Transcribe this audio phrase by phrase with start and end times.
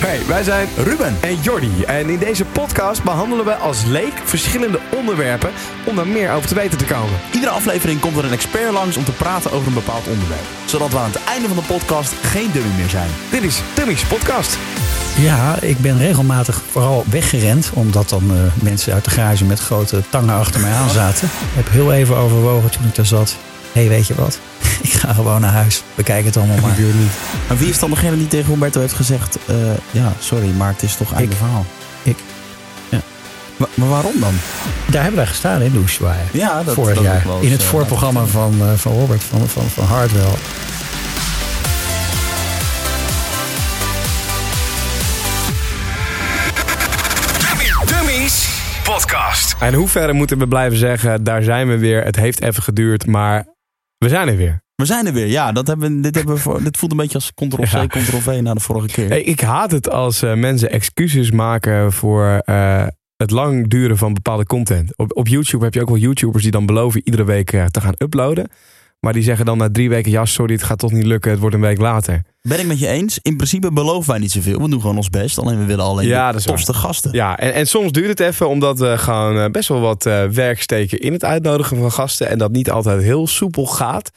[0.00, 1.16] Hey, wij zijn Ruben.
[1.20, 1.82] en Jordi.
[1.86, 5.50] En in deze podcast behandelen we als leek verschillende onderwerpen
[5.84, 7.18] om daar meer over te weten te komen.
[7.32, 10.44] Iedere aflevering komt er een expert langs om te praten over een bepaald onderwerp.
[10.64, 13.08] Zodat we aan het einde van de podcast geen dummy meer zijn.
[13.30, 14.58] Dit is Tummy's podcast.
[15.18, 17.70] Ja, ik ben regelmatig vooral weggerend.
[17.74, 21.26] Omdat dan eh, mensen uit de garage met grote tangen achter mij aan zaten.
[21.26, 23.36] Ik heb heel even overwogen toen ik daar zat.
[23.72, 24.38] Hé, hey, weet je wat?
[24.82, 25.82] Ik ga gewoon naar huis.
[25.94, 26.76] Bekijk het allemaal maar.
[27.48, 29.38] Maar wie is dan degene die tegen Humberto heeft gezegd...
[29.46, 29.56] eh,
[29.90, 31.66] ja, sorry, maar het is toch einde verhaal?
[32.02, 32.16] Ik.
[33.56, 34.34] Maar, maar waarom dan?
[34.86, 36.22] Daar hebben wij gestaan in Ushuaia.
[36.32, 37.16] Ja, dat Vorig dat jaar.
[37.18, 40.32] ik wel eens, In het eh, voorprogramma van, eh, van Robert van, van, van Hardwell.
[48.84, 49.56] Podcast.
[49.60, 52.04] En hoe verder moeten we blijven zeggen, daar zijn we weer.
[52.04, 53.46] Het heeft even geduurd, maar
[54.00, 54.62] we zijn er weer.
[54.74, 55.26] We zijn er weer.
[55.26, 57.86] Ja, dat hebben, dit, hebben we dit voelt een beetje als Ctrl-C, Ja.
[57.86, 59.08] Ctrl-V na de vorige keer.
[59.08, 62.86] Hey, ik haat het als eh, mensen excuses maken voor eh,
[63.16, 64.96] het lang duren van bepaalde content.
[64.96, 67.80] Op, op YouTube heb je ook wel YouTubers die dan beloven iedere week eh, te
[67.80, 68.48] gaan uploaden.
[69.00, 71.40] Maar die zeggen dan na drie weken, ja sorry, het gaat toch niet lukken, het
[71.40, 72.22] wordt een week later.
[72.42, 73.18] Ben ik met je eens?
[73.22, 74.60] In principe beloven wij niet zoveel.
[74.62, 75.38] We doen gewoon ons best.
[75.38, 76.46] Alleen we willen alleen Ja, de waar.
[76.46, 77.12] tofste gasten.
[77.12, 80.24] Ja, en, en soms duurt het even omdat we gewoon eh, best wel wat eh,
[80.24, 82.28] werk steken in het uitnodigen van gasten.
[82.28, 84.10] En dat niet altijd heel soepel gaat.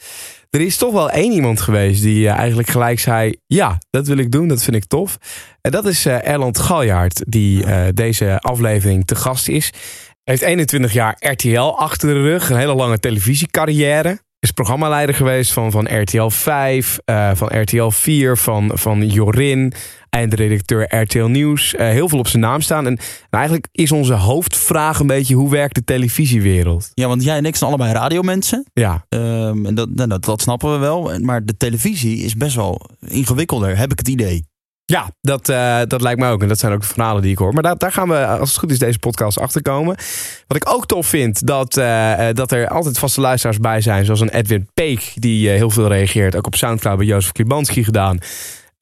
[0.49, 4.17] Er is toch wel één iemand geweest die eh, eigenlijk gelijk zei: Ja, dat wil
[4.17, 5.17] ik doen, dat vind ik tof.
[5.61, 9.69] En dat is Erland Galjaard, die deze aflevering te gast is.
[10.23, 14.19] Hij heeft 21 jaar RTL achter de rug, een hele lange televisiecarrière.
[14.43, 19.73] Is programmaleider geweest van, van RTL 5, eh, van RTL 4, van, van Jorin,
[20.09, 21.75] eindredacteur RTL Nieuws.
[21.75, 22.85] Eh, heel veel op zijn naam staan.
[22.85, 26.91] En eigenlijk is onze hoofdvraag een beetje: hoe werkt de televisiewereld?
[26.93, 28.65] Ja, want jij en ik zijn allebei radiomensen.
[28.73, 31.19] Ja, Ehm, en dat, nou, dat, dat snappen we wel.
[31.19, 34.45] Maar de televisie is best wel ingewikkelder, heb ik het idee.
[34.93, 36.41] Ja, dat, eh, dat lijkt me ook.
[36.41, 37.53] En dat zijn ook de verhalen die ik hoor.
[37.53, 39.95] Maar daar, daar gaan we, als het goed is, deze podcast achter komen.
[40.47, 44.05] Wat ik ook tof vind, dat, eh, eh, dat er altijd vaste luisteraars bij zijn.
[44.05, 46.35] Zoals een Edwin Peek, die eh, heel veel reageert.
[46.35, 48.19] Ook op Soundcloud bij Jozef Klibanski gedaan.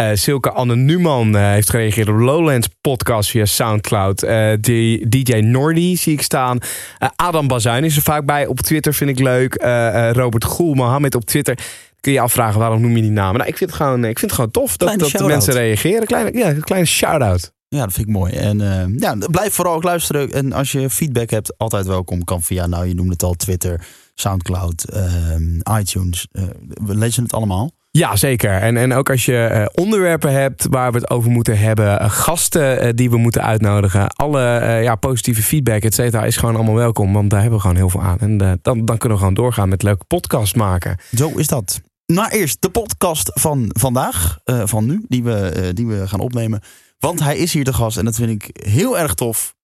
[0.02, 4.24] Eh Silke Anne Numan eh, heeft gereageerd op Lowlands podcast via Soundcloud.
[4.24, 6.60] Eh, die DJ Nordy zie ik staan.
[6.98, 9.56] Eh, Adam Bazuin is er vaak bij op Twitter, vind ik leuk.
[9.56, 11.58] Eh, eh, Robert Goel, Mohammed op Twitter.
[12.02, 13.38] Kun je je afvragen waarom noem je die namen?
[13.38, 16.08] Nou, ik vind het gewoon, ik vind het gewoon tof dat, dat de mensen reageren.
[16.08, 17.54] Kleine, ja, een kleine shout-out.
[17.68, 18.34] Ja, dat vind ik mooi.
[18.34, 20.32] En eh, ja, blijf vooral ook luisteren.
[20.32, 22.24] En als je feedback hebt, altijd welkom.
[22.24, 26.28] Kan via, nou je noemde het al, Twitter, Soundcloud, ehm, iTunes.
[26.32, 27.72] Eh, we lezen het allemaal.
[27.92, 28.52] Ja, zeker.
[28.52, 32.10] En, en ook als je eh, onderwerpen hebt waar we het over moeten hebben, eh,
[32.10, 36.56] gasten eh, die we moeten uitnodigen, alle eh, ja, positieve feedback, et cetera, is gewoon
[36.56, 37.14] allemaal welkom.
[37.14, 38.20] Want daar hebben we gewoon heel veel aan.
[38.20, 40.98] En eh, dan, dan kunnen we gewoon doorgaan met leuke podcast maken.
[41.16, 41.82] Zo is dat.
[42.12, 46.20] Nou, eerst de podcast van vandaag, eh, van nu, die we, eh, die we gaan
[46.20, 46.62] opnemen.
[47.00, 49.56] Want hij is hier de gast en dat vind ik heel erg tof.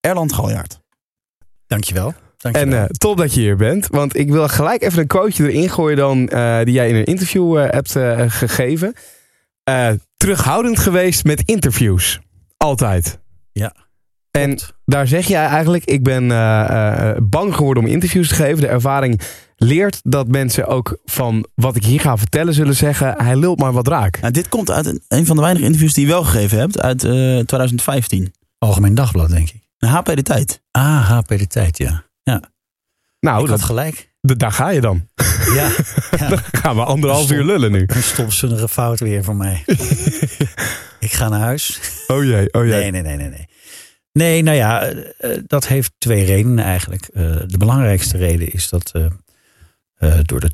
[0.00, 0.80] Erland Galjaard.
[1.66, 2.06] Dankjewel.
[2.08, 2.82] En Dankjewel.
[2.84, 3.86] eh, top dat je hier bent.
[3.90, 7.04] Want ik wil gelijk even een quoteje erin gooien dan, eh, die jij in een
[7.04, 8.92] interview hebt eh, gegeven.
[9.62, 12.20] Eh, terughoudend geweest met interviews.
[12.56, 13.18] Altijd.
[13.52, 13.74] Ja,
[14.30, 18.60] En daar zeg jij eigenlijk, ik ben eh, eh, bang geworden om interviews te geven.
[18.60, 19.20] De ervaring
[19.56, 23.72] leert dat mensen ook van wat ik hier ga vertellen zullen zeggen, hij lult maar
[23.72, 24.20] wat raak.
[24.20, 26.80] Nou, dit komt uit een, een van de weinige interviews die je wel gegeven hebt,
[26.80, 28.34] uit eh, 2015.
[28.58, 29.60] Algemeen Dagblad, denk ik.
[29.78, 30.62] Een HP de Tijd.
[30.70, 32.04] Ah, HP de tijd, ja.
[33.20, 34.14] Nou, ik dat, had gelijk.
[34.20, 35.08] daar ga je dan.
[35.54, 35.70] Ja,
[36.18, 36.28] ja.
[36.28, 37.84] Dan gaan we anderhalf uur lullen nu.
[37.86, 39.62] een stomzinnige fout weer voor mij.
[41.06, 41.80] ik ga naar huis.
[42.06, 42.72] Oh jee, oh jee.
[42.72, 43.48] Nee, nee, nee, nee, nee.
[44.12, 47.08] Nee, nou ja, eh, eh, dat heeft twee redenen eigenlijk.
[47.12, 49.10] Eh, de belangrijkste reden is dat eh, eh,
[50.22, 50.52] door de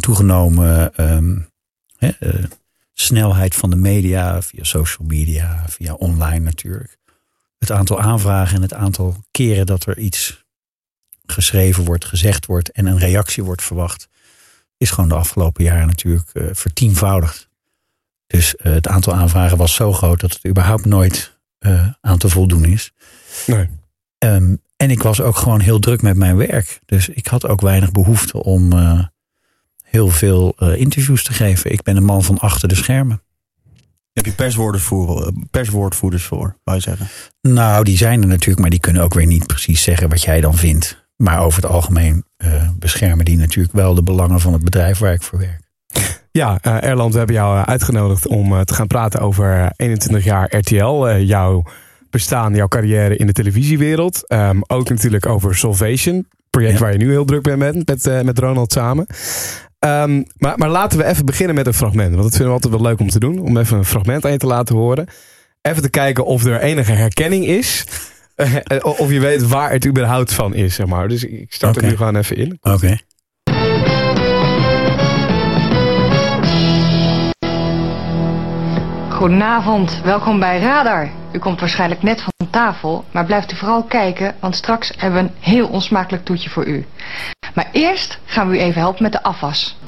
[0.00, 1.38] toegenomen ehm,
[1.96, 2.44] hè, eh,
[2.92, 6.96] snelheid van de media, via social media, via online natuurlijk.
[7.58, 10.44] Het aantal aanvragen en het aantal keren dat er iets
[11.26, 14.08] geschreven wordt, gezegd wordt en een reactie wordt verwacht,
[14.76, 17.48] is gewoon de afgelopen jaren natuurlijk eh, vertienvoudigd.
[18.26, 22.28] Dus eh, het aantal aanvragen was zo groot dat het überhaupt nooit eh, aan te
[22.28, 22.92] voldoen is.
[23.46, 23.68] Nee.
[24.18, 26.80] Ehm, en ik was ook gewoon heel druk met mijn werk.
[26.86, 29.04] Dus ik had ook weinig behoefte om eh,
[29.82, 31.72] heel veel eh, interviews te geven.
[31.72, 33.22] Ik ben een man van achter de schermen.
[34.12, 34.32] Heb je
[34.80, 37.06] voor, eh, perswoordvoerders voor, wou je zeggen?
[37.40, 40.40] Nou, die zijn er natuurlijk, maar die kunnen ook weer niet precies zeggen wat jij
[40.40, 41.06] dan vindt.
[41.16, 45.12] Maar over het algemeen eh, beschermen die natuurlijk wel de belangen van het bedrijf waar
[45.12, 45.66] ik voor werk.
[46.32, 50.24] Ja, eh, Erland, we hebben jou uitgenodigd om eh, te gaan praten over eh, 21
[50.24, 51.06] jaar RTL.
[51.06, 51.62] eh, jouw
[52.10, 54.26] bestaan, jouw carrière in de televisiewereld.
[54.28, 56.26] Ehm, ook natuurlijk over Salvation.
[56.50, 56.78] Project Ja.
[56.80, 59.06] waar je nu heel druk mee bent met, eh, met Ronald samen.
[59.78, 62.10] Ehm, maar, maar laten we even beginnen met een fragment.
[62.10, 63.38] Want dat vinden we altijd wel leuk om te doen.
[63.38, 65.06] Om even een fragment aan je te laten horen.
[65.62, 67.84] Even te kijken of er enige herkenning is.
[68.38, 71.08] Eh, of je weet waar het überhaupt van is, zeg maar.
[71.08, 72.58] Dus ik start er nu gewoon even in.
[72.62, 72.98] Oké.
[79.18, 81.10] Goedenavond, welkom bij Radar.
[81.32, 85.28] U komt waarschijnlijk net van tafel, maar blijft u vooral kijken, want straks hebben we
[85.28, 86.86] een heel onsmakelijk toetje voor u.
[87.54, 89.78] Maar eerst gaan we u even helpen met de afwas.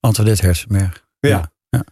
[0.00, 1.04] Antoinette Hersenberg.
[1.20, 1.50] Ja.
[1.68, 1.84] Ja.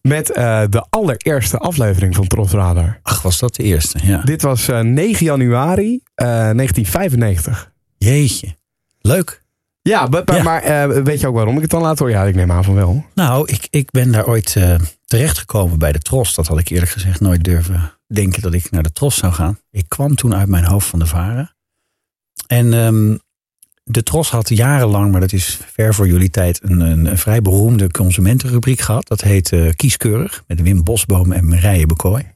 [0.00, 2.98] Met eh, de allereerste aflevering van Tros Radar.
[3.02, 3.98] Ach, was dat de eerste?
[4.02, 4.22] Ja.
[4.24, 7.72] Dit was eh, 9 januari eh, 1995.
[7.98, 8.56] Jeetje.
[9.00, 9.42] Leuk.
[9.82, 10.42] Ja, maar, maar, Ja.
[10.42, 12.14] maar, eh, weet je ook waarom ik het dan laat horen?
[12.14, 13.04] Ja, ik neem aan van wel.
[13.14, 14.74] Nou, ik, ik ben daar ooit eh,
[15.06, 16.34] terechtgekomen bij de Tros.
[16.34, 19.58] Dat had ik eerlijk gezegd nooit durven denken dat ik naar de Tros zou gaan.
[19.70, 21.54] Ik kwam toen uit mijn hoofd van de varen.
[22.46, 23.16] En ehm,
[23.84, 27.42] de Tros had jarenlang, maar dat is ver voor jullie tijd, een, een, een vrij
[27.42, 29.06] beroemde consumentenrubriek gehad.
[29.08, 32.34] Dat heet eh, Kieskeurig, met Wim Bosboom en Marije Bekooi.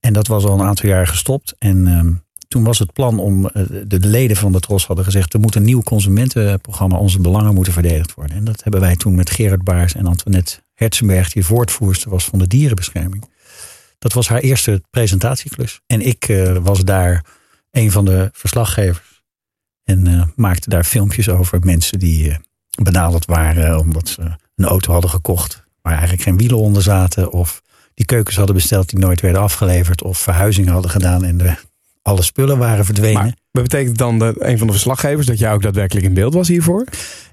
[0.00, 1.54] En dat was al een aantal jaar gestopt.
[1.58, 2.12] En ehm,
[2.48, 5.40] toen was het plan om, eh, de, de leden van de Tros hadden gezegd, er
[5.40, 8.36] moet een nieuw consumentenprogramma, onze belangen moeten verdedigd worden.
[8.36, 12.38] En dat hebben wij toen met Gerard Baars en Antoinette Herzenberg, die woordvoerster was van
[12.38, 13.30] de dierenbescherming.
[13.98, 15.80] Dat was haar eerste presentatieklus.
[15.86, 17.24] En ik eh, was daar
[17.70, 19.22] een van de verslaggevers.
[19.84, 22.36] En eh, maakte daar filmpjes over mensen die eh,
[22.82, 24.22] benaderd waren omdat ze
[24.54, 27.32] een auto hadden gekocht waar eigenlijk geen wielen onder zaten.
[27.32, 27.62] Of
[27.94, 30.02] die keukens hadden besteld die nooit werden afgeleverd.
[30.02, 31.54] Of verhuizingen hadden gedaan en de,
[32.02, 33.36] alle spullen waren verdwenen.
[33.50, 36.48] Maar betekent dan dat een van de verslaggevers dat jij ook daadwerkelijk in beeld was
[36.48, 36.84] hiervoor?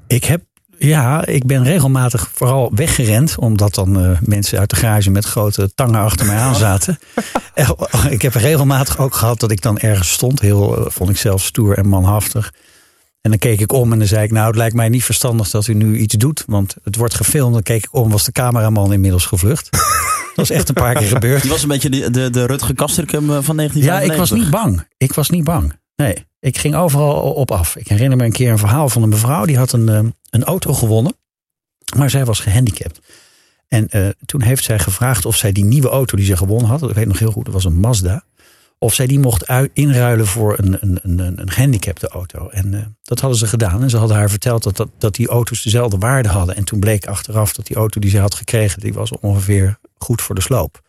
[0.07, 0.43] Ik heb,
[0.87, 3.35] ja, ik ben regelmatig vooral weggerend.
[3.37, 6.99] Omdat dan eh, mensen uit de garage met grote tangen achter mij aan zaten.
[7.53, 7.69] Eh,
[8.09, 10.39] ik heb regelmatig ook gehad dat ik dan ergens stond.
[10.39, 12.53] Heel, eh, vond ik zelf stoer en manhaftig.
[13.21, 15.49] En dan keek ik om en dan zei ik, nou het lijkt mij niet verstandig
[15.49, 16.43] dat u nu iets doet.
[16.47, 17.53] Want het wordt gefilmd.
[17.53, 19.69] Dan keek ik om, was de cameraman inmiddels gevlucht.
[20.35, 21.41] dat is echt een paar keer gebeurd.
[21.43, 23.83] Die was een beetje de, de, de Rutger Kastrikum van 1995.
[23.85, 24.87] Ja, ik was niet bang.
[24.97, 25.73] Ik was niet bang.
[25.95, 27.75] Nee, ik ging overal op af.
[27.75, 29.45] Ik herinner me een keer een verhaal van een mevrouw.
[29.45, 29.99] Die had een, eh,
[30.29, 31.15] een auto gewonnen.
[31.97, 32.99] Maar zij was gehandicapt.
[33.67, 36.83] En eh, toen heeft zij gevraagd of zij die nieuwe auto die ze gewonnen had.
[36.83, 38.23] Ik weet nog heel goed, dat was een Mazda.
[38.77, 42.49] Of zij die mocht ui- inruilen voor een, een, een, een een gehandicapte auto.
[42.49, 43.81] En eh, dat hadden ze gedaan.
[43.81, 46.55] En ze hadden haar verteld dat, dat, dat die auto's dezelfde waarde hadden.
[46.55, 48.79] En toen bleek achteraf dat die auto die ze had gekregen...
[48.79, 50.81] die was ongeveer goed voor de sloop.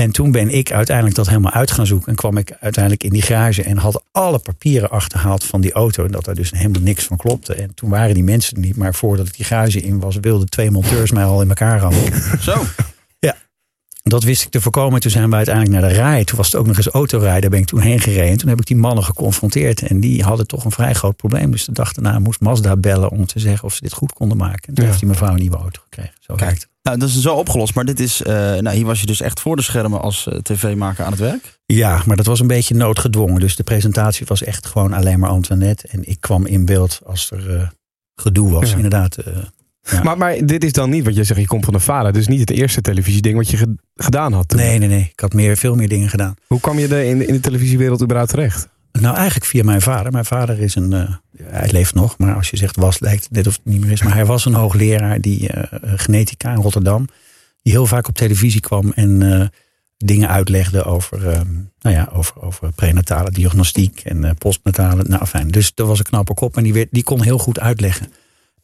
[0.00, 2.08] En toen ben ik uiteindelijk dat helemaal uit gaan zoeken.
[2.08, 6.04] En kwam ik uiteindelijk in die garage en had alle papieren achterhaald van die auto.
[6.04, 7.54] En dat daar dus helemaal niks van klopte.
[7.54, 8.76] En toen waren die mensen er niet.
[8.76, 12.02] Maar voordat ik die garage in was, wilden twee monteurs mij al in elkaar rammen.
[12.40, 12.62] Zo.
[14.02, 15.00] Dat wist ik te voorkomen.
[15.00, 16.24] Toen zijn we uiteindelijk naar de rij.
[16.24, 17.40] Toen was het ook nog eens autorijden.
[17.40, 18.30] Daar ben ik toen heen gereden.
[18.30, 19.82] En toen heb ik die mannen geconfronteerd.
[19.82, 21.50] En die hadden toch een vrij groot probleem.
[21.50, 24.36] Dus de dag daarna moest Mazda bellen om te zeggen of ze dit goed konden
[24.36, 24.68] maken.
[24.68, 24.90] En toen Ja.
[24.90, 26.14] heeft die mevrouw een nieuwe auto gekregen.
[26.20, 26.66] Zo Kijk.
[26.82, 27.74] Nou, dat is zo opgelost.
[27.74, 30.38] Maar dit is, eh, nou, hier was je dus echt voor de schermen als eh,
[30.38, 31.58] tv-maker aan het werk.
[31.66, 33.40] Ja, maar dat was een beetje noodgedwongen.
[33.40, 35.88] Dus de presentatie was echt gewoon alleen maar Antoinette.
[35.88, 37.68] En ik kwam in beeld als er eh,
[38.14, 38.70] gedoe was.
[38.70, 38.76] Ja.
[38.76, 39.16] Inderdaad.
[39.16, 39.32] eh,
[39.90, 40.02] Ja.
[40.02, 42.12] Maar, maar dit is dan niet, wat je zegt, je komt van de vader.
[42.12, 44.58] Dus niet het eerste televisieding wat je ge- gedaan had toen.
[44.58, 45.08] nee, nee, nee.
[45.12, 46.34] Ik had meer, veel meer dingen gedaan.
[46.46, 48.68] Hoe kwam je er in, de- in de televisiewereld überhaupt terecht?
[49.00, 50.12] Nou, eigenlijk via mijn vader.
[50.12, 50.92] Mijn vader is een.
[50.92, 51.14] eh,
[51.44, 53.90] hij leeft nog, maar als je zegt was, lijkt het net of het niet meer
[53.90, 54.02] is.
[54.02, 57.06] Maar hij was een hoogleraar die eh, genetica in Rotterdam.
[57.62, 59.46] Die heel vaak op televisie kwam en eh,
[59.96, 61.40] dingen uitlegde over, eh,
[61.80, 65.04] nou ja, over, over prenatale diagnostiek en postnatale.
[65.06, 65.48] Nou, fijn.
[65.50, 68.12] Dus dat was een knappe kop en die, werd, die kon heel goed uitleggen.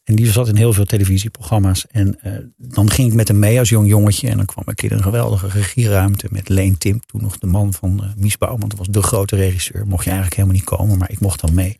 [0.07, 1.85] En die zat in heel veel televisieprogramma's.
[1.87, 4.29] En eh, dan ging ik met hem mee als jong jongetje.
[4.29, 6.99] En dan kwam ik in een geweldige regieruimte met Leen Tim.
[7.05, 8.69] Toen nog de man van eh Mies Bouwman.
[8.69, 9.87] Dat was de grote regisseur.
[9.87, 11.79] Mocht je eigenlijk helemaal niet komen, maar ik mocht dan mee.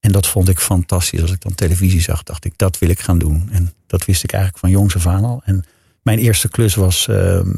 [0.00, 1.20] En dat vond ik fantastisch.
[1.20, 3.48] Als ik dan televisie zag, dacht ik, dat wil ik gaan doen.
[3.50, 5.42] En dat wist ik eigenlijk van jongs af aan al.
[5.44, 5.64] En
[6.02, 7.54] mijn eerste klus was ehm,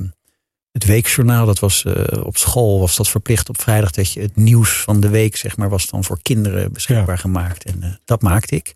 [0.72, 1.46] het weekjournaal.
[1.46, 3.90] Dat was eh, op school, was dat verplicht op vrijdag.
[3.90, 7.64] Dat je het nieuws van de week, zeg maar, was dan voor kinderen beschikbaar gemaakt.
[7.64, 8.74] En dat maakte ik.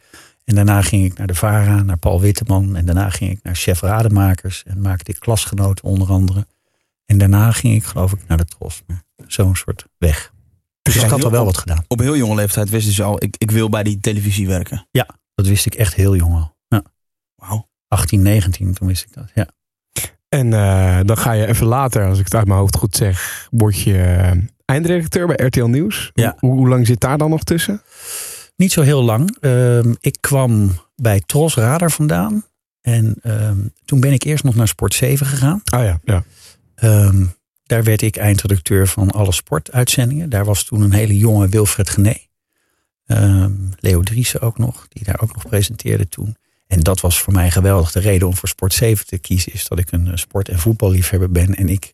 [0.51, 2.77] En daarna ging ik naar de VARA, naar Paul Witteman.
[2.77, 4.63] En daarna ging ik naar Chef Rademakers.
[4.67, 6.47] En maakte ik klasgenoten onder andere.
[7.07, 8.83] En daarna ging ik geloof ik naar de Tros.
[9.27, 10.33] Zo'n soort weg.
[10.83, 11.85] Dus ik had al wel wat gedaan.
[11.89, 14.87] Op heel jonge leeftijd wist je al, ik, ik wil bij die televisie werken.
[15.35, 16.57] Dat wist ik echt heel jong al.
[16.69, 16.83] Ja.
[17.35, 17.69] Wauw.
[17.89, 19.31] 18, 19, toen wist ik dat.
[19.35, 19.49] Ja.
[20.29, 23.49] En eh, dan ga je even later, als ik het uit mijn hoofd goed zeg,
[23.51, 24.31] word je eh,
[24.65, 26.11] eindredacteur bij RTL Nieuws.
[26.15, 26.37] Ja.
[26.39, 27.83] Hoe, hoe lang zit daar dan nog tussen?
[28.61, 29.37] Niet zo heel lang.
[29.41, 32.45] Ehm, ik kwam bij Tros Radar vandaan.
[32.81, 35.63] En ehm, toen ben ik eerst nog naar Sport 7 gegaan.
[35.65, 36.25] Ah ja, ja.
[36.75, 37.25] Ehm,
[37.63, 40.31] daar werd ik eindredacteur van alle sportuitzendingen.
[40.31, 42.17] Daar was toen een hele jonge Wilfred Gené.
[43.79, 46.37] Leo Driessen ook nog, die daar ook nog presenteerde toen.
[46.67, 47.93] En dat was voor mij geweldig.
[47.93, 50.59] De reden om voor Sport 7 te kiezen is dat ik een eh, sport- en
[50.59, 51.55] voetballiefhebber ben.
[51.55, 51.93] En ik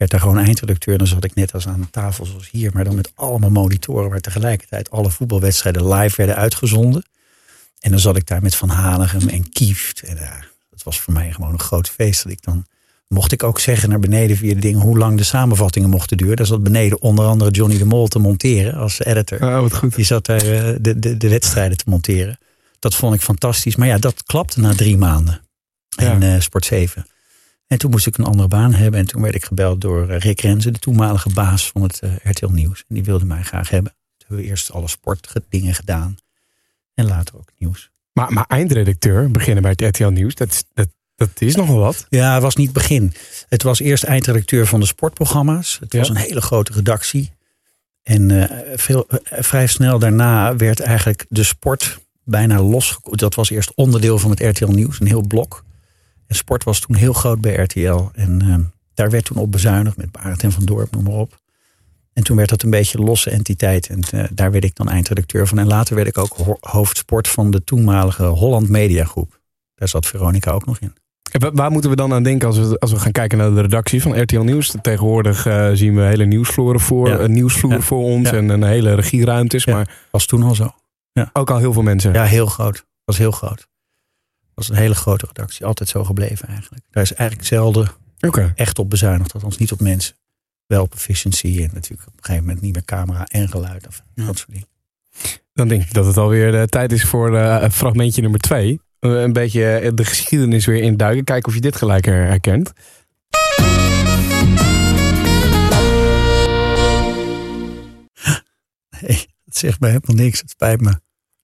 [0.00, 0.92] werd daar gewoon eindredacteur.
[0.92, 4.10] En dan zat ik net als aan tafel zoals hier, maar dan met allemaal monitoren
[4.10, 7.04] waar tegelijkertijd alle voetbalwedstrijden live werden uitgezonden.
[7.80, 10.02] En dan zat ik daar met Van Hanegem en Kieft.
[10.02, 12.22] En ja, dat was voor mij gewoon een groot feest.
[12.22, 12.66] Dat ik dan
[13.08, 16.36] mocht ik ook zeggen naar beneden via de dingen hoe lang de samenvattingen mochten duren.
[16.36, 19.42] Daar zat beneden onder andere Johnny de Mol te monteren als editor.
[19.42, 19.94] Oh, wat goed.
[19.94, 22.38] Die zat daar eh, de, de, de wedstrijden te monteren.
[22.78, 23.76] Dat vond ik fantastisch.
[23.76, 25.40] Maar ja, dat klapte na drie maanden
[25.96, 27.06] in eh, Sport 7.
[27.70, 29.00] En toen moest ik een andere baan hebben.
[29.00, 32.10] En toen werd ik gebeld door eh, Rick Renze, de toenmalige baas van het eh,
[32.22, 32.84] RTL Nieuws.
[32.88, 33.92] En die wilde mij graag hebben.
[33.92, 36.16] Toen hebben we eerst alle sportdingen gedaan.
[36.94, 37.90] En later ook nieuws.
[38.12, 42.06] Maar, maar eindredacteur, beginnen bij het RTL Nieuws, dat, is- dat, dat is nogal wat.
[42.08, 43.12] Ja, het was niet het begin.
[43.48, 45.76] Het was eerst eindredacteur van de sportprogramma's.
[45.80, 47.32] Het was een hele grote redactie.
[48.02, 52.98] En eh, veel, vrij snel daarna werd eigenlijk de sport bijna los.
[53.02, 55.64] Dat was eerst onderdeel van het RTL Nieuws, een heel blok.
[56.30, 58.02] En sport was toen heel groot bij RTL.
[58.14, 58.54] En eh,
[58.94, 61.38] daar werd toen op bezuinigd met Barend en Van Dorp, noem maar op.
[62.12, 63.86] En toen werd dat een beetje een losse entiteit.
[63.88, 65.58] En eh, daar werd ik dan eindredacteur van.
[65.58, 69.40] En later werd ik ook ho- hoofdsport van de toenmalige Holland Media Groep.
[69.74, 70.92] Daar zat Veronica ook nog in.
[71.32, 73.54] En wa- waar moeten we dan aan denken als we, als we gaan kijken naar
[73.54, 74.74] de redactie van RTL Nieuws?
[74.82, 77.18] Tegenwoordig eh, zien we hele nieuwsvloeren voor, Ja.
[77.18, 77.80] een nieuwsvloer Ja.
[77.80, 78.36] voor ons Ja.
[78.36, 79.66] en een hele regieruimtes.
[79.66, 80.74] Maar Was toen al zo.
[81.32, 82.12] ook al heel veel mensen.
[82.12, 82.84] Ja, heel groot.
[83.04, 83.68] Was heel groot.
[84.54, 85.66] Was een hele grote redactie.
[85.66, 86.84] Altijd zo gebleven eigenlijk.
[86.90, 87.88] Daar is eigenlijk zelden
[88.54, 89.32] echt op bezuinigd.
[89.34, 90.14] Althans niet op mensen.
[90.66, 93.86] Wel op efficiëntie en natuurlijk op een gegeven moment niet meer camera en geluid.
[93.86, 94.68] Of dat soort dingen.
[95.52, 98.80] Dan denk ik dat het alweer de tijd is voor eh, fragmentje nummer twee.
[98.98, 101.24] Eh, een beetje eh, de geschiedenis weer induiken.
[101.24, 102.72] Kijken of je dit gelijk her- herkent.
[109.00, 110.40] Nee, dat zegt me helemaal niks.
[110.40, 111.00] Het spijt me.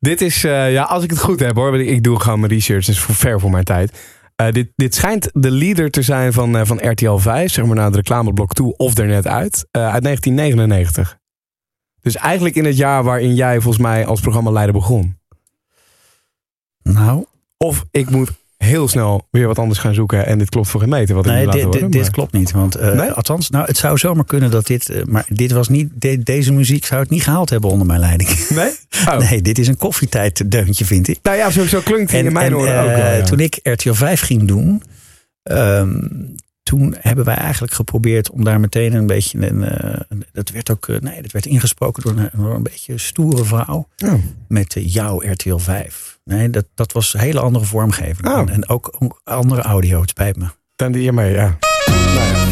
[0.06, 1.80] Dit is, eh, ja, als ik het goed heb hoor.
[1.80, 2.86] Ik doe gewoon mijn research.
[2.86, 3.98] Het is voor ver voor mijn tijd.
[4.36, 7.52] Eh, dit, dit schijnt de leader te zijn van, eh, van RTL 5.
[7.52, 9.66] Zeg maar naar het reclameblok toe of er net uit.
[9.70, 11.18] uit 1999.
[12.00, 15.18] Dus eigenlijk in het jaar waarin jij volgens mij als programmaleider begon.
[16.82, 17.24] Nou,
[17.56, 18.30] Of ik moet
[18.66, 20.26] heel snel weer wat anders gaan zoeken.
[20.26, 21.14] En dit klopt voor geen meter.
[21.14, 22.50] Wat nee, dit, horen, dit, maar- klopt niet.
[22.50, 23.10] Want eh, Nee?
[23.10, 24.88] althans, nou, het zou zomaar kunnen dat dit.
[24.88, 25.90] eh, maar dit was niet.
[25.94, 28.48] de- deze muziek zou het niet gehaald hebben onder mijn leiding.
[28.48, 28.70] Nee?
[29.08, 29.18] Oh.
[29.30, 31.18] Nee, dit is een koffietijd deuntje, vind ik.
[31.22, 32.96] Nou ja, zo, zo klinkt hij in mijn en, oren ook wel.
[32.96, 33.24] eh, ja.
[33.24, 34.82] Toen ik RTL 5 ging doen,
[35.42, 35.98] ehm,
[36.62, 39.62] toen hebben wij eigenlijk geprobeerd om daar meteen een beetje een.
[40.08, 43.88] een- dat werd ook, nee, dat werd ingesproken door een, door een beetje stoere vrouw
[44.04, 44.12] Oh.
[44.48, 46.15] met jouw RTL 5.
[46.30, 48.26] Nee, dat, dat was een hele andere vormgeving.
[48.28, 48.38] Oh.
[48.38, 50.46] En, en ook ook andere audio, het spijt me.
[50.76, 51.58] Dan die hiermee, ja.
[51.86, 52.44] Nou ja.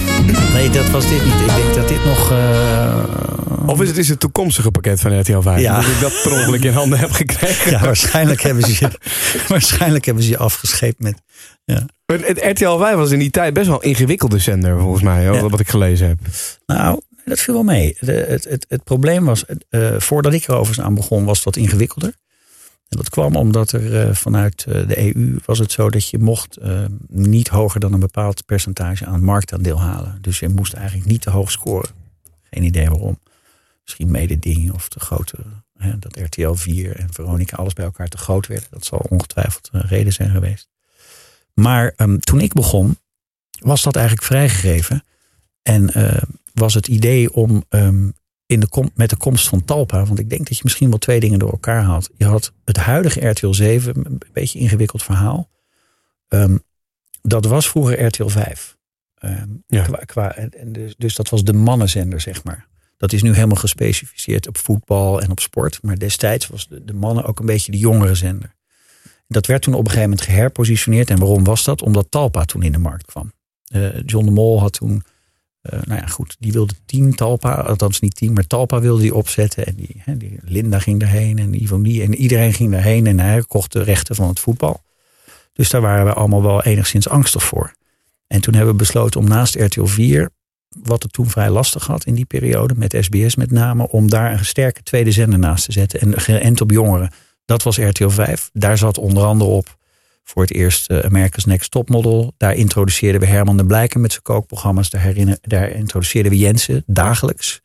[0.52, 1.34] Nee, dat was dit niet.
[1.34, 2.30] Ik denk dat dit nog.
[2.30, 3.04] eh,
[3.66, 5.60] Of is het is het toekomstige pakket van RTL 5?
[5.60, 5.74] Ja.
[5.80, 7.70] Dat ik dat per ongeluk in handen heb gekregen.
[7.70, 8.90] ja, waarschijnlijk hebben ze je,
[9.48, 11.22] waarschijnlijk hebben ze je afgescheept met.
[12.06, 15.22] Maar Het RTL 5 was in die tijd best wel een ingewikkelde zender, volgens mij.
[15.22, 15.48] Ja.
[15.48, 16.18] Wat ik gelezen heb.
[16.66, 17.96] Nou, dat viel wel mee.
[18.00, 21.56] De, het, het, het probleem was, eh, voordat ik er overigens aan begon, was dat
[21.56, 22.12] ingewikkelder.
[22.96, 26.56] Dat kwam omdat er eh, vanuit eh, de EU was het zo dat je mocht
[26.56, 30.18] eh, niet hoger dan een bepaald percentage aan marktaandeel halen.
[30.20, 31.90] Dus je moest eigenlijk niet te hoog scoren.
[32.42, 33.18] Geen idee waarom.
[33.82, 35.36] Misschien mededinging of te grote,
[35.98, 38.68] dat RTL 4 en Veronica alles bij elkaar te groot werden.
[38.70, 40.68] Dat zal ongetwijfeld een reden zijn geweest.
[41.54, 42.98] Maar ehm, toen ik begon,
[43.58, 45.04] was dat eigenlijk vrijgegeven.
[45.62, 45.92] En
[46.54, 48.08] was het idee om ehm,
[48.54, 50.98] in de kom, met de komst van Talpa, want ik denk dat je misschien wel
[50.98, 52.10] twee dingen door elkaar haalt.
[52.16, 55.50] Je had het huidige RTL 7, een beetje ingewikkeld verhaal.
[56.28, 56.56] Ehm,
[57.22, 58.76] dat was vroeger RTL 5.
[59.14, 59.82] Ehm, Ja.
[59.82, 62.66] qua, qua, en, dus, dus dat was de mannenzender, zeg maar.
[62.96, 65.78] Dat is nu helemaal gespecificeerd op voetbal en op sport.
[65.82, 68.54] Maar destijds was de, de mannen ook een beetje de jongere zender.
[69.28, 71.10] Dat werd toen op een gegeven moment geherpositioneerd.
[71.10, 71.82] En waarom was dat?
[71.82, 73.32] Omdat Talpa toen in de markt kwam.
[73.64, 75.02] Eh, John de Mol had toen,
[75.64, 79.14] eh, nou ja goed, die wilde team Talpa, althans niet team, maar Talpa wilde die
[79.14, 79.66] opzetten.
[79.66, 83.72] En die, die Linda ging daarheen en Ivonie en iedereen ging daarheen en hij kocht
[83.72, 84.82] de rechten van het voetbal.
[85.52, 87.74] Dus daar waren we allemaal wel enigszins angstig voor.
[88.26, 90.30] En toen hebben we besloten om naast RTL 4,
[90.68, 94.32] wat het toen vrij lastig had in die periode, met SBS met name, om daar
[94.32, 96.00] een sterke tweede zender naast te zetten.
[96.00, 97.10] En geënt op jongeren.
[97.44, 98.50] Dat was RTL 5.
[98.52, 99.76] Daar zat onder andere op
[100.24, 102.32] voor het eerst eh, America's Next Topmodel.
[102.36, 104.90] Daar introduceerden we Herman de Blijken met zijn kookprogramma's.
[104.90, 107.62] Daar, introduceerden we Jensen dagelijks.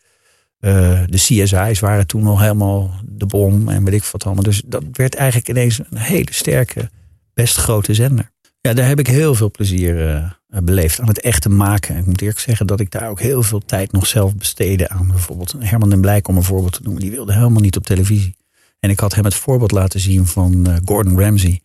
[0.60, 4.44] Eh, de CSI's waren toen nog helemaal de bom en weet ik wat allemaal.
[4.44, 6.90] Dus dat werd eigenlijk ineens een hele sterke,
[7.34, 8.32] best grote zender.
[8.62, 11.98] Ja, daar heb ik heel veel plezier eh, beleefd aan het echte maken.
[11.98, 15.08] Ik moet eerlijk zeggen dat ik daar ook heel veel tijd nog zelf besteedde aan.
[15.08, 17.02] Bijvoorbeeld Herman den Blijk om een voorbeeld te noemen.
[17.02, 18.36] Die wilde helemaal niet op televisie.
[18.80, 21.62] En ik had hem het voorbeeld laten zien van Gordon Ramsay.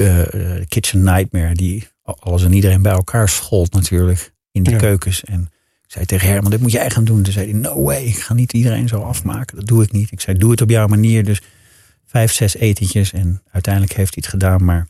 [0.00, 1.54] Eh, Kitchen Nightmare.
[1.54, 4.78] Die alles en iedereen bij elkaar schold natuurlijk in die Ja.
[4.78, 5.24] keukens.
[5.24, 5.50] En
[5.86, 7.22] Ik zei tegen Herman, dit moet jij gaan doen.
[7.22, 9.56] Toen zei hij, no way, ik ga niet iedereen zo afmaken.
[9.56, 10.12] Dat doe ik niet.
[10.12, 11.24] Ik zei, doe het op jouw manier.
[11.24, 11.42] Dus
[12.06, 13.12] vijf, zes etentjes.
[13.12, 14.64] En uiteindelijk heeft hij het gedaan.
[14.64, 14.88] Maar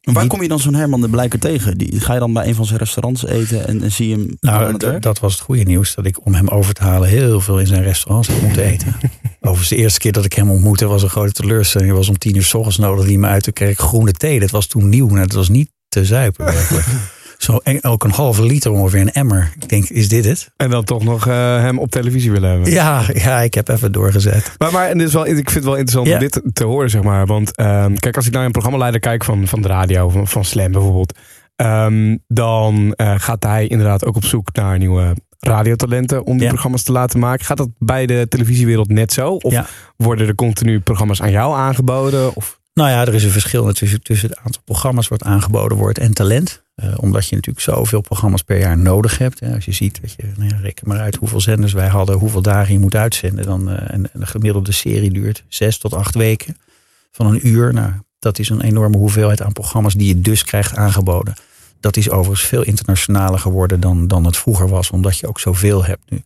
[0.00, 1.78] Maar waar kom je dan zo'n Herman de Blijker tegen?
[1.78, 4.36] Die, ga je dan bij een van zijn restaurants eten en, en zie je hem
[4.40, 5.94] Nou, dat was het goede nieuws.
[5.94, 8.94] Dat ik om hem over te halen heel veel in zijn restaurants heb moeten eten.
[9.40, 11.90] Overigens, de eerste keer dat ik hem ontmoette was een grote teleurstelling.
[11.90, 14.40] Hij was om tien uur s ochtends nodig hij me uit te kerk groene thee.
[14.40, 15.08] Dat was toen nieuw.
[15.08, 16.86] Nou, dat was niet te zuipen werkelijk.
[17.40, 19.52] Zo en- ook een halve liter ongeveer een emmer.
[19.60, 20.50] Ik denk, is dit het?
[20.56, 22.70] En dan toch nog eh, hem op televisie willen hebben.
[22.70, 24.52] Ja, ja ik heb even doorgezet.
[24.58, 26.12] Maar, maar en dit is wel, ik vind het wel interessant Ja.
[26.14, 27.26] om dit te, horen, zeg maar.
[27.26, 30.44] Want ehm, kijk, als ik naar een programmaleider kijk van, van de radio, van, van
[30.44, 31.18] Slam bijvoorbeeld.
[31.56, 36.48] ehm, dan eh, gaat hij inderdaad ook op zoek naar nieuwe radiotalenten om die Ja.
[36.48, 37.44] programma's te laten maken.
[37.44, 39.30] Gaat dat bij de televisiewereld net zo?
[39.32, 39.66] Of Ja.
[39.96, 42.36] worden er continu programma's aan jou aangeboden?
[42.36, 45.98] Of, Nou ja, er is een verschil tussen, tussen het aantal programma's wat aangeboden wordt
[45.98, 46.62] en talent.
[46.74, 49.40] Eh, omdat je natuurlijk zoveel programma's per jaar nodig hebt.
[49.40, 49.54] Hè.
[49.54, 52.42] Als je ziet, dat je, nou ja, reken maar uit hoeveel zenders wij hadden, hoeveel
[52.42, 53.44] dagen je moet uitzenden.
[53.44, 56.56] Dan, eh, en, en de gemiddelde serie duurt zes tot acht weken
[57.10, 57.72] van een uur.
[57.72, 61.34] Nou, dat is een enorme hoeveelheid aan programma's die je dus krijgt aangeboden.
[61.80, 65.84] Dat is overigens veel internationaler geworden dan, dan het vroeger was, omdat je ook zoveel
[65.84, 66.22] hebt nu.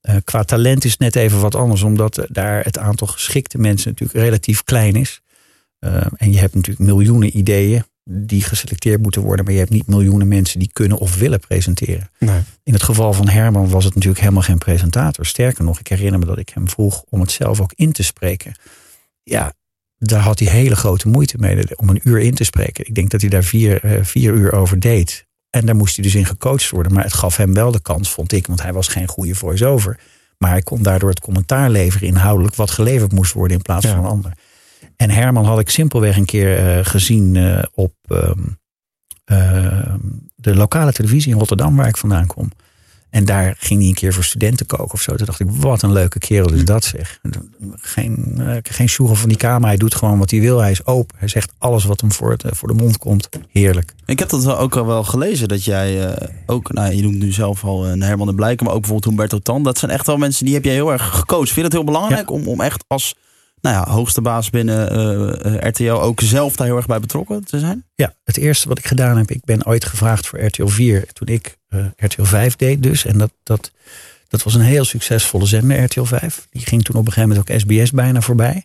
[0.00, 3.90] Eh, qua talent is het net even wat anders, omdat daar het aantal geschikte mensen
[3.90, 5.20] natuurlijk relatief klein is.
[5.84, 9.86] Uh, en je hebt natuurlijk miljoenen ideeën die geselecteerd moeten worden, maar je hebt niet
[9.86, 12.10] miljoenen mensen die kunnen of willen presenteren.
[12.18, 12.40] nee.
[12.62, 15.26] In het geval van Herman was het natuurlijk helemaal geen presentator.
[15.26, 18.02] Sterker nog, ik herinner me dat ik hem vroeg om het zelf ook in te
[18.02, 18.54] spreken.
[19.22, 19.52] Ja,
[19.98, 22.86] daar had hij hele grote moeite mee om een uur in te spreken.
[22.86, 25.26] Ik denk dat hij daar vier, uh, vier uur over deed.
[25.50, 26.92] En daar moest hij dus in gecoacht worden.
[26.92, 29.98] Maar het gaf hem wel de kans, vond ik, want hij was geen goede voice-over.
[30.38, 33.94] Maar hij kon daardoor het commentaar leveren inhoudelijk wat geleverd moest worden in plaats Ja.
[33.94, 34.32] van een ander.
[34.96, 38.58] En Herman had ik simpelweg een keer uh, gezien uh, op um,
[39.32, 39.94] uh,
[40.34, 42.50] de lokale televisie in Rotterdam, waar ik vandaan kom.
[43.10, 45.14] En daar ging hij een keer voor studenten koken of zo.
[45.14, 47.20] Toen dacht ik, wat een leuke kerel is dat zeg.
[47.76, 49.68] Geen, uh, geen sjoegel van die kamer.
[49.68, 50.60] Hij doet gewoon wat hij wil.
[50.60, 51.18] Hij is open.
[51.18, 53.28] Hij zegt alles wat hem voor, het, voor de mond komt.
[53.48, 53.94] Heerlijk.
[54.06, 55.48] Ik heb dat ook al wel gelezen.
[55.48, 58.64] Dat jij ook, nou, je noemt nu zelf al een Herman de Blijken.
[58.64, 59.62] Maar ook bijvoorbeeld Humberto Tan.
[59.62, 61.44] Dat zijn echt wel mensen die heb jij heel erg gecoacht.
[61.44, 62.34] Vind je het heel belangrijk ja.
[62.34, 63.14] om, om echt als
[63.64, 64.98] nou ja, hoogste baas binnen
[65.46, 67.84] uh, RTL ook zelf daar heel erg bij betrokken te zijn?
[67.94, 71.28] Ja, het eerste wat ik gedaan heb, ik ben ooit gevraagd voor RTL 4 toen
[71.28, 73.04] ik uh, RTL 5 deed dus.
[73.04, 73.72] En dat, dat,
[74.28, 76.46] dat was een heel succesvolle zender, RTL 5.
[76.50, 78.64] Die ging toen op een gegeven moment ook SBS bijna voorbij.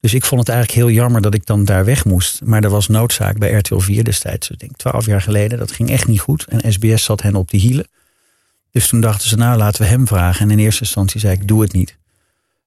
[0.00, 2.40] Dus ik vond het eigenlijk heel jammer dat ik dan daar weg moest.
[2.44, 5.58] Maar er was noodzaak bij RTL 4 destijds, ik denk 12 jaar geleden.
[5.58, 6.44] Dat ging echt niet goed.
[6.48, 7.86] En SBS zat hen op de hielen.
[8.70, 10.40] Dus toen dachten ze, nou laten we hem vragen.
[10.40, 11.96] En in eerste instantie zei ik, doe het niet.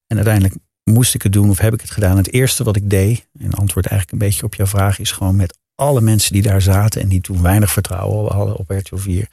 [0.07, 0.55] En uiteindelijk
[0.87, 2.17] moest ik het doen of heb ik het gedaan?
[2.17, 5.35] Het eerste wat ik deed, en antwoord eigenlijk een beetje op jouw vraag, is gewoon
[5.35, 9.29] met alle mensen die daar zaten en die toen weinig vertrouwen hadden op RTL 4,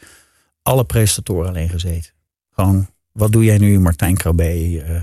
[0.63, 2.13] alle presentatoren alleen gezeten.
[2.51, 5.01] Gewoon, wat doe jij nu, Martijn Krabbe, uh,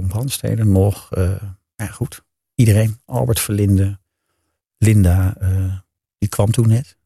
[0.00, 1.42] uh, nog, uh,
[1.76, 3.98] ja goed, iedereen, Albert Verlinde,
[4.78, 5.36] Linda,
[6.18, 6.96] die kwam toen net,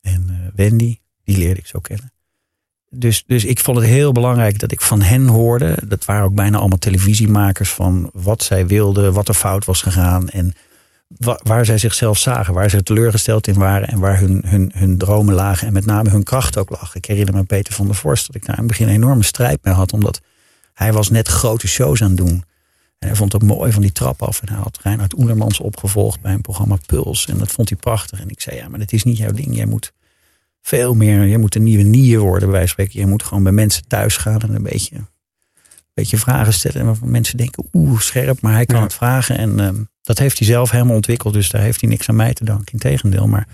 [0.00, 2.12] en Wendy, die leerde ik zo kennen.
[2.90, 5.76] Dus, dus ik vond het heel belangrijk dat ik van hen hoorde.
[5.84, 10.28] Dat waren ook bijna allemaal televisiemakers van wat zij wilden, wat er fout was gegaan.
[10.28, 10.54] En
[11.08, 14.98] wa waar zij zichzelf zagen, waar ze teleurgesteld in waren en waar hun, hun, hun
[14.98, 15.66] dromen lagen.
[15.66, 16.94] En met name hun kracht ook lag.
[16.94, 19.22] Ik herinner me Peter van der Vorst dat ik daar in het begin een enorme
[19.22, 19.92] strijd mee had.
[19.92, 20.20] Omdat
[20.74, 22.44] hij was net grote shows aan het doen.
[22.98, 24.40] En hij vond het mooi van die trap af.
[24.40, 27.26] En hij had Reinhard Oelermans opgevolgd bij een programma Puls.
[27.26, 28.20] En dat vond hij prachtig.
[28.20, 29.56] En ik zei, ja, maar dat is niet jouw ding.
[29.56, 29.92] Jij moet
[30.66, 31.24] veel meer.
[31.24, 33.00] Je moet een nieuwe nier worden, bij wijze van spreken.
[33.00, 35.06] Je moet gewoon bij mensen thuis gaan en een beetje, een
[35.94, 36.80] beetje vragen stellen.
[36.80, 38.82] En waarvan mensen denken, oeh, scherp, maar hij kan ja.
[38.82, 39.38] het vragen.
[39.38, 41.34] En um, dat heeft hij zelf helemaal ontwikkeld.
[41.34, 42.72] Dus daar heeft hij niks aan mij te danken.
[42.72, 43.46] Integendeel, maar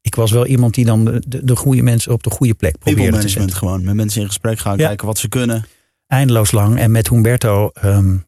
[0.00, 2.78] ik was wel iemand die dan de, de, de goede mensen op de goede plek
[2.78, 3.56] probeerde te zetten.
[3.56, 3.84] gewoon.
[3.84, 4.86] Met mensen in gesprek gaan, ja.
[4.86, 5.64] kijken wat ze kunnen.
[6.06, 6.78] Eindeloos lang.
[6.78, 8.26] En met Humberto um,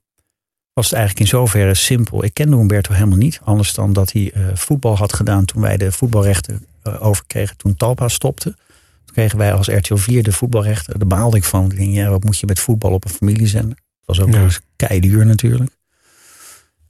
[0.73, 2.25] was het eigenlijk in zoverre simpel.
[2.25, 3.41] Ik kende Humberto helemaal niet.
[3.45, 6.67] Anders dan dat hij uh, voetbal had gedaan toen wij de voetbalrechten
[7.01, 8.57] overkregen toen Talpa stopte.
[9.05, 10.99] Toen kregen wij als RTL 4 de voetbalrechten.
[10.99, 11.71] Daar baalde ik van.
[11.71, 13.79] Ik denk, ja, wat moet je met voetbal op een familiezender?
[14.05, 14.43] Dat was ook ja.
[14.43, 15.71] eens keiduur natuurlijk.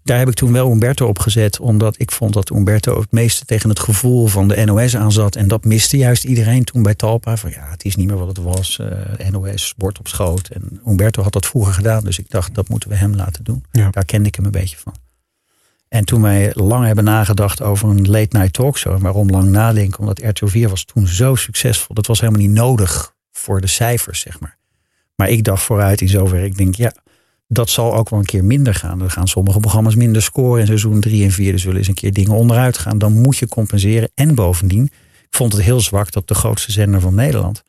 [0.08, 1.60] Daar heb ik toen wel Umberto op gezet.
[1.60, 5.36] Omdat ik vond dat Umberto het meeste tegen het gevoel van de NOS aan zat.
[5.36, 7.36] En dat miste juist iedereen toen bij Talpa.
[7.36, 8.78] Van ja, het is niet meer wat het was.
[8.80, 10.48] Uh, NOS, bord op schoot.
[10.48, 12.04] En Umberto had dat vroeger gedaan.
[12.04, 13.64] Dus ik dacht, dat moeten we hem laten doen.
[13.72, 13.90] Ja.
[13.90, 14.94] Daar kende ik hem een beetje van.
[15.88, 19.00] En toen wij lang hebben nagedacht over een late night talkshow.
[19.00, 20.00] Waarom lang nadenken?
[20.00, 21.94] Omdat RTL 4 was toen zo succesvol.
[21.94, 24.56] Dat was helemaal niet nodig voor de cijfers, zeg maar.
[25.16, 26.44] Maar ik dacht vooruit in zover.
[26.44, 26.92] Ik denk, ja,
[27.46, 29.02] dat zal ook wel een keer minder gaan.
[29.02, 30.60] Er gaan sommige programma's minder scoren.
[30.60, 32.98] In seizoen 3 en 4 er zullen eens een keer dingen onderuit gaan.
[32.98, 34.10] Dan moet je compenseren.
[34.14, 34.84] En bovendien,
[35.28, 37.62] ik vond het heel zwak dat de grootste zender van Nederland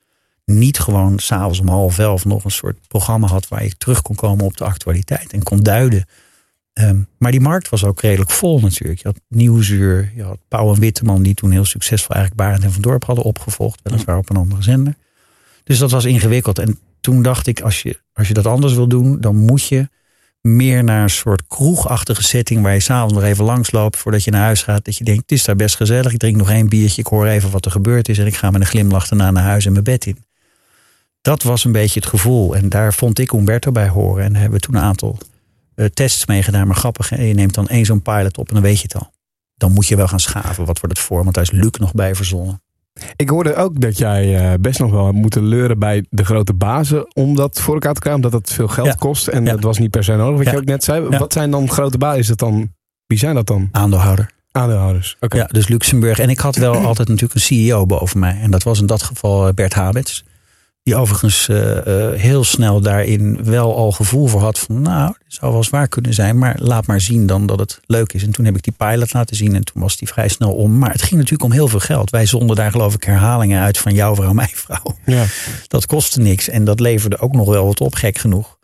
[0.45, 4.15] niet gewoon s'avonds om half elf nog een soort programma had waar je terug kon
[4.15, 6.05] komen op de actualiteit en kon duiden.
[6.79, 9.01] Ehm, maar die markt was ook redelijk vol natuurlijk.
[9.01, 12.71] Je had Nieuwsuur, je had Pauw en Witteman, die toen heel succesvol eigenlijk Barend en
[12.71, 14.95] Van Dorp hadden opgevolgd, weliswaar op een andere zender.
[15.63, 16.59] Dus dat was ingewikkeld.
[16.59, 19.89] En toen dacht ik, als je, als je dat anders wil doen, dan moet je
[20.41, 24.31] meer naar een soort kroegachtige setting waar je s'avonds nog even langs loopt voordat je
[24.31, 24.85] naar huis gaat.
[24.85, 26.11] Dat je denkt, het is daar best gezellig.
[26.11, 28.51] Ik drink nog één biertje, ik hoor even wat er gebeurd is en ik ga
[28.51, 30.25] met een glimlach daarna naar huis en mijn bed in.
[31.21, 32.55] Dat was een beetje het gevoel.
[32.55, 34.23] En daar vond ik Umberto bij horen.
[34.23, 35.17] En hebben we toen een aantal
[35.85, 36.67] tests meegedaan.
[36.67, 39.11] Maar grappig, je neemt dan één zo'n pilot op en dan weet je het al.
[39.55, 40.65] Dan moet je wel gaan schaven.
[40.65, 41.23] Wat wordt het voor?
[41.23, 42.61] Want daar is Luc nog bij verzonnen.
[43.15, 47.15] Ik hoorde ook dat jij uh, best nog wel moet leuren bij de grote bazen
[47.15, 48.23] om dat voor elkaar te krijgen.
[48.23, 48.93] Omdat dat veel geld Ja.
[48.93, 49.51] kost en Ja.
[49.51, 50.35] dat was niet per se nodig.
[50.37, 50.51] Wat Ja.
[50.51, 51.17] je ook net zei.
[51.17, 52.19] Wat zijn dan grote bazen?
[52.19, 52.73] Is dat dan,
[53.07, 53.69] wie zijn dat dan?
[53.71, 54.31] Aandeelhouder.
[54.51, 55.17] Aandeelhouders.
[55.19, 55.37] Oké.
[55.37, 56.19] Ja, dus Luxemburg.
[56.19, 58.39] En ik had wel altijd natuurlijk een CEO boven mij.
[58.41, 60.23] En dat was in dat geval eh, Bert Habets.
[60.89, 64.81] Die overigens eh, eh, heel snel daarin wel al gevoel voor had van...
[64.81, 67.79] nou, dit zou wel eens waar kunnen zijn, maar laat maar zien dan dat het
[67.85, 68.23] leuk is.
[68.23, 70.77] En toen heb ik die pilot laten zien en toen was die vrij snel om.
[70.77, 72.09] Maar het ging natuurlijk om heel veel geld.
[72.09, 74.95] Wij zonden daar geloof ik herhalingen uit van jouw vrouw, mijn vrouw.
[75.05, 75.25] Ja.
[75.67, 78.57] Dat kostte niks en dat leverde ook nog wel wat op, gek genoeg.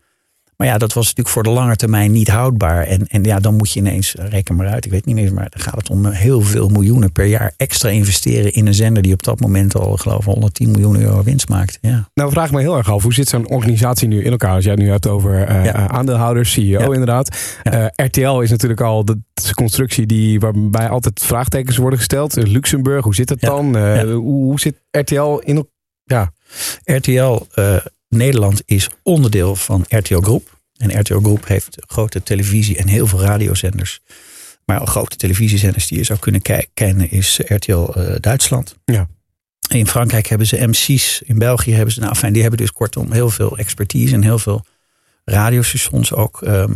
[0.57, 2.83] Maar ja, dat was natuurlijk voor de lange termijn niet houdbaar.
[2.83, 5.47] En, en ja, dan moet je ineens, reken maar uit, ik weet niet meer, maar
[5.49, 9.13] dan gaat het om heel veel miljoenen per jaar extra investeren in een zender die
[9.13, 11.77] op dat moment al, geloof ik, 110 miljoen euro winst maakt.
[11.81, 12.09] Ja.
[12.13, 13.03] Nou, vraag me heel erg af.
[13.03, 14.53] Hoe zit zo'n organisatie nu in elkaar?
[14.55, 15.73] Als jij het nu hebt over eh, Ja.
[15.73, 16.85] eh, aandeelhouders, CEO Ja.
[16.85, 17.37] inderdaad.
[17.63, 19.17] Eh, RTL is natuurlijk al de
[19.53, 22.35] constructie die, waarbij altijd vraagtekens worden gesteld.
[22.35, 23.47] Luxemburg, hoe zit het Ja.
[23.49, 23.77] dan?
[24.01, 25.73] Hoe, hoe zit RTL in elkaar?
[26.03, 26.31] Ja.
[26.97, 27.45] RTL
[28.15, 30.59] Nederland is onderdeel van RTL Groep.
[30.77, 33.99] En RTL Groep heeft grote televisie en heel veel radiozenders.
[34.65, 36.41] Maar grote televisiezenders die je zou kunnen
[36.73, 38.75] kennen is RTL eh, Duitsland.
[38.85, 39.07] Ja.
[39.69, 41.21] In Frankrijk hebben ze MC's.
[41.21, 44.39] In België hebben ze, nou fijn, die hebben dus kortom heel veel expertise en heel
[44.39, 44.65] veel
[45.23, 46.41] radiostations ook.
[46.41, 46.73] ehm,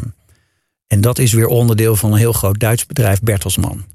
[0.88, 3.86] en dat is weer onderdeel van een heel groot Duits bedrijf, Bertelsmann.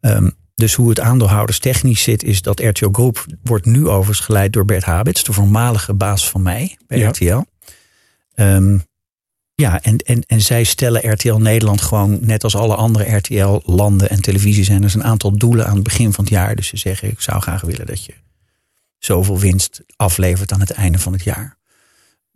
[0.00, 4.52] Ehm, dus hoe het aandeelhouders technisch zit, is dat RTL Groep wordt nu overigens geleid
[4.52, 7.08] door Bert Habits, de voormalige baas van mij bij Ja.
[7.08, 7.42] RTL.
[8.34, 8.78] Ehm,
[9.54, 14.20] ja, en, en, en zij stellen RTL Nederland gewoon, net als alle andere RTL-landen en
[14.20, 16.56] televisiezenders, een aantal doelen aan het begin van het jaar.
[16.56, 18.14] Dus ze zeggen, ik zou graag willen dat je
[18.98, 21.56] zoveel winst aflevert aan het einde van het jaar.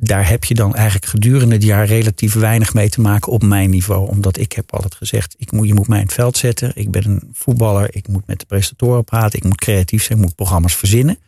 [0.01, 3.71] Daar heb je dan eigenlijk gedurende het jaar relatief weinig mee te maken op mijn
[3.71, 4.09] niveau.
[4.09, 6.73] Omdat ik heb altijd gezegd, ik moet, je moet mij in het veld zetten.
[6.75, 9.39] Ik ben een voetballer, ik moet met de presentatoren praten.
[9.39, 11.19] Ik moet creatief zijn, ik moet programma's verzinnen.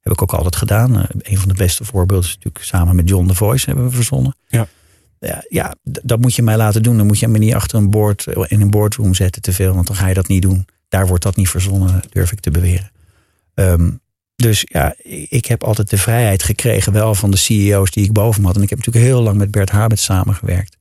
[0.00, 0.96] Heb ik ook altijd gedaan.
[0.96, 3.90] Eh, een van de beste voorbeelden is natuurlijk samen met John The Voice hebben we
[3.90, 4.36] verzonnen.
[4.48, 4.68] Ja.
[5.18, 6.96] Ja, ja, dat moet je mij laten doen.
[6.96, 9.74] Dan moet je me niet achter een board eh, in een boardroom zetten te veel.
[9.74, 10.66] Want dan ga je dat niet doen.
[10.88, 12.90] Daar wordt dat niet verzonnen, durf ik te beweren.
[13.54, 13.90] Ehm,
[14.42, 14.94] dus ja,
[15.28, 18.56] ik heb altijd de vrijheid gekregen, wel van de CEO's die ik boven me had.
[18.56, 20.76] En ik heb natuurlijk heel lang met Bert Habets samengewerkt.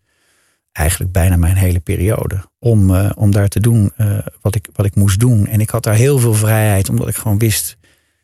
[0.72, 2.42] Eigenlijk bijna mijn hele periode.
[2.60, 5.48] Om, eh, om daar te doen eh, wat, ik, wat ik moest doen.
[5.48, 7.78] En ik had daar heel veel vrijheid, omdat ik gewoon wist.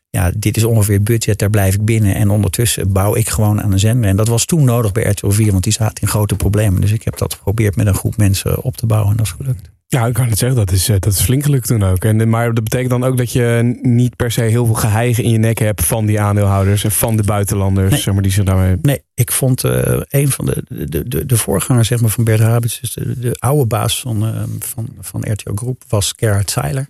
[0.10, 2.16] Ja, dit is ongeveer budget, daar blijf ik binnen.
[2.16, 4.10] En ondertussen bouw ik gewoon aan een zender.
[4.10, 6.82] En dat was toen nodig bij RTL 4, want die zaten in grote problemen.
[6.82, 9.32] Dus ik heb dat geprobeerd met een groep mensen op te bouwen en dat is
[9.32, 9.77] gelukt.
[9.90, 12.04] Ja, ik kan het zeggen, dat is, eh, dat is flink gelukt toen ook.
[12.04, 15.24] En, eh, maar dat betekent dan ook dat je niet per se heel veel geheigen
[15.24, 18.00] in je nek hebt van die aandeelhouders en van de buitenlanders, Nee.
[18.02, 18.76] zeg maar, die zich daarmee.
[18.82, 22.40] Nee, ik vond eh, een van de, de, de, de voorgangers zeg maar, van Bert
[22.40, 26.88] Habits, dus de, de oude baas van, eh, van, van RTL Groep, was Gerhard Seiler.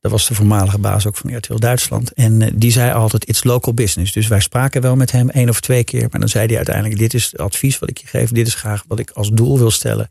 [0.00, 2.12] Dat was de voormalige baas ook van RTL Duitsland.
[2.12, 4.12] En die zei altijd, it's local business.
[4.12, 6.06] Dus wij spraken wel met hem één of twee keer.
[6.10, 8.30] Maar dan zei hij uiteindelijk, dit is het advies wat ik je geef.
[8.30, 10.08] Dit is graag wat ik als doel wil stellen.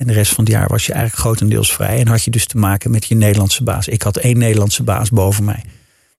[0.00, 1.98] En de rest van het jaar was je eigenlijk grotendeels vrij.
[1.98, 3.88] En had je dus te maken met je Nederlandse baas.
[3.88, 5.64] Ik had één Nederlandse baas boven mij.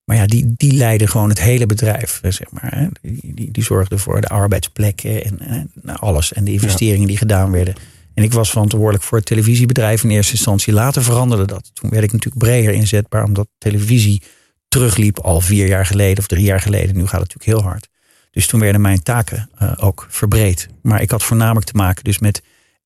[0.03, 2.75] Maar ja, die, die leidde gewoon het hele bedrijf, eh, zeg maar.
[2.75, 2.87] hè.
[3.01, 6.33] Die, die, die zorgde voor de arbeidsplekken en, en nou, alles.
[6.33, 7.73] En de investeringen die gedaan werden.
[8.13, 10.73] En ik was verantwoordelijk voor het televisiebedrijf in eerste instantie.
[10.73, 11.71] Later veranderde dat.
[11.73, 14.21] Toen werd ik natuurlijk breder inzetbaar, omdat televisie
[14.67, 16.95] terugliep al vier jaar geleden of drie jaar geleden.
[16.95, 17.89] Nu gaat het natuurlijk heel hard.
[18.31, 20.67] Dus toen werden mijn taken eh, ook verbreed.
[20.81, 22.41] Maar ik had voornamelijk te maken dus met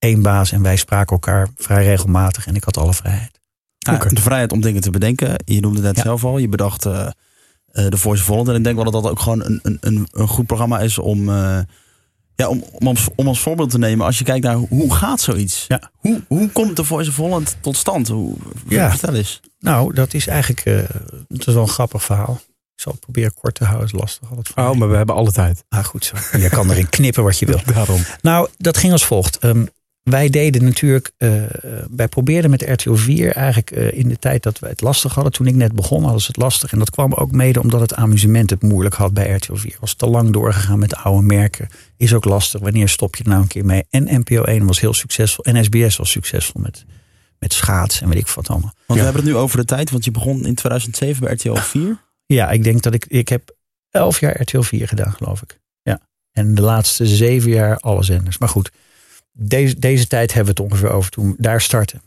[0.06, 3.40] één baas en wij spraken elkaar vrij regelmatig en ik had alle vrijheid.
[3.92, 4.10] Oké.
[4.14, 5.34] De vrijheid om dingen te bedenken.
[5.46, 6.02] Je noemde het net Ja.
[6.04, 6.38] zelf al.
[6.38, 7.08] Je bedacht eh
[7.72, 8.48] eh, de Voice of Holland.
[8.48, 10.98] En ik denk wel dat dat ook gewoon een, een, een, een goed programma is
[10.98, 11.58] om, eh,
[12.36, 14.06] ja, om, om, als, om als voorbeeld te nemen.
[14.06, 15.66] Als je kijkt naar hoe, gaat zoiets?
[15.68, 15.92] Ja.
[15.96, 18.08] Hoe, hoe komt de Voice of Holland tot stand?
[18.08, 18.36] Hoe,
[18.68, 18.90] Ja.
[18.90, 19.40] Vertel eens.
[19.60, 20.78] Nou, dat is eigenlijk eh,
[21.28, 22.42] dat is wel een grappig verhaal.
[22.76, 24.78] Ik zal het proberen kort te houden, is lastig altijd voor Oh, mij.
[24.80, 25.64] maar we hebben alle tijd.
[25.70, 26.16] Ah, goed zo.
[26.38, 27.60] Je kan erin knippen wat je wil.
[27.74, 28.02] Daarom.
[28.22, 29.38] Nou, dat ging als volgt.
[29.38, 29.66] Ehm,
[30.10, 31.44] wij deden natuurlijk, uh,
[31.96, 35.34] wij probeerden met RTL 4 eigenlijk uh, in de tijd dat we het lastig hadden.
[35.34, 36.72] Toen ik net begon hadden ze het lastig.
[36.72, 39.78] En dat kwam ook mede omdat het amusement het moeilijk had bij RTL 4.
[39.80, 41.68] Was te lang doorgegaan met oude merken.
[41.98, 42.62] Is ook lastig.
[42.62, 43.84] Wanneer stop je er nou een keer mee?
[43.90, 45.44] En NPO 1 was heel succesvol.
[45.44, 46.86] En SBS was succesvol met,
[47.40, 48.74] met schaats en weet ik wat allemaal.
[48.86, 49.90] Want we hebben het nu over de tijd.
[49.92, 51.98] Want je begon in 2007 bij RTL 4.
[52.26, 53.56] Ja, ik denk dat ik, ik heb
[53.90, 55.60] elf jaar RTL 4 gedaan geloof ik.
[55.82, 56.00] Ja.
[56.32, 58.38] En de laatste zeven jaar alle zenders.
[58.38, 58.72] Maar goed
[59.38, 62.02] deze, deze tijd hebben we het ongeveer over toen daar starten.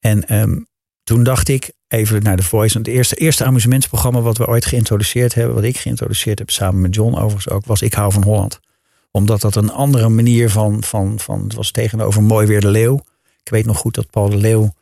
[0.00, 0.66] En um,
[1.04, 2.78] toen dacht ik even naar de Voice.
[2.78, 6.94] Het eerste, eerste amusementsprogramma wat we ooit geïntroduceerd hebben, wat ik geïntroduceerd heb samen met
[6.94, 8.60] John overigens ook, was Ik hou van Holland.
[9.10, 13.00] Omdat dat een andere manier van, van, van het was tegenover Mooi Weer de Leeuw.
[13.42, 14.74] Ik weet nog goed dat Paul de Leeuw,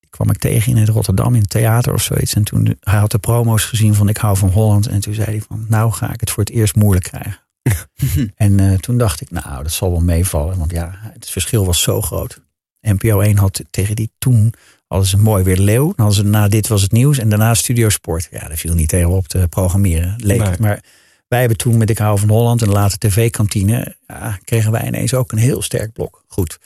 [0.00, 2.34] die kwam ik tegen in het Rotterdam in het theater of zoiets.
[2.34, 4.86] En toen hij had de promo's gezien van Ik hou van Holland.
[4.86, 7.43] En toen zei hij van, nou ga ik het voor het eerst moeilijk krijgen.
[8.34, 10.58] en uh, toen dacht ik, nou, dat zal wel meevallen.
[10.58, 12.42] Want ja, het verschil was zo groot.
[12.80, 14.54] NPO 1 had tegen die toen
[14.86, 15.84] alles een mooi weer leeuw.
[15.84, 18.28] Dan hadden ze na dit was het nieuws en daarna Studio Sport.
[18.30, 20.14] Ja, dat viel niet tegenop te programmeren.
[20.16, 20.58] Leek.
[20.58, 20.82] Maar
[21.28, 23.96] wij hebben toen met Ik hou van Holland en later tv-kantine...
[24.06, 26.24] Ja, kregen wij ineens ook een heel sterk blok.
[26.26, 26.58] Goed,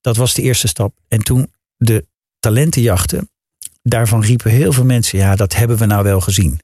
[0.00, 0.94] dat was de eerste stap.
[1.08, 2.06] En toen de
[2.40, 3.30] talentenjachten,
[3.82, 5.18] daarvan riepen heel veel mensen...
[5.18, 6.60] ja, dat hebben we nou wel gezien.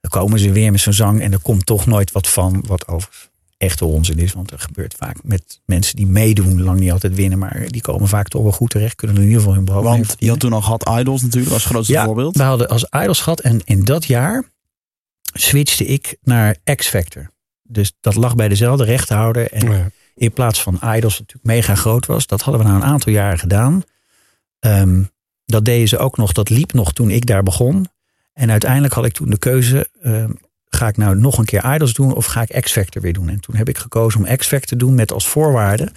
[0.00, 2.64] Dan komen ze weer met zo'n zang en er komt toch nooit wat van.
[2.66, 4.32] Wat overigens echte onzin is.
[4.32, 7.38] Want er gebeurt vaak met mensen die meedoen, lang niet altijd winnen.
[7.38, 8.94] Maar die komen vaak toch wel goed terecht.
[8.94, 11.64] Kunnen in ieder geval hun brood Want je had toen al gehad Idols natuurlijk als
[11.64, 12.36] grootste ja, voorbeeld.
[12.36, 13.40] we hadden als Idols gehad.
[13.40, 14.44] En in dat jaar
[15.32, 17.30] switchte ik naar X Factor.
[17.62, 19.52] Dus dat lag bij dezelfde rechthouder.
[19.52, 19.90] En ja.
[20.14, 22.26] in plaats van Idols, natuurlijk mega groot was.
[22.26, 23.82] Dat hadden we na een aantal jaren gedaan.
[24.60, 25.10] Um,
[25.44, 26.32] dat deden ze ook nog.
[26.32, 27.86] Dat liep nog toen ik daar begon.
[28.38, 30.24] En uiteindelijk had ik toen de keuze, uh,
[30.64, 33.28] ga ik nou nog een keer Idols doen of ga ik X-Factor weer doen?
[33.28, 35.92] En toen heb ik gekozen om X-Factor te doen met als voorwaarde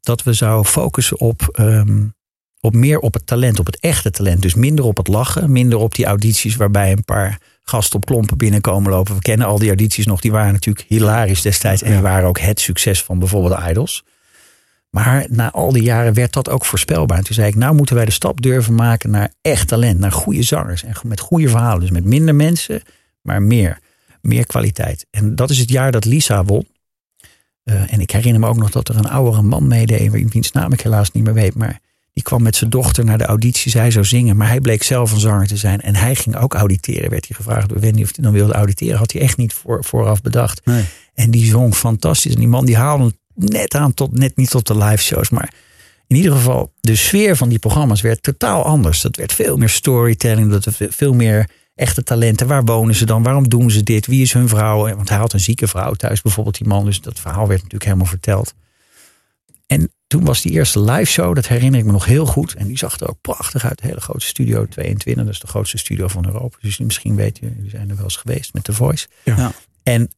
[0.00, 2.14] dat we zouden focussen op, um,
[2.60, 4.42] op meer op het talent, op het echte talent.
[4.42, 8.36] Dus minder op het lachen, minder op die audities waarbij een paar gasten op klompen
[8.36, 9.14] binnenkomen lopen.
[9.14, 12.38] We kennen al die audities nog, die waren natuurlijk hilarisch destijds en die waren ook
[12.38, 14.04] het succes van bijvoorbeeld Idols.
[14.90, 17.18] Maar na al die jaren werd dat ook voorspelbaar.
[17.18, 19.98] En toen zei ik, nou moeten wij de stap durven maken naar echt talent.
[19.98, 20.84] Naar goede zangers.
[20.84, 21.80] En met goede verhalen.
[21.80, 22.82] Dus met minder mensen,
[23.22, 23.78] maar meer.
[24.20, 25.06] Meer kwaliteit.
[25.10, 26.66] En dat is het jaar dat Lisa won.
[27.64, 30.10] Uh, en ik herinner me ook nog dat er een oudere man meedeed.
[30.10, 31.54] Wiens naam ik helaas niet meer weet.
[31.54, 31.80] Maar
[32.12, 33.70] die kwam met zijn dochter naar de auditie.
[33.70, 34.36] Zij zou zingen.
[34.36, 35.80] Maar hij bleek zelf een zanger te zijn.
[35.80, 37.10] En hij ging ook auditeren.
[37.10, 38.98] Werd hij gevraagd door Wendy of hij dan wilde auditeren.
[38.98, 40.66] Had hij echt niet voor, vooraf bedacht.
[40.66, 40.84] Nee.
[41.14, 42.32] En die zong fantastisch.
[42.32, 45.30] En die man die haalde net aan tot, net niet tot de live shows.
[45.30, 45.52] Maar
[46.06, 49.00] in ieder geval, de sfeer van die programma's werd totaal anders.
[49.00, 52.46] Dat werd veel meer storytelling, dat werd veel meer echte talenten.
[52.46, 53.22] Waar wonen ze dan?
[53.22, 54.06] Waarom doen ze dit?
[54.06, 54.94] Wie is hun vrouw?
[54.96, 56.84] Want hij had een zieke vrouw thuis, bijvoorbeeld die man.
[56.84, 58.54] Dus dat verhaal werd natuurlijk helemaal verteld.
[59.66, 62.54] En toen was die eerste live show, dat herinner ik me nog heel goed.
[62.54, 63.78] En die zag er ook prachtig uit.
[63.80, 66.56] De hele grote studio 22, dat is de grootste studio van Europa.
[66.60, 69.06] Dus misschien weten jullie zijn er wel eens geweest met The Voice.
[69.24, 69.52] Ja.
[69.82, 70.10] En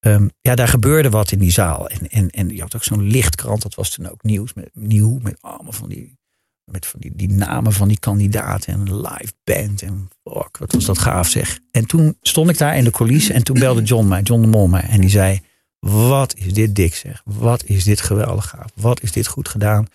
[0.00, 1.88] Um, ja, daar gebeurde wat in die zaal.
[1.88, 5.18] En, en, en je had ook zo'n lichtkrant, dat was toen ook nieuws, met, nieuw,
[5.22, 6.18] met allemaal van die,
[6.64, 9.82] met van die, die namen van die kandidaten en een live band.
[9.82, 11.58] En fuck, wat was dat gaaf zeg.
[11.70, 14.46] En toen stond ik daar in de coulissen en toen belde John mij, John de
[14.46, 14.82] Mol mij.
[14.88, 15.40] En die zei,
[15.78, 17.22] wat is dit dik zeg.
[17.24, 18.70] Wat is dit geweldig gaaf.
[18.74, 19.86] Wat is dit goed gedaan.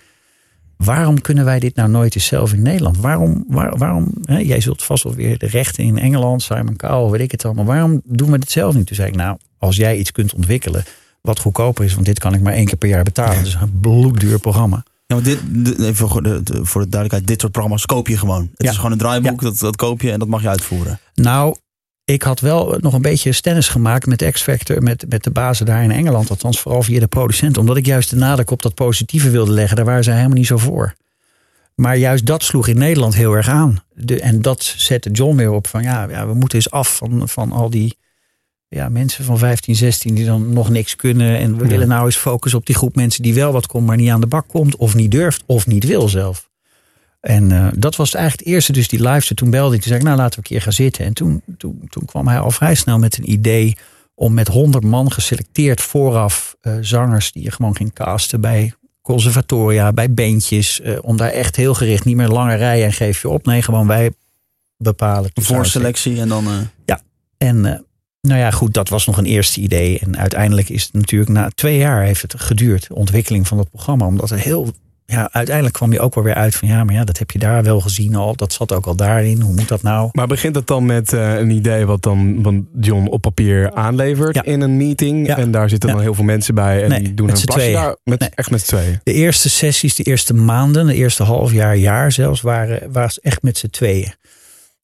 [0.77, 2.97] Waarom kunnen wij dit nou nooit eens zelf in Nederland?
[2.97, 7.11] Waarom, waar, waarom hè, jij zult vast wel weer de rechten in Engeland, Simon Cowell,
[7.11, 7.65] weet ik het allemaal.
[7.65, 8.87] Waarom doen we dit zelf niet?
[8.87, 10.83] Toen zei ik, nou, als jij iets kunt ontwikkelen
[11.21, 13.45] wat goedkoper is, want dit kan ik maar één keer per jaar betalen.
[13.45, 14.83] Is een bloedduur programma.
[15.07, 15.39] Ja, maar dit,
[15.79, 18.41] even voor de, voor de duidelijkheid, dit soort programma's koop je gewoon.
[18.41, 18.69] Het Ja.
[18.69, 19.47] is gewoon een draaiboek, Ja.
[19.49, 20.99] dat, dat koop je en dat mag je uitvoeren.
[21.15, 21.55] Nou,
[22.05, 25.83] ik had wel nog een beetje stennis gemaakt met X-Factor, met, met de bazen daar
[25.83, 26.29] in Engeland.
[26.29, 27.57] Althans, vooral via de producent.
[27.57, 29.75] Omdat ik juist de nadruk op dat positieve wilde leggen.
[29.75, 30.93] Daar waren zij helemaal niet zo voor.
[31.75, 33.83] Maar juist dat sloeg in Nederland heel erg aan.
[33.93, 37.29] De, en dat zette John weer op van ja, ja we moeten eens af van,
[37.29, 37.97] van al die
[38.73, 41.37] ja, mensen van 15, 16 die dan nog niks kunnen.
[41.37, 41.69] En we Ja.
[41.69, 44.21] willen nou eens focussen op die groep mensen die wel wat komt, maar niet aan
[44.21, 44.75] de bak komt.
[44.75, 46.49] Of niet durft, of niet wil zelf.
[47.19, 49.33] En eh, dat was eigenlijk het eerste, dus die live.
[49.33, 51.05] Toen belde ik, toen zei ik, nou laten we een keer gaan zitten.
[51.05, 53.77] En toen, toen, toen kwam hij al vrij snel met een idee
[54.15, 59.91] om met 100 man geselecteerd vooraf eh, zangers die je gewoon ging casten bij conservatoria,
[59.93, 60.81] bij bandjes.
[60.81, 63.45] eh, om daar echt heel gericht, niet meer lange rijen en geef je op.
[63.45, 64.11] Nee, gewoon wij
[64.77, 65.31] bepalen.
[65.33, 66.47] Voorselectie en dan...
[66.47, 66.95] eh,
[67.37, 67.85] En
[68.27, 69.99] nou ja, goed, dat was nog een eerste idee.
[69.99, 73.69] En uiteindelijk is het natuurlijk na twee jaar heeft het geduurd, de ontwikkeling van dat
[73.69, 74.05] programma.
[74.05, 74.71] Omdat er heel
[75.05, 77.39] ja, uiteindelijk kwam je ook wel weer uit van ja, maar ja, dat heb je
[77.39, 78.35] daar wel gezien al.
[78.35, 79.41] Dat zat ook al daarin.
[79.41, 80.09] Hoe moet dat nou?
[80.11, 84.35] Maar begint het dan met uh, een idee wat dan want John op papier aanlevert
[84.35, 84.43] Ja.
[84.43, 85.27] in een meeting?
[85.27, 85.37] Ja.
[85.37, 87.71] En daar zitten dan heel veel mensen bij en Nee, die doen met een plasje
[87.71, 87.95] daar.
[88.03, 88.29] Met, Nee.
[88.35, 88.99] Echt met z'n tweeën.
[89.03, 93.41] De eerste sessies, de eerste maanden, de eerste half jaar, jaar zelfs, waren, was echt
[93.41, 94.13] met z'n tweeën.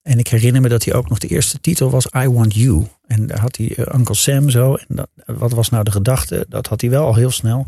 [0.02, 2.84] En ik herinner me dat hij ook nog de eerste titel was I Want You.
[3.10, 4.76] En daar had hij eh, Uncle Sam zo.
[4.76, 6.46] En dat, wat was nou de gedachte?
[6.50, 7.68] Dat had hij wel al heel snel.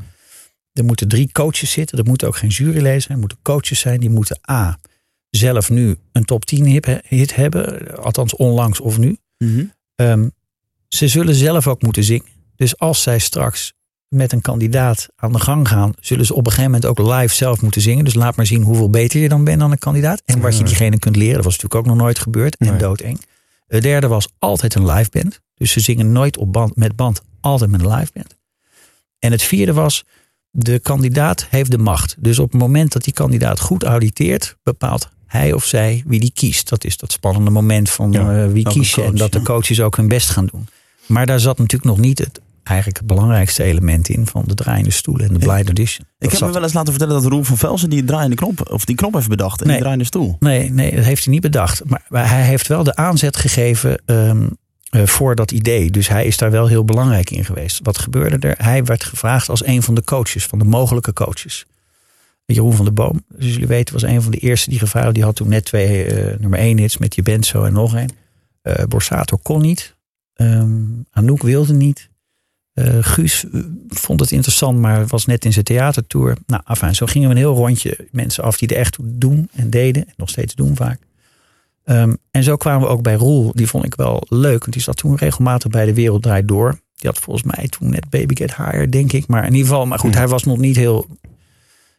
[0.73, 1.97] Er moeten drie coaches zitten.
[1.97, 3.13] Er moeten ook geen juryleden zijn.
[3.13, 3.99] Er moeten coaches zijn.
[3.99, 4.79] Die moeten A.
[5.29, 7.95] Zelf nu een top 10 hit, hit hebben.
[7.97, 9.17] Althans onlangs of nu.
[9.95, 10.27] Ehm,
[10.87, 12.25] ze zullen zelf ook moeten zingen.
[12.55, 13.73] Dus als zij straks
[14.07, 17.35] met een kandidaat aan de gang gaan, zullen ze op een gegeven moment ook live
[17.35, 18.03] zelf moeten zingen.
[18.05, 20.21] Dus laat maar zien hoeveel beter je dan bent dan een kandidaat.
[20.25, 21.35] En wat je diegene kunt leren.
[21.35, 22.57] Dat was natuurlijk ook nog nooit gebeurd.
[22.57, 22.77] En Nee.
[22.77, 23.21] doodeng.
[23.71, 25.39] Het derde was altijd een live band.
[25.55, 28.37] Dus ze zingen nooit op band, met band, altijd met een live band.
[29.19, 30.03] En het vierde was,
[30.49, 32.15] de kandidaat heeft de macht.
[32.19, 36.31] Dus op het moment dat die kandidaat goed auditeert, bepaalt hij of zij wie die
[36.33, 36.69] kiest.
[36.69, 39.03] Dat is dat spannende moment van Ja, eh, wie kies je.
[39.03, 40.67] En dat de coaches ook hun best gaan doen.
[41.05, 44.91] Maar daar zat natuurlijk nog niet het, eigenlijk het belangrijkste element in van de draaiende
[44.91, 46.05] stoelen en de blind audition.
[46.19, 48.85] Ik heb me wel eens laten vertellen dat Roel van Velsen die draaiende knop, of
[48.85, 49.59] die knop heeft bedacht.
[49.59, 49.71] En Nee.
[49.73, 50.35] die draaiende stoel.
[50.39, 51.81] Nee, nee, dat heeft hij niet bedacht.
[51.85, 54.47] Maar, hij heeft wel de aanzet gegeven ehm,
[54.89, 55.91] eh, voor dat idee.
[55.91, 57.79] Dus hij is daar wel heel belangrijk in geweest.
[57.83, 58.65] Wat gebeurde er?
[58.65, 61.65] Hij werd gevraagd als een van de coaches, van de mogelijke coaches.
[62.45, 65.15] Jeroen van der Boom, dus jullie weten, was een van de eerste die gevraagd had.
[65.15, 67.93] Die had toen net twee eh, nummer één hits met Je bent zo en nog
[67.93, 68.09] een.
[68.61, 69.95] Eh Borsato kon niet.
[70.33, 70.71] Ehm,
[71.11, 72.09] Anouk wilde niet.
[72.73, 76.37] Eh, Guus eh, vond het interessant, maar was net in zijn theatertour.
[76.47, 79.69] Nou, afijn, zo gingen we een heel rondje mensen af die er echt doen en
[79.69, 80.07] deden.
[80.07, 80.99] En nog steeds doen vaak.
[81.83, 83.51] Ehm, en zo kwamen we ook bij Roel.
[83.53, 86.79] Die vond ik wel leuk, want die zat toen regelmatig bij De Wereld Draait Door.
[86.95, 89.27] Die had volgens mij toen net Baby Get Higher, denk ik.
[89.27, 90.19] Maar in ieder geval, maar goed, Hmm.
[90.19, 91.07] hij was nog niet heel,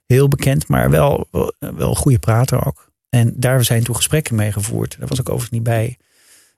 [0.06, 2.90] heel bekend, maar wel, wel, wel een goede prater ook.
[3.08, 4.96] En daar zijn toen gesprekken mee gevoerd.
[4.98, 5.96] Daar was ik overigens niet bij.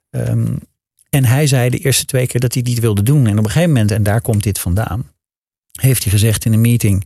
[0.09, 0.55] Ehm,
[1.09, 3.27] en hij zei de eerste twee keer dat hij niet wilde doen.
[3.27, 5.11] En op een gegeven moment, en daar komt dit vandaan,
[5.71, 7.05] heeft hij gezegd in een meeting.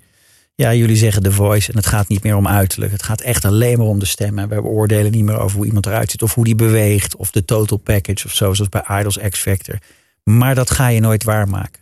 [0.55, 2.91] Ja, jullie zeggen The Voice en het gaat niet meer om uiterlijk.
[2.91, 4.39] Het gaat echt alleen maar om de stem.
[4.39, 6.21] En we beoordelen niet meer over hoe iemand eruit ziet.
[6.21, 7.15] Of hoe die beweegt.
[7.15, 8.53] Of de total package of zo.
[8.53, 9.77] Zoals bij Idols X Factor.
[10.23, 11.81] Maar dat ga je nooit waarmaken.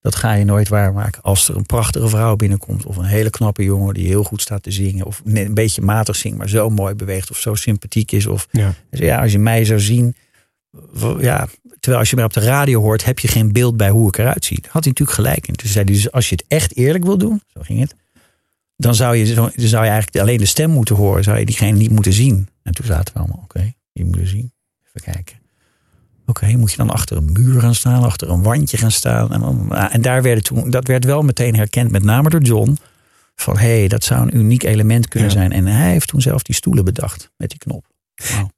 [0.00, 1.22] Dat ga je nooit waarmaken.
[1.22, 2.86] Als er een prachtige vrouw binnenkomt.
[2.86, 5.06] Of een hele knappe jongen die heel goed staat te zingen.
[5.06, 7.30] Of een beetje matig zingt, maar zo mooi beweegt.
[7.30, 8.26] Of zo sympathiek is.
[8.26, 8.74] Of Ja.
[8.90, 10.16] ja, als je mij zou zien.
[11.18, 11.48] Ja,
[11.80, 14.18] terwijl als je mij op de radio hoort, heb je geen beeld bij hoe ik
[14.18, 14.60] eruit zie.
[14.60, 15.54] Daar had hij natuurlijk gelijk in.
[15.54, 17.94] Dus zei hij, dus als je het echt eerlijk wil doen, zo ging het.
[18.76, 21.24] Dan zou je, dan zou je eigenlijk alleen de stem moeten horen.
[21.24, 22.48] Zou je diegene niet moeten zien.
[22.62, 24.52] En toen zaten we allemaal, oké, je moet er zien.
[24.88, 25.36] Even kijken.
[26.26, 29.32] Oké, moet je dan achter een muur gaan staan, achter een wandje gaan staan.
[29.32, 32.42] En, dan, ah, en daar werd toen, dat werd wel meteen herkend, met name door
[32.42, 32.76] John.
[33.34, 35.34] Van hé, hey, dat zou een uniek element kunnen Ja.
[35.34, 35.52] zijn.
[35.52, 37.86] En hij heeft toen zelf die stoelen bedacht met die knop.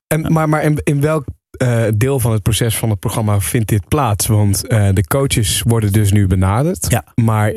[0.07, 1.25] En, maar maar in, in welk
[1.57, 4.27] eh, deel van het proces van het programma vindt dit plaats?
[4.27, 6.87] Want eh, de coaches worden dus nu benaderd.
[6.89, 7.05] Ja.
[7.15, 7.53] Maar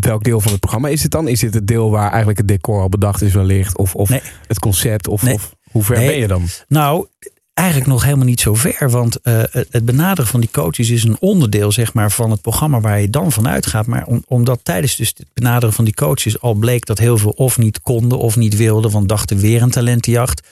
[0.00, 1.28] welk deel van het programma is het dan?
[1.28, 3.78] Is dit het deel waar eigenlijk het decor al bedacht is wellicht?
[3.78, 4.20] Of, of Nee.
[4.46, 5.08] het concept?
[5.08, 5.34] Of, Nee.
[5.34, 6.06] of hoe ver Nee.
[6.06, 6.44] ben je dan?
[6.68, 7.06] Nou,
[7.54, 8.90] eigenlijk nog helemaal niet zo ver.
[8.90, 12.40] Want eh, het- het benaderen van die coaches is een onderdeel zeg maar, van het
[12.40, 13.86] programma waar je dan van uitgaat.
[13.86, 17.30] Maar om, omdat tijdens dus het benaderen van die coaches al bleek dat heel veel
[17.30, 18.90] of niet konden of niet wilden.
[18.90, 20.46] Want dachten weer een talentenjacht.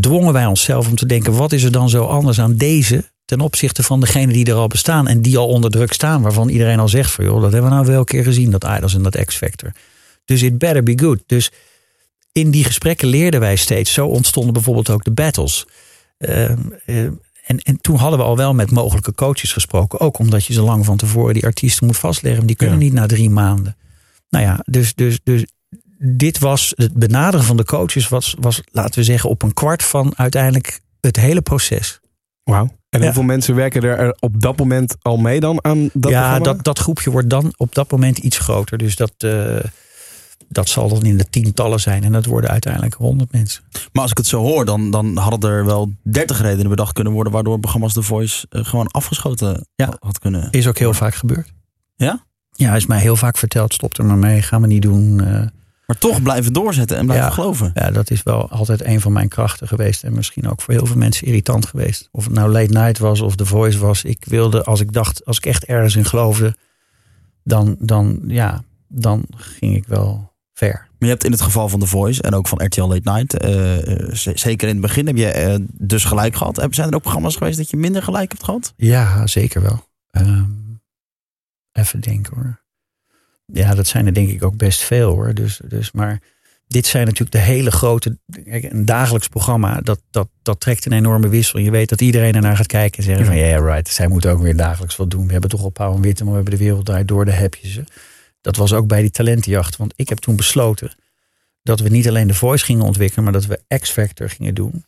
[0.00, 3.40] Dwongen wij onszelf om te denken, wat is er dan zo anders aan deze ten
[3.40, 6.22] opzichte van degene die er al bestaan en die al onder druk staan.
[6.22, 8.64] Waarvan iedereen al zegt van joh, dat hebben we nou wel een keer gezien, dat
[8.64, 9.72] Idols en dat X-Factor.
[10.24, 11.22] Dus it better be good.
[11.26, 11.50] Dus
[12.32, 13.92] in die gesprekken leerden wij steeds.
[13.92, 15.66] Zo ontstonden bijvoorbeeld ook de battles.
[16.18, 17.02] Ehm, eh,
[17.44, 20.00] en, en toen hadden we al wel met mogelijke coaches gesproken.
[20.00, 22.46] Ook omdat je zo lang van tevoren die artiesten moet vastleggen.
[22.46, 22.84] Die kunnen Ja.
[22.84, 23.76] niet na drie maanden.
[24.30, 25.46] Nou ja, dus, dus, dus
[25.98, 29.82] dit was het benaderen van de coaches was, was, laten we zeggen, op een kwart
[29.82, 32.00] van uiteindelijk het hele proces.
[32.42, 32.68] Wauw.
[32.90, 33.04] En Ja.
[33.04, 36.38] hoeveel mensen werken er op dat moment al mee dan aan dat ja, programma?
[36.38, 38.78] dat, dat groepje wordt dan op dat moment iets groter.
[38.78, 39.56] Dus dat, eh,
[40.48, 42.04] dat zal dan in de tientallen zijn.
[42.04, 43.62] En dat worden uiteindelijk honderd mensen.
[43.92, 47.12] Maar als ik het zo hoor, dan, dan hadden er wel 30 redenen bedacht kunnen
[47.12, 49.96] worden waardoor programma's The Voice eh, gewoon afgeschoten Ja.
[50.00, 50.48] had kunnen.
[50.50, 51.52] Is ook heel vaak gebeurd.
[51.96, 52.24] Ja?
[52.52, 53.72] Ja, is mij heel vaak verteld.
[53.74, 55.20] Stop er maar mee, gaan we niet doen.
[55.20, 55.46] eh.
[55.86, 57.32] Maar toch blijven doorzetten en blijven Ja.
[57.32, 57.70] geloven.
[57.74, 60.04] ja, dat is wel altijd een van mijn krachten geweest.
[60.04, 62.08] En misschien ook voor heel veel mensen irritant geweest.
[62.12, 64.04] Of het nou Late Night was of The Voice was.
[64.04, 66.56] Ik wilde, als ik dacht, als ik echt ergens in geloofde,
[67.42, 70.72] dan, dan, ja, dan ging ik wel ver.
[70.72, 73.38] Maar je hebt in het geval van The Voice en ook van RTL Late Night,
[73.38, 76.66] eh, eh, zeker in het begin heb je eh, dus gelijk gehad.
[76.70, 78.72] Zijn er ook programma's geweest dat je minder gelijk hebt gehad?
[78.76, 79.88] Ja, zeker wel.
[80.10, 80.44] Ehm,
[81.72, 82.62] even denken hoor.
[83.46, 85.34] Ja, dat zijn er denk ik ook best veel hoor.
[85.34, 86.20] Dus, dus, maar
[86.66, 88.18] dit zijn natuurlijk de hele grote.
[88.44, 91.58] Een dagelijks programma, dat, dat, dat trekt een enorme wissel.
[91.58, 94.42] Je weet dat iedereen ernaar gaat kijken en zeggen: van ja, right, zij moeten ook
[94.42, 95.26] weer dagelijks wat doen.
[95.26, 97.30] We hebben toch op Pauw en Witte, maar we hebben de wereld draait door, de
[97.30, 97.84] heb je ze.
[98.40, 99.76] Dat was ook bij die talentenjacht.
[99.76, 100.94] Want ik heb toen besloten
[101.62, 104.84] dat we niet alleen de Voice gingen ontwikkelen, maar dat we X-Factor gingen doen.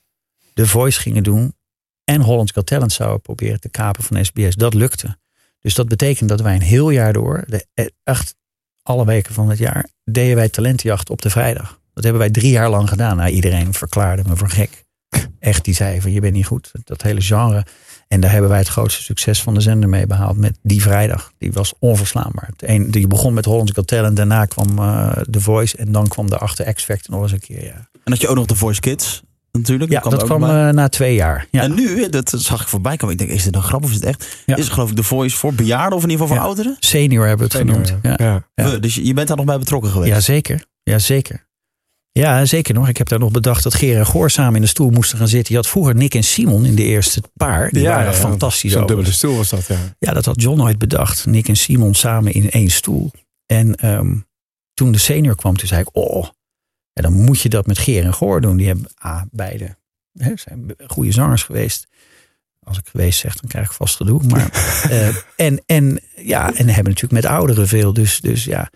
[0.55, 1.55] De Voice gingen doen.
[2.05, 4.55] En Holland's Got Talent zouden proberen te kapen van SBS.
[4.55, 5.19] Dat lukte.
[5.61, 8.37] Dus dat betekent dat wij een heel jaar door, de, eh, echt
[8.87, 11.81] alle weken van het jaar, deden wij talentenjacht op de vrijdag.
[11.95, 13.17] Dat hebben wij drie jaar lang gedaan.
[13.17, 14.85] Nou, iedereen verklaarde me voor gek.
[15.39, 16.71] Echt, die zei van je bent niet goed.
[16.85, 17.67] Dat hele genre.
[18.09, 21.33] En daar hebben wij het grootste succes van de zender mee behaald met die vrijdag.
[21.39, 22.51] Die was onverslaanbaar.
[22.57, 24.17] Een, die begon met Holland's Got Talent.
[24.17, 25.77] Daarna kwam uh, The Voice.
[25.77, 27.65] En dan kwam de achter X Factor nog eens een keer.
[27.65, 27.89] Ja.
[28.05, 29.23] En dat je ook nog The Voice Kids
[29.57, 29.91] natuurlijk.
[29.91, 31.47] Ja, dat kwam uh, na twee jaar.
[31.51, 31.63] Ja.
[31.63, 33.15] En nu, dat zag ik voorbij komen.
[33.15, 34.43] Ik denk, is dit een grap of is het echt?
[34.47, 34.57] Ja.
[34.57, 36.77] Is het geloof ik de Voice voor bejaarden of in ieder geval voor ouderen?
[36.79, 38.19] Senior hebben we het Senior, genoemd.
[38.21, 38.71] Ja.
[38.71, 40.13] We, dus je bent daar nog bij betrokken geweest?
[40.13, 40.65] Ja, zeker.
[40.83, 41.45] Ja, zeker.
[42.13, 42.89] Ja, zeker nog.
[42.89, 45.55] Ik heb daar nog bedacht dat Gerard Goor samen in de stoel moesten gaan zitten.
[45.55, 47.71] Je had vroeger Nick en Simon in de eerste paar.
[47.71, 48.73] Die waren fantastisch.
[48.73, 49.77] Zo'n dubbele stoel was dat, ja.
[49.99, 51.27] Ja, dat had John nooit bedacht.
[51.27, 53.11] Nick en Simon samen in één stoel.
[53.47, 54.27] En um,
[54.75, 56.27] toen de senior kwam, toen zei ik, oh,
[56.97, 58.57] ja, dan moet je dat met Geer en Goor doen.
[58.57, 59.77] Die hebben ah, beide
[60.13, 61.87] hè, zijn goede zangers geweest.
[62.63, 64.23] Als ik geweest zeg, dan krijg ik vast gedoe.
[64.23, 64.51] Maar,
[64.91, 65.09] uh,
[65.47, 67.93] en, en, ja, en hebben natuurlijk met ouderen veel.
[67.93, 68.71] Dus, dus ja.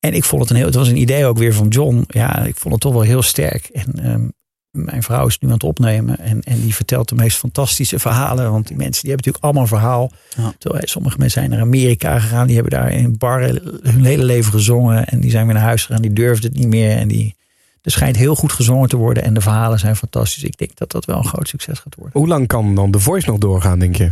[0.00, 0.66] En ik vond het een heel.
[0.66, 2.04] Het was een idee ook weer van John.
[2.06, 3.64] Ja, ik vond het toch wel heel sterk.
[3.66, 4.32] En um,
[4.70, 6.18] mijn vrouw is nu aan het opnemen.
[6.18, 8.50] En, en die vertelt de meest fantastische verhalen.
[8.50, 10.12] Want die mensen die hebben natuurlijk allemaal een verhaal.
[10.36, 10.54] Ja.
[10.58, 12.46] Terwijl, sommige mensen zijn naar Amerika gegaan.
[12.46, 13.42] Die hebben daar in een bar
[13.82, 15.06] hun hele leven gezongen.
[15.06, 16.02] En die zijn weer naar huis gegaan.
[16.02, 16.96] Die durfden het niet meer.
[16.96, 17.34] En die,
[17.82, 20.42] er schijnt heel goed gezongen te worden en de verhalen zijn fantastisch.
[20.42, 22.20] Ik denk dat dat wel een groot succes gaat worden.
[22.20, 24.10] Hoe lang kan dan de Voice nog doorgaan, denk je?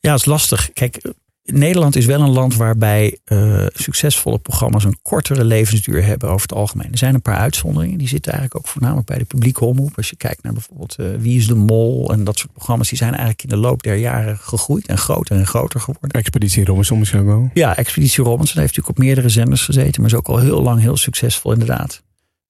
[0.00, 0.72] Ja, het is lastig.
[0.72, 1.12] Kijk,
[1.46, 6.56] Nederland is wel een land waarbij uh, succesvolle programma's een kortere levensduur hebben over het
[6.56, 6.92] algemeen.
[6.92, 7.98] Er zijn een paar uitzonderingen.
[7.98, 9.96] Die zitten eigenlijk ook voornamelijk bij de publieke omroep.
[9.96, 12.88] Als je kijkt naar bijvoorbeeld uh, Wie is de Mol en dat soort programma's.
[12.88, 16.10] Die zijn eigenlijk in de loop der jaren gegroeid en groter en groter geworden.
[16.10, 17.50] Expeditie Robinson misschien ook wel.
[17.54, 20.02] Ja, Expeditie Robinson heeft natuurlijk op meerdere zenders gezeten.
[20.02, 22.02] Maar is ook al heel lang heel succesvol inderdaad.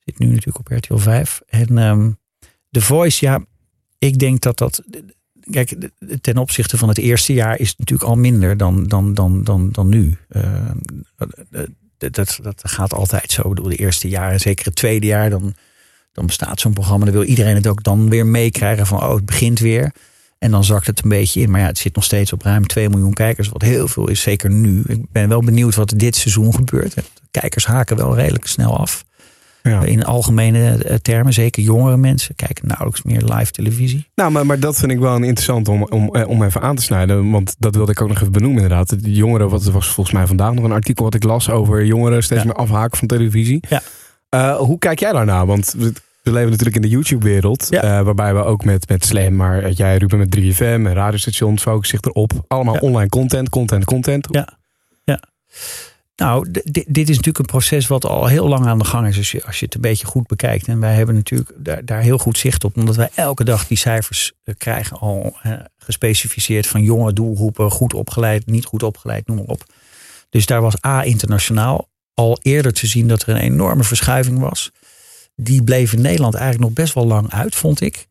[0.04, 1.40] Zit nu natuurlijk op RTL 5.
[1.46, 2.18] En um,
[2.70, 3.44] The Voice, ja,
[3.98, 4.82] ik denk dat dat.
[5.50, 5.90] Kijk,
[6.20, 9.68] ten opzichte van het eerste jaar is het natuurlijk al minder dan, dan, dan, dan,
[9.72, 10.16] dan nu.
[10.30, 10.70] Uh,
[11.98, 13.54] dat, dat gaat altijd zo.
[13.54, 15.54] Door de eerste jaren, zeker het tweede jaar, dan,
[16.12, 17.04] dan bestaat zo'n programma.
[17.04, 19.92] Dan wil iedereen het ook dan weer meekrijgen van, oh, het begint weer.
[20.38, 21.50] En dan zakt het een beetje in.
[21.50, 23.48] Maar ja, het zit nog steeds op ruim 2 miljoen kijkers.
[23.48, 24.82] Wat heel veel is, zeker nu.
[24.86, 26.94] Ik ben wel benieuwd wat dit seizoen gebeurt.
[27.30, 29.04] Kijkers haken wel redelijk snel af.
[29.70, 29.82] Ja.
[29.82, 34.06] In algemene eh, termen, zeker jongere mensen kijken nauwelijks meer live televisie.
[34.14, 36.76] Nou, maar, maar dat vind ik wel een interessant om, om, eh, om even aan
[36.76, 37.30] te snijden.
[37.30, 39.02] Want dat wilde ik ook nog even benoemen inderdaad.
[39.02, 42.22] De jongeren, wat was volgens mij vandaag nog een artikel wat ik las over jongeren
[42.22, 43.64] steeds meer afhaken van televisie.
[43.68, 43.82] Ja.
[44.30, 45.46] Uh, hoe kijk jij daarnaar?
[45.46, 45.74] Want
[46.26, 47.66] we leven natuurlijk in de YouTube-wereld.
[47.70, 47.84] Ja.
[47.84, 51.98] Uh, waarbij we ook met, met Slam, maar jij Ruben met 3FM en radiostations focussen
[51.98, 52.32] zich erop.
[52.48, 54.28] Allemaal online content, content, content.
[54.30, 54.58] Ja.
[55.04, 55.20] ja.
[56.16, 59.16] Nou, dit is natuurlijk een proces wat al heel lang aan de gang is.
[59.16, 60.68] Als je, als je het een beetje goed bekijkt.
[60.68, 62.76] En wij hebben natuurlijk daar, daar heel goed zicht op.
[62.76, 64.98] Omdat wij elke dag die cijfers eh, krijgen.
[64.98, 65.36] Al
[65.76, 67.70] gespecificeerd van jonge doelgroepen.
[67.70, 69.64] Goed opgeleid, niet goed opgeleid, noem maar op.
[70.30, 74.72] Dus daar was A internationaal al eerder te zien dat er een enorme verschuiving was.
[75.34, 78.06] Die bleef in Nederland eigenlijk nog best wel lang uit, vond ik.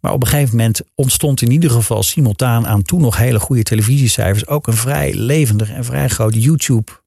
[0.00, 3.62] Maar op een gegeven moment ontstond in ieder geval simultaan aan toen nog hele goede
[3.62, 7.02] televisiecijfers ook een vrij levendig en vrij groot YouTube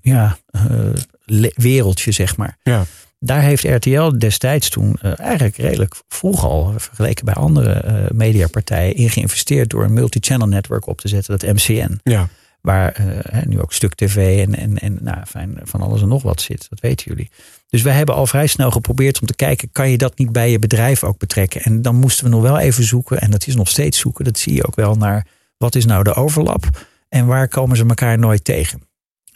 [0.00, 2.58] ja, uh, wereldje, zeg maar.
[2.62, 2.84] Ja.
[3.20, 9.10] Daar heeft RTL destijds toen uh, eigenlijk redelijk vroeg al, vergeleken bij andere mediapartijen, in
[9.10, 12.00] geïnvesteerd door een multi-channel network op te zetten, dat MCN.
[12.02, 12.28] Ja.
[12.60, 13.04] Waar
[13.46, 16.66] nu ook Stuk TV en, en, en nou, fijn, van alles en nog wat zit.
[16.68, 17.30] Dat weten jullie.
[17.68, 20.50] Dus wij hebben al vrij snel geprobeerd om te kijken, kan je dat niet bij
[20.50, 21.62] je bedrijf ook betrekken?
[21.62, 24.38] En dan moesten we nog wel even zoeken, en dat is nog steeds zoeken, dat
[24.38, 25.26] zie je ook wel naar
[25.56, 26.64] wat is nou de overlap
[27.08, 28.82] en waar komen ze elkaar nooit tegen?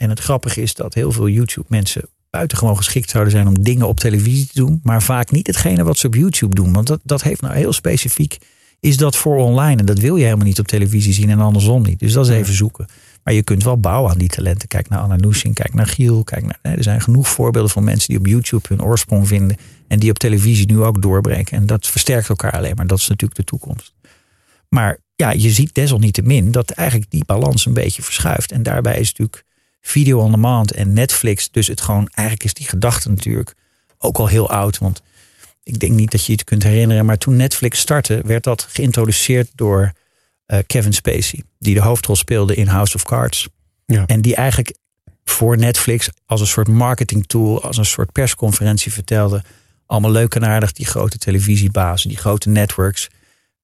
[0.03, 4.01] En het grappige is dat heel veel YouTube-mensen buitengewoon geschikt zouden zijn om dingen op
[4.01, 6.73] televisie te doen, maar vaak niet hetgene wat ze op YouTube doen.
[6.73, 8.39] Want dat, dat heeft nou heel specifiek,
[8.81, 9.81] is dat voor online.
[9.81, 11.99] En dat wil je helemaal niet op televisie zien en andersom niet.
[11.99, 12.87] Dus dat is even zoeken.
[13.25, 14.69] Maar je kunt wel bouwen aan die talenten.
[14.69, 16.25] Kijk naar Anna Nushin, kijk naar Giel.
[16.25, 19.57] Kijk naar, er zijn genoeg voorbeelden van mensen die op YouTube hun oorsprong vinden.
[19.89, 21.57] En die op televisie nu ook doorbreken.
[21.57, 22.87] En dat versterkt elkaar alleen maar.
[22.87, 23.95] Dat is natuurlijk de toekomst.
[24.69, 28.53] Maar ja, je ziet desalniettemin dat eigenlijk die balans een beetje verschuift.
[28.53, 29.45] En daarbij is natuurlijk
[29.83, 31.51] video on demand en Netflix.
[31.51, 33.55] Dus het gewoon, eigenlijk is die gedachte natuurlijk
[33.99, 34.78] ook al heel oud.
[34.78, 35.03] Want
[35.62, 37.05] ik denk niet dat je het kunt herinneren.
[37.05, 39.93] Maar toen Netflix startte, werd dat geïntroduceerd door
[40.47, 41.43] uh, Kevin Spacey.
[41.59, 43.49] Die de hoofdrol speelde in House of Cards.
[43.87, 44.07] Ja.
[44.07, 44.76] En die eigenlijk
[45.24, 49.43] voor Netflix als een soort marketing tool, als een soort persconferentie vertelde.
[49.87, 53.09] Allemaal leuk en aardig, die grote televisiebazen, die grote networks.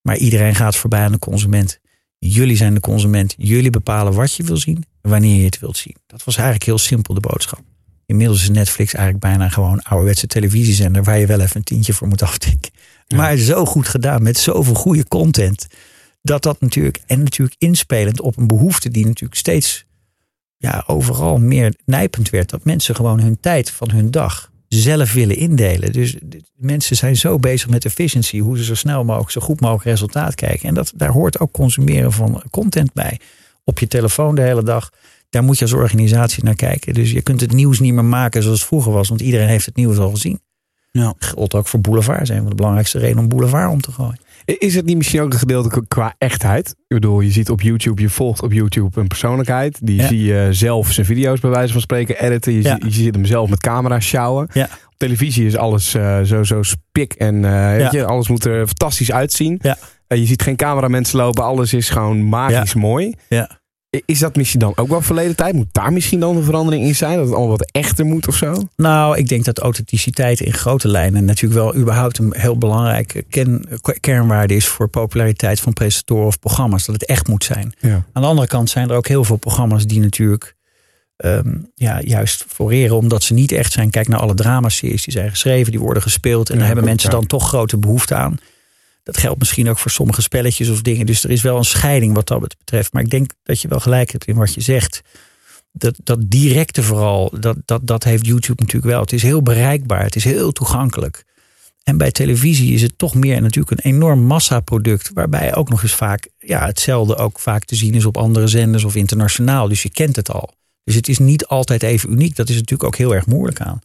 [0.03, 1.79] Maar iedereen gaat voorbij aan de consument.
[2.19, 3.35] Jullie zijn de consument.
[3.37, 5.97] Jullie bepalen wat je wil zien en wanneer je het wilt zien.
[6.07, 7.61] Dat was eigenlijk heel simpel de boodschap.
[8.07, 12.09] Inmiddels is Netflix eigenlijk bijna gewoon ouderwetse televisiezender waar je wel even een tientje voor
[12.09, 12.73] moet aftikken.
[13.15, 15.67] Maar zo goed gedaan met zoveel goede content.
[16.23, 19.85] Dat dat natuurlijk, en natuurlijk inspelend op een behoefte die natuurlijk steeds
[20.57, 22.51] ja, overal meer nijpend werd.
[22.51, 25.93] Dat mensen gewoon hun tijd van hun dag zelf willen indelen.
[25.93, 26.17] Dus
[26.55, 30.35] mensen zijn zo bezig met efficiency, hoe ze zo snel mogelijk, zo goed mogelijk resultaat
[30.35, 30.69] kijken.
[30.69, 33.21] En dat, daar hoort ook consumeren van content bij.
[33.69, 34.91] Op je telefoon de hele dag.
[35.31, 36.95] Daar moet je als organisatie naar kijken.
[36.95, 39.67] Dus je kunt het nieuws niet meer maken zoals het vroeger was, want iedereen heeft
[39.67, 40.41] het nieuws al gezien.
[40.91, 41.15] Ja.
[41.19, 42.27] Geldt ook voor Boulevard.
[42.27, 44.19] Zijn van de belangrijkste reden om Boulevard om te gooien.
[44.45, 46.69] Is het niet misschien ook een gedeelte qua echtheid?
[46.69, 49.79] Ik bedoel, je ziet op YouTube, je volgt op YouTube een persoonlijkheid.
[49.83, 52.53] Die zie je zelf zijn video's bij wijze van spreken editen.
[52.53, 54.49] Je, ziet, je ziet hem zelf met camera sjouwen.
[54.53, 54.65] Ja.
[54.65, 58.67] Op televisie is alles uh, zo, zo spik en uh, weet je, alles moet er
[58.67, 59.59] fantastisch uitzien.
[59.63, 59.77] Ja.
[60.09, 63.15] Uh, je ziet geen cameramensen lopen, alles is gewoon magisch mooi.
[63.29, 63.58] Ja.
[63.91, 65.55] Is dat misschien dan ook wel verleden tijd?
[65.55, 67.17] Moet daar misschien dan een verandering in zijn?
[67.17, 68.69] Dat het allemaal wat echter moet of zo?
[68.77, 73.25] Nou, ik denk dat authenticiteit in grote lijnen natuurlijk wel überhaupt een heel belangrijke
[74.01, 76.87] kernwaarde is voor populariteit van presentatoren of programma's.
[76.87, 77.75] Dat het echt moet zijn.
[77.81, 78.05] Ja.
[78.13, 80.57] Aan de andere kant zijn er ook heel veel programma's die natuurlijk
[81.17, 83.91] um, ja, juist floreren omdat ze niet echt zijn.
[83.91, 86.49] Kijk naar alle dramaseries die zijn geschreven, die worden gespeeld.
[86.49, 88.39] En ja, daar hebben mensen dan toch grote behoefte aan.
[89.09, 91.07] Dat geldt misschien ook voor sommige spelletjes of dingen.
[91.07, 92.93] Dus er is wel een scheiding wat dat betreft.
[92.93, 95.01] Maar ik denk dat je wel gelijk hebt in wat je zegt.
[95.73, 99.01] Dat, dat directe vooral, dat, dat, dat heeft YouTube natuurlijk wel.
[99.01, 101.25] Het is heel bereikbaar, het is heel toegankelijk.
[101.83, 105.11] En bij televisie is het toch meer natuurlijk een enorm massaproduct.
[105.15, 108.85] Waarbij ook nog eens vaak ja, hetzelfde ook vaak te zien is op andere zenders
[108.85, 109.69] of internationaal.
[109.69, 110.55] Dus je kent het al.
[110.85, 112.37] Dus het is niet altijd even uniek.
[112.37, 113.79] Dat is natuurlijk ook heel erg moeilijk aan.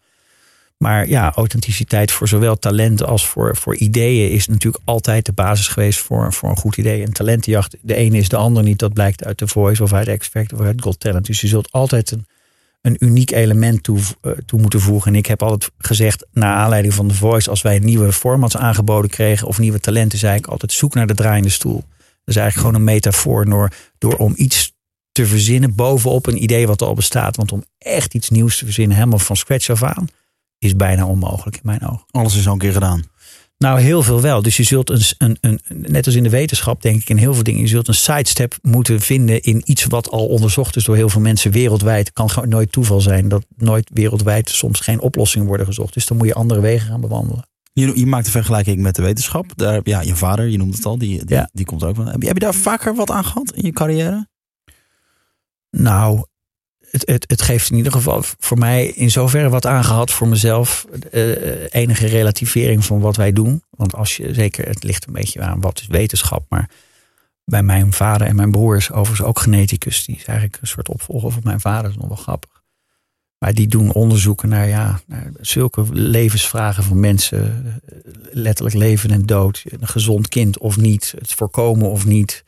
[0.84, 5.68] Maar ja, authenticiteit voor zowel talent als voor, voor ideeën is natuurlijk altijd de basis
[5.68, 7.04] geweest voor, voor een goed idee.
[7.04, 8.80] En talentenjacht, de ene is de ander niet.
[8.80, 11.26] Dat blijkt uit The Voice of uit X of uit Got Talent.
[11.26, 12.26] Dus je zult altijd een,
[12.82, 15.12] een uniek element toe, uh, toe moeten voegen.
[15.12, 19.10] En ik heb altijd gezegd, naar aanleiding van The Voice, als wij nieuwe formats aangeboden
[19.10, 21.84] kregen of nieuwe talenten, zei ik altijd zoek naar de draaiende stoel.
[21.98, 24.74] Dat is eigenlijk gewoon een metafoor door, door om iets
[25.12, 27.36] te verzinnen bovenop een idee wat al bestaat.
[27.36, 30.08] Want om echt iets nieuws te verzinnen, helemaal van scratch af aan
[30.64, 32.06] is bijna onmogelijk in mijn ogen.
[32.12, 33.04] Alles is al een keer gedaan.
[33.58, 34.42] Nou, heel veel wel.
[34.42, 37.34] Dus je zult een, een, een, net als in de wetenschap, denk ik, in heel
[37.34, 40.96] veel dingen, je zult een sidestep moeten vinden in iets wat al onderzocht is door
[40.96, 42.06] heel veel mensen wereldwijd.
[42.06, 45.94] Het kan gewoon nooit toeval zijn dat nooit wereldwijd soms geen oplossingen worden gezocht.
[45.94, 47.48] Dus dan moet je andere wegen gaan bewandelen.
[47.74, 49.46] Je, je maakt een vergelijking met de wetenschap.
[49.56, 51.50] Daar, ja, je vader, je noemt het al, die, die, ja.
[51.54, 52.08] die komt ook van.
[52.08, 54.28] Heb je, heb je daar vaker wat aan gehad in je carrière?
[55.70, 56.24] Nou,
[56.94, 60.86] het, het, het, geeft in ieder geval voor mij in zoverre wat aangehad voor mezelf.
[61.12, 63.64] Uh, enige relativering van wat wij doen.
[63.70, 66.46] Want als je zeker, het ligt een beetje aan wat is wetenschap.
[66.50, 66.70] Maar
[67.46, 70.06] bij mijn vader en mijn broer is overigens ook geneticus.
[70.06, 71.82] Die is eigenlijk een soort opvolger van mijn vader.
[71.82, 72.62] Dat is nog wel grappig.
[73.38, 77.82] Maar die doen onderzoeken naar, ja, naar zulke levensvragen van mensen.
[78.32, 79.64] Letterlijk leven en dood.
[79.70, 81.14] Een gezond kind of niet.
[81.18, 82.44] Het voorkomen of niet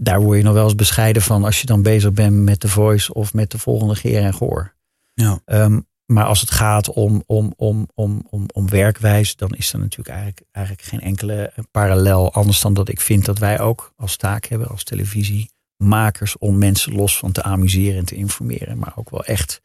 [0.00, 2.68] daar word je nog wel eens bescheiden van als je dan bezig bent met de
[2.68, 4.74] voice of met de volgende geer en goor.
[5.14, 5.40] Ja.
[5.44, 9.78] Um, maar als het gaat om, om, om, om, om, om werkwijze, dan is er
[9.78, 12.32] natuurlijk eigenlijk, eigenlijk geen enkele parallel.
[12.32, 16.94] Anders dan dat ik vind dat wij ook als taak hebben, als televisiemakers, om mensen
[16.94, 18.78] los van te amuseren en te informeren.
[18.78, 19.62] Maar ook wel echt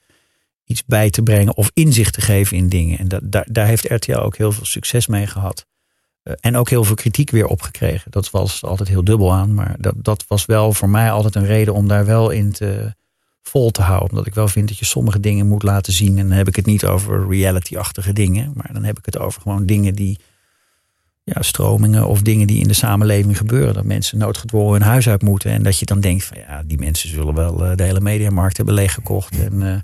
[0.64, 2.98] iets bij te brengen of inzicht te geven in dingen.
[2.98, 5.66] En dat, daar, daar heeft RTL ook heel veel succes mee gehad.
[6.24, 8.12] Uh, en ook heel veel kritiek weer opgekregen.
[8.12, 9.54] Dat was altijd heel dubbel aan.
[9.54, 12.94] Maar dat, dat was wel voor mij altijd een reden om daar wel in te
[13.42, 14.10] vol te houden.
[14.10, 16.18] Omdat ik wel vind dat je sommige dingen moet laten zien.
[16.18, 18.52] En dan heb ik het niet over reality-achtige dingen.
[18.56, 20.20] Maar dan heb ik het over gewoon dingen die.
[21.24, 23.74] Ja, stromingen of dingen die in de samenleving gebeuren.
[23.74, 25.52] Dat mensen noodgedwongen hun huis uit moeten.
[25.52, 28.58] En dat je dan denkt van ja, die mensen zullen wel uh, de hele mediamarkt
[28.58, 29.40] hebben leeggekocht.
[29.40, 29.76] En uh,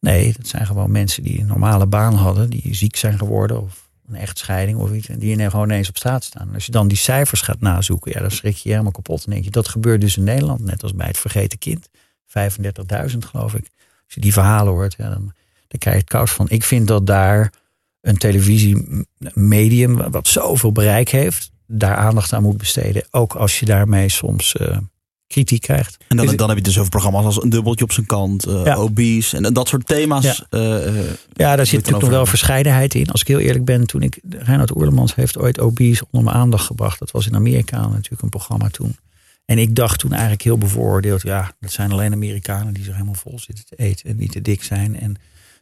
[0.00, 2.50] nee, dat zijn gewoon mensen die een normale baan hadden.
[2.50, 5.08] Die ziek zijn geworden of een echtscheiding of iets.
[5.08, 6.54] En die gewoon ineens op straat staan.
[6.54, 9.24] Als je dan die cijfers gaat nazoeken, ja, dan schrik je helemaal kapot.
[9.24, 11.88] En denk je, dat gebeurt dus in Nederland, net als bij het vergeten kind.
[12.26, 13.70] 35.000 geloof ik.
[14.04, 15.32] Als je die verhalen hoort, ja, dan,
[15.68, 16.48] dan krijg je het koud van.
[16.48, 17.52] Ik vind dat daar
[18.00, 23.04] een televisiemedium, wat zoveel bereik heeft, daar aandacht aan moet besteden.
[23.10, 24.76] Ook als je daarmee soms uh,
[25.26, 25.96] kritiek krijgt.
[26.08, 28.64] En dan, dan heb je dus over programma's als een dubbeltje op zijn kant, uh,
[28.64, 28.74] ja.
[28.74, 30.24] obese en dat soort thema's.
[30.24, 30.94] Ja, uh,
[31.32, 33.10] ja daar zit natuurlijk nog wel verscheidenheid in.
[33.10, 36.66] Als ik heel eerlijk ben, toen ik, Reinhard Oerlemans heeft ooit obese onder mijn aandacht
[36.66, 36.98] gebracht.
[36.98, 38.96] Dat was in Amerika natuurlijk een programma toen.
[39.44, 43.14] En ik dacht toen eigenlijk heel bevooroordeeld, ja, dat zijn alleen Amerikanen die zich helemaal
[43.14, 45.00] vol zitten te eten en niet te dik zijn.
[45.00, 45.16] En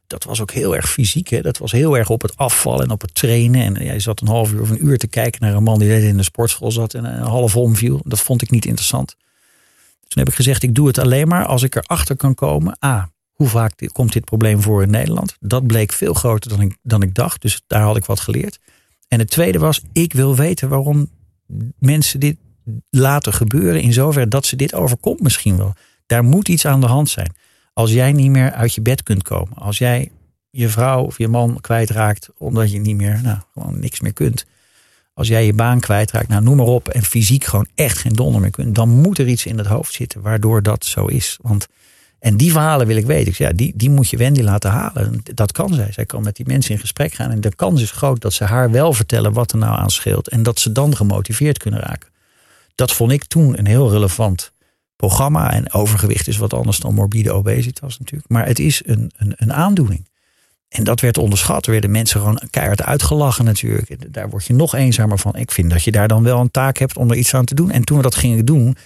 [0.07, 1.29] dat was ook heel erg fysiek.
[1.29, 1.41] Hè?
[1.41, 3.77] Dat was heel erg op het afvallen en op het trainen.
[3.77, 6.09] En jij zat een half uur of een uur te kijken naar een man die
[6.09, 8.01] in de sportschool zat en een half omviel.
[8.05, 9.17] Dat vond ik niet interessant.
[10.13, 12.77] Toen heb ik gezegd, ik doe het alleen maar als ik erachter kan komen.
[12.85, 15.37] A, hoe vaak komt dit probleem voor in Nederland?
[15.41, 17.43] Dat bleek veel groter dan ik, dan ik dacht.
[17.43, 18.59] Dus daar had ik wat geleerd.
[19.09, 21.11] En het tweede was, ik wil weten waarom
[21.79, 22.37] mensen dit
[22.91, 25.75] laten gebeuren in zoverre dat ze dit overkomt misschien wel.
[26.07, 27.35] Daar moet iets aan de hand zijn.
[27.73, 29.57] Als jij niet meer uit je bed kunt komen.
[29.57, 30.11] Als jij
[30.51, 34.47] je vrouw of je man kwijtraakt omdat je niet meer, nou, gewoon niks meer kunt.
[35.15, 36.89] Als jij je baan kwijtraakt, nou noem maar op.
[36.89, 38.75] En fysiek gewoon echt geen donder meer kunt.
[38.75, 41.39] Dan moet er iets in het hoofd zitten waardoor dat zo is.
[41.41, 41.67] Want,
[42.19, 43.25] en die verhalen wil ik weten.
[43.25, 45.21] Dus ja, die, die moet je Wendy laten halen.
[45.35, 45.93] Dat kan zij.
[45.93, 47.31] Zij kan met die mensen in gesprek gaan.
[47.31, 50.29] En de kans is groot dat ze haar wel vertellen wat er nou aan scheelt.
[50.29, 52.11] En dat ze dan gemotiveerd kunnen raken.
[52.75, 54.53] Dat vond ik toen een heel relevant
[54.97, 55.53] programma.
[55.53, 58.31] En overgewicht is wat anders dan morbide obesitas natuurlijk.
[58.31, 60.11] Maar het is een, een, een aandoening.
[60.73, 61.66] En dat werd onderschat.
[61.66, 64.12] Er werden mensen gewoon keihard uitgelachen natuurlijk.
[64.12, 65.37] Daar word je nog eenzamer van.
[65.37, 67.55] Ik vind dat je daar dan wel een taak hebt om er iets aan te
[67.55, 67.70] doen.
[67.70, 68.77] En toen we dat gingen doen,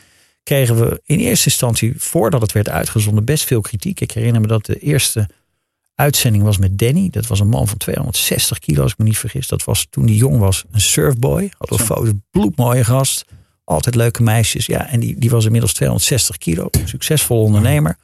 [0.43, 4.01] kregen we in eerste instantie, voordat het werd uitgezonden, best veel kritiek.
[4.01, 5.29] Ik herinner me dat de eerste
[5.95, 7.09] uitzending was met Danny.
[7.11, 9.49] Dat was een man van 260 kilo, als ik me niet vergis.
[9.49, 11.51] Dat was toen hij jong was een surfboy.
[11.59, 13.25] Had een foto's, bloedmooie gast.
[13.65, 14.67] Altijd leuke meisjes.
[14.67, 16.69] Ja, en die, die was inmiddels 260 kilo.
[16.85, 17.97] Succesvol ondernemer.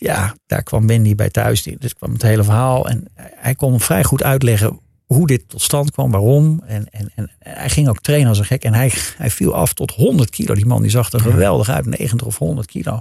[0.00, 1.62] Ja, daar kwam Wendy bij thuis.
[1.62, 2.88] Dus kwam het hele verhaal.
[2.88, 6.62] En hij kon vrij goed uitleggen hoe dit tot stand kwam, waarom.
[6.66, 8.64] En, en, en hij ging ook trainen als een gek.
[8.64, 10.54] En hij, hij viel af tot 100 kilo.
[10.54, 13.00] Die man die zag er geweldig uit, 90 of 100 kilo.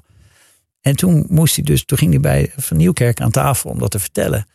[0.81, 3.91] En toen moest hij dus, toen ging hij bij Van Nieuwkerk aan tafel om dat
[3.91, 4.47] te vertellen.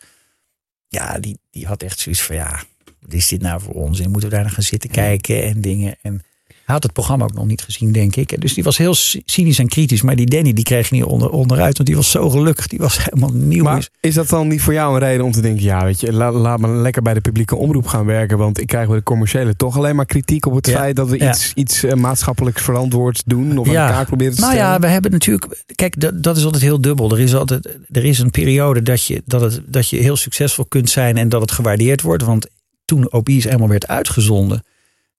[0.88, 2.62] Ja, die, die had echt zoiets van ja,
[3.01, 4.01] wat is dit nou voor ons?
[4.01, 5.97] En moeten we daar nog gaan zitten kijken en dingen.
[6.03, 6.22] En
[6.65, 8.41] hij had het programma ook nog niet gezien, denk ik.
[8.41, 8.95] Dus die was heel
[9.25, 10.03] cynisch en kritisch.
[10.03, 11.77] Maar die Danny, die kreeg niet onder, onderuit.
[11.77, 12.67] Want die was zo gelukkig.
[12.67, 13.65] Die was helemaal nieuw.
[13.65, 15.62] Maar is dat dan niet voor jou een reden om te denken...
[15.62, 18.39] ja, weet je, laat, laat me lekker bij de publieke omroep gaan werken.
[18.39, 20.97] Want ik krijg bij de commerciële toch alleen maar kritiek op het feit...
[20.97, 23.59] dat we iets, iets uh, maatschappelijks verantwoord doen.
[23.59, 24.57] Of aan elkaar proberen te stellen.
[24.57, 25.62] Nou ja, we hebben natuurlijk...
[25.75, 27.11] Kijk, dat, dat is altijd heel dubbel.
[27.11, 30.65] Er is altijd er is een periode dat je, dat, het, dat je heel succesvol
[30.65, 31.17] kunt zijn...
[31.17, 32.25] en dat het gewaardeerd wordt.
[32.25, 32.47] Want
[32.85, 34.62] toen Obese eenmaal werd uitgezonden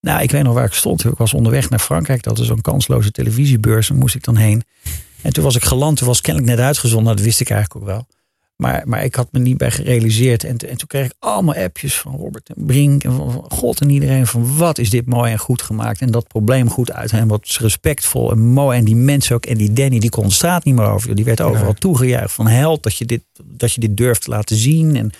[0.06, 1.06] nou, ik weet nog waar ik stond.
[1.06, 2.24] Ik was onderweg naar Frankrijk.
[2.24, 3.88] Dat is zo'n kansloze televisiebeurs.
[3.88, 4.64] Daar moest ik dan heen.
[5.22, 5.97] En toen was ik geland.
[5.97, 7.16] Toen was kennelijk net uitgezonden.
[7.16, 8.08] Dat wist ik eigenlijk ook wel.
[8.56, 10.43] Maar, maar ik had me niet bij gerealiseerd.
[10.43, 13.03] En, en toen kreeg ik allemaal appjes van Robert en Brink.
[13.03, 14.28] En van God en iedereen.
[14.28, 16.01] Van wat is dit mooi en goed gemaakt.
[16.01, 17.12] En dat probleem goed uit.
[17.12, 18.78] En wat respectvol en mooi.
[18.78, 19.45] En die mensen ook.
[19.45, 21.16] En die Danny die kon de straat niet meer over.
[21.16, 22.34] Die werd overal toegejuicht.
[22.34, 24.95] Van held dat je, dit, dat je dit durft te laten zien.
[24.95, 25.12] En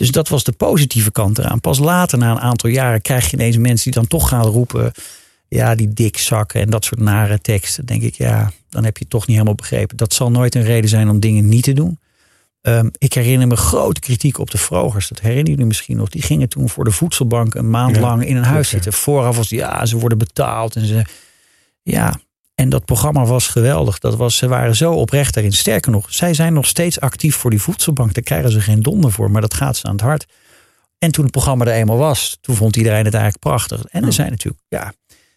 [0.00, 1.60] dus dat was de positieve kant eraan.
[1.60, 4.92] Pas later, na een aantal jaren, krijg je ineens mensen die dan toch gaan roepen.
[5.48, 7.86] Ja, die dikzakken en dat soort nare teksten.
[7.86, 9.96] denk ik, ja, dan heb je het toch niet helemaal begrepen.
[9.96, 11.98] Dat zal nooit een reden zijn om dingen niet te doen.
[12.62, 15.08] Um, ik herinner me grote kritiek op de vrogers.
[15.08, 16.08] Dat herinner jullie misschien nog.
[16.08, 18.92] Die gingen toen voor de voedselbank een maand ja, lang in een huis zitten.
[18.92, 20.76] Vooraf was ja, ze worden betaald.
[20.76, 21.04] En ze,
[21.82, 22.20] ja,
[22.60, 23.98] en dat programma was geweldig.
[23.98, 25.52] Dat was, ze waren zo oprecht daarin.
[25.52, 28.14] Sterker nog, zij zijn nog steeds actief voor die voedselbank.
[28.14, 30.26] Daar krijgen ze geen donder voor, maar dat gaat ze aan het hart.
[30.98, 33.84] En toen het programma er eenmaal was, toen vond iedereen het eigenlijk prachtig.
[33.84, 34.92] En er zijn natuurlijk, ja.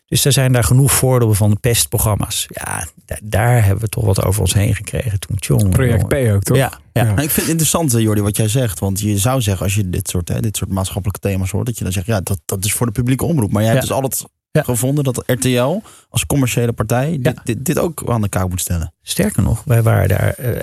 [0.06, 2.46] Dus er zijn daar genoeg voorbeelden van de pestprogramma's.
[2.48, 2.88] Ja,
[3.24, 5.38] daar, hebben we toch wat over ons heen gekregen toen.
[5.38, 6.58] Tjong, Project P ook, toch?
[6.58, 6.80] Ja.
[6.94, 7.04] ja.
[7.04, 8.80] Nou, ik vind het interessant, Jordi, wat jij zegt.
[8.80, 11.78] Want je zou zeggen, als je dit soort, hè, dit soort maatschappelijke thema's hoort, dat
[11.78, 13.52] je dan zegt, ja, dat, dat is voor de publieke omroep.
[13.52, 14.64] Maar jij hebt dus altijd ja.
[14.64, 18.94] gevonden dat RTL als commerciële partij dit, dit, dit, ook aan de kaak moet stellen.
[19.02, 20.60] Sterker nog, wij waren daar uh,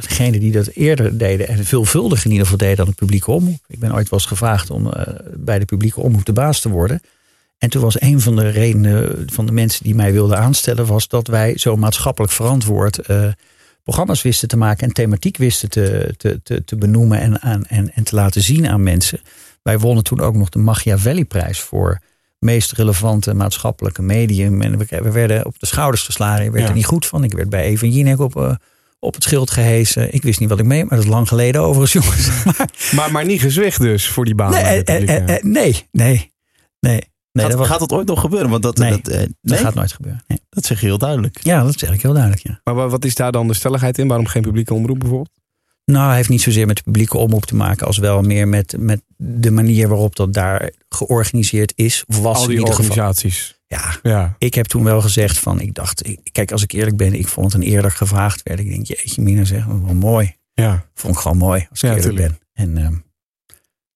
[0.00, 3.64] degene die dat eerder deden en veelvuldig in ieder geval deden dan de publieke omroep.
[3.66, 4.92] Ik ben ooit wel eens gevraagd om uh,
[5.36, 7.00] bij de publieke omroep de baas te worden.
[7.58, 11.08] En toen was een van de redenen van de mensen die mij wilden aanstellen, was
[11.08, 13.28] dat wij zo maatschappelijk verantwoord uh,
[13.82, 18.04] programma's wisten te maken en thematiek wisten te, te, te, te benoemen en, en, en
[18.04, 19.20] te laten zien aan mensen.
[19.62, 22.00] Wij wonnen toen ook nog de Machiavelli-prijs voor
[22.42, 24.62] meest relevante maatschappelijke medium.
[24.62, 26.44] En we, werden op de schouders geslagen.
[26.44, 27.24] Ik werd er niet goed van.
[27.24, 28.54] Ik werd bij Even Jinek op, uh,
[28.98, 30.14] op het schild gehezen.
[30.14, 32.44] Ik wist niet wat ik mee, maar dat is lang geleden overigens, jongens.
[32.44, 34.50] maar, maar, maar niet gezwicht dus voor die baan.
[34.50, 36.32] Nee, eh, eh, nee, nee,
[36.80, 37.10] nee.
[37.32, 38.50] Nee, gaat, dat, gaat dat ooit nog gebeuren?
[38.50, 39.28] Want dat, nee, dat, nee?
[39.40, 40.24] dat gaat nooit gebeuren.
[40.26, 40.40] Nee.
[40.50, 41.38] Dat zeg je heel duidelijk.
[41.42, 42.42] Ja, dat zeg ik heel duidelijk.
[42.42, 42.60] Ja.
[42.64, 44.08] Maar wat is daar dan de stelligheid in?
[44.08, 45.30] Waarom geen publieke omroep bijvoorbeeld?
[45.92, 48.74] Nou, het heeft niet zozeer met de publieke omroep te maken, als wel meer met,
[48.78, 52.04] met de manier waarop dat daar georganiseerd is.
[52.06, 53.38] Of was Al die in ieder organisaties.
[53.38, 53.60] Geval.
[53.66, 56.96] Ja, ja, ik heb toen wel gezegd van, ik dacht, ik, kijk, als ik eerlijk
[56.96, 58.60] ben, ik vond het een eerder gevraagd werd.
[58.60, 60.36] Ik denk, jeetje, Mina zeg, wel mooi.
[60.54, 60.86] Ja.
[60.94, 62.40] Vond ik gewoon mooi, als ik Ja, eerlijk tuurlijk.
[62.54, 62.66] ben.
[62.66, 62.94] En, ehm,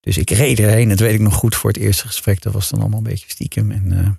[0.01, 2.43] dus ik reed erheen, dat weet ik nog goed voor het eerste gesprek.
[2.43, 3.71] Dat was dan allemaal een beetje stiekem.
[3.71, 4.11] En eh,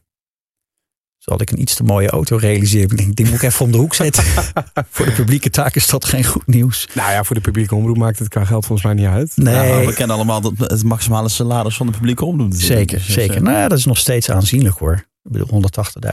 [1.27, 2.81] Terwijl ik een iets te mooie auto realiseer.
[2.81, 4.23] Ik denk, die moet ik even om de hoek zetten.
[4.89, 6.87] voor de publieke taak is dat geen goed nieuws.
[6.93, 9.31] Nou ja, voor de publieke omroep maakt het qua geld volgens mij niet uit.
[9.35, 12.53] Nee, Ja, we kennen allemaal dat het maximale salaris van de publieke omroep.
[12.55, 13.35] zeker, Dus, zeker.
[13.35, 14.93] eh, Nou ja, dat is nog steeds aanzienlijk hoor.
[15.23, 15.47] Ik bedoel,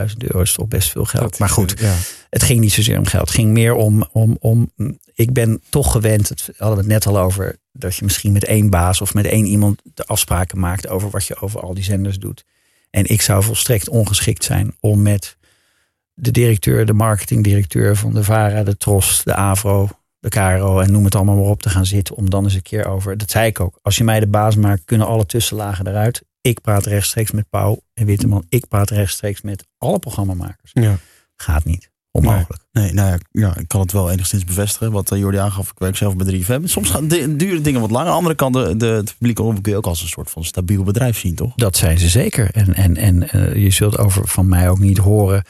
[0.09, 1.23] 180.000 euro is toch best veel geld.
[1.23, 1.93] Dat is, maar goed, Ja.
[2.29, 3.27] het ging niet zozeer om geld.
[3.27, 4.71] Het ging meer om, om, om
[5.13, 8.45] ik ben toch gewend, het hadden we het net al over, dat je misschien met
[8.45, 11.83] één baas of met één iemand de afspraken maakt over wat je over al die
[11.83, 12.45] zenders doet.
[12.95, 15.37] En ik zou volstrekt ongeschikt zijn om met
[16.13, 19.89] de directeur, de marketingdirecteur van de VARA, de TROS, de AVRO,
[20.19, 22.15] de KRO en noem het allemaal maar op te gaan zitten.
[22.15, 24.55] Om dan eens een keer over, dat zei ik ook, als je mij de baas
[24.55, 26.23] maakt, kunnen alle tussenlagen eruit.
[26.41, 28.45] Ik praat rechtstreeks met Pauw en Witteman.
[28.49, 30.71] Ik praat rechtstreeks met alle programmamakers.
[30.73, 30.97] Ja.
[31.35, 31.89] Gaat niet.
[32.15, 32.63] Onmogelijk.
[32.71, 34.91] Nee, nou ja, ja, ik kan het wel enigszins bevestigen.
[34.91, 36.63] Wat uh, Jordi aangaf, ik werk zelf bij 3FM.
[36.63, 38.07] Soms gaan de, duren dingen wat langer.
[38.07, 40.31] Aan de andere kant, de, de, het publieke omroep kun je ook als een soort
[40.31, 41.53] van stabiel bedrijf zien, toch?
[41.55, 42.49] Dat zijn ze zeker.
[42.51, 45.43] En, en, en uh, je zult over van mij ook niet horen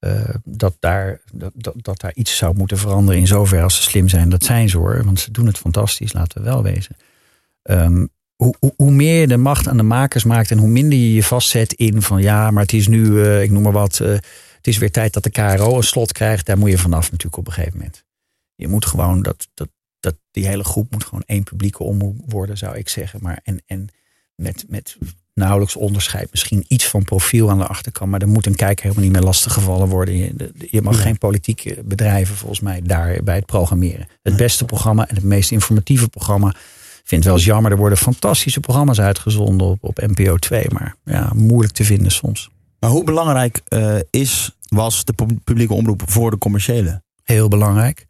[0.00, 0.12] uh,
[0.44, 3.20] dat, daar, dat, dat, dat, daar iets zou moeten veranderen.
[3.20, 4.28] In zover als ze slim zijn.
[4.28, 5.04] Dat zijn ze hoor.
[5.04, 6.96] Want ze doen het fantastisch, laten we wel wezen.
[7.62, 10.98] Um, hoe, hoe, hoe, meer je de macht aan de makers maakt en hoe minder
[10.98, 14.00] je je vastzet in van ja, maar het is nu, uh, ik noem maar wat,
[14.60, 16.46] het is weer tijd dat de KRO een slot krijgt.
[16.46, 18.04] Daar moet je vanaf natuurlijk op een gegeven moment.
[18.54, 19.68] Je moet gewoon, dat, dat,
[20.00, 23.18] dat, die hele groep moet gewoon één publieke omroep worden, zou ik zeggen.
[23.22, 23.88] Maar en, en
[24.34, 24.96] met, met
[25.34, 28.10] nauwelijks onderscheid, misschien iets van profiel aan de achterkant.
[28.10, 30.16] Maar er moet een kijker helemaal niet meer lastiggevallen worden.
[30.16, 34.08] Je, je mag geen politieke bedrijven volgens mij daar bij het programmeren.
[34.22, 36.54] Het beste programma en het meest informatieve programma
[37.00, 40.66] ik vind het wel eens jammer, er worden fantastische programma's uitgezonden op, op NPO 2.
[40.70, 42.50] Maar ja, moeilijk te vinden soms.
[42.80, 45.14] Maar hoe belangrijk uh, is, was de
[45.44, 47.02] publieke omroep voor de commerciële?
[47.22, 48.06] Heel belangrijk.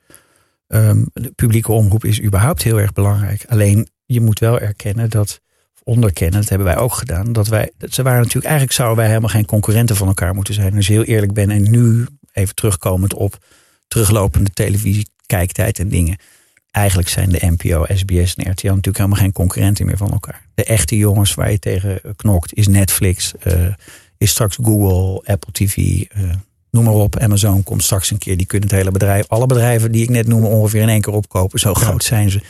[0.68, 3.44] Um, de publieke omroep is überhaupt heel erg belangrijk.
[3.48, 5.40] Alleen je moet wel erkennen dat,
[5.84, 7.32] onderkennen, dat hebben wij ook gedaan.
[7.32, 10.54] Dat wij, dat ze waren natuurlijk, eigenlijk zouden wij helemaal geen concurrenten van elkaar moeten
[10.54, 10.76] zijn.
[10.76, 13.38] Als je heel eerlijk bent en nu even terugkomend op
[13.88, 16.16] teruglopende televisie, kijktijd en dingen
[16.70, 20.46] eigenlijk zijn de NPO, SBS en RTL natuurlijk helemaal geen concurrenten meer van elkaar.
[20.54, 23.66] De echte jongens waar je tegen knokt is Netflix, uh,
[24.20, 26.30] is straks Google, Apple TV, uh,
[26.70, 27.18] noem maar op.
[27.18, 29.28] Amazon komt straks een keer, die kunnen het hele bedrijf.
[29.28, 32.40] Alle bedrijven die ik net noem ongeveer in één keer opkopen, zo groot zijn ze.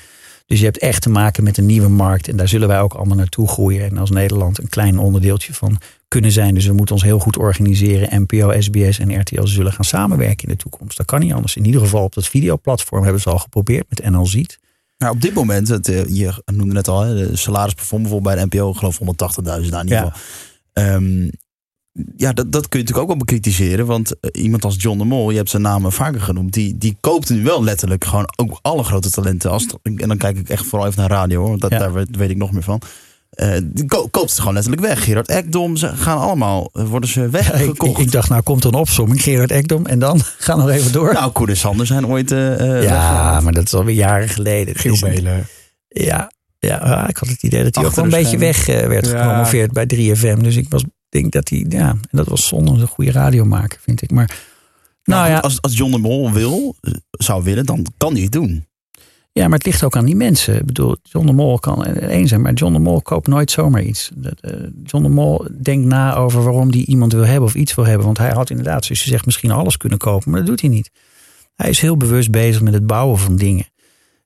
[0.46, 2.94] Dus je hebt echt te maken met een nieuwe markt en daar zullen wij ook
[2.94, 3.84] allemaal naartoe groeien.
[3.84, 6.54] En als Nederland een klein onderdeeltje van kunnen zijn.
[6.54, 8.22] Dus we moeten ons heel goed organiseren.
[8.22, 10.96] NPO, SBS en RTL zullen gaan samenwerken in de toekomst.
[10.96, 11.56] Dat kan niet anders.
[11.56, 14.58] In ieder geval op dat videoplatform hebben ze al geprobeerd met NL Ziet.
[14.98, 18.72] Nou, op dit moment, het, je noemde net al, de salarisplafond bijvoorbeeld bij de NPO,
[18.72, 19.06] geloof 180.000
[19.42, 20.12] daar in ieder geval.
[20.74, 20.94] Ja.
[20.94, 21.30] Um,
[22.16, 23.86] ja, dat, dat kun je natuurlijk ook wel bekritiseren.
[23.86, 26.96] Want uh, iemand als John de Mol, je hebt zijn naam vaker genoemd, die, die
[27.00, 29.50] koopt nu wel letterlijk gewoon ook alle grote talenten.
[29.50, 31.78] Als, en dan kijk ik echt vooral even naar radio, hoor, want dat, ja.
[31.78, 32.82] daar weet, weet ik nog meer van.
[33.34, 35.04] Uh, die ko koopt ze gewoon letterlijk weg.
[35.04, 37.82] Gerard Ekdom, ze gaan allemaal, worden ze weggekocht.
[37.82, 39.22] Ja, ik, ik, dacht, nou komt er een opzomming.
[39.22, 41.12] Gerard Ekdom en dan gaan we nog even door.
[41.12, 44.74] Nou, Koen en Sander zijn ooit uh, Ja, maar dat is alweer jaren geleden.
[44.74, 45.46] Giel Belen.
[45.88, 49.06] Ja, ja, ik had het idee dat hij ook wel een beetje weg uh, werd
[49.06, 49.22] ja.
[49.22, 50.40] gepromoveerd bij 3FM.
[50.40, 54.02] Dus ik was, denk dat hij, ja, en dat was zonder een goede radiomaker, vind
[54.02, 54.10] ik.
[54.10, 54.26] Maar,
[55.04, 55.38] nou, nou ja.
[55.38, 56.76] Als, als John de Mol wil,
[57.10, 58.68] zou willen, dan kan hij het doen.
[59.32, 60.56] Ja, maar het ligt ook aan die mensen.
[60.56, 63.82] Ik bedoel, John de Mol kan één zijn, maar John de Mol koopt nooit zomaar
[63.82, 64.10] iets.
[64.84, 68.06] John de Mol denkt na over waarom hij iemand wil hebben of iets wil hebben.
[68.06, 70.70] Want hij had inderdaad, zoals je zegt, misschien alles kunnen kopen, maar dat doet hij
[70.70, 70.90] niet.
[71.54, 73.66] Hij is heel bewust bezig met het bouwen van dingen.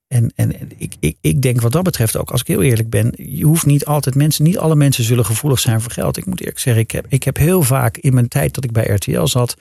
[0.08, 3.12] En, en ik, ik, ik denk wat dat betreft ook, als ik heel eerlijk ben,
[3.16, 6.16] je hoeft niet altijd mensen, niet alle mensen zullen gevoelig zijn voor geld.
[6.16, 8.72] Ik moet eerlijk zeggen, ik heb, ik heb heel vaak in mijn tijd dat ik
[8.72, 9.56] bij RTL zat,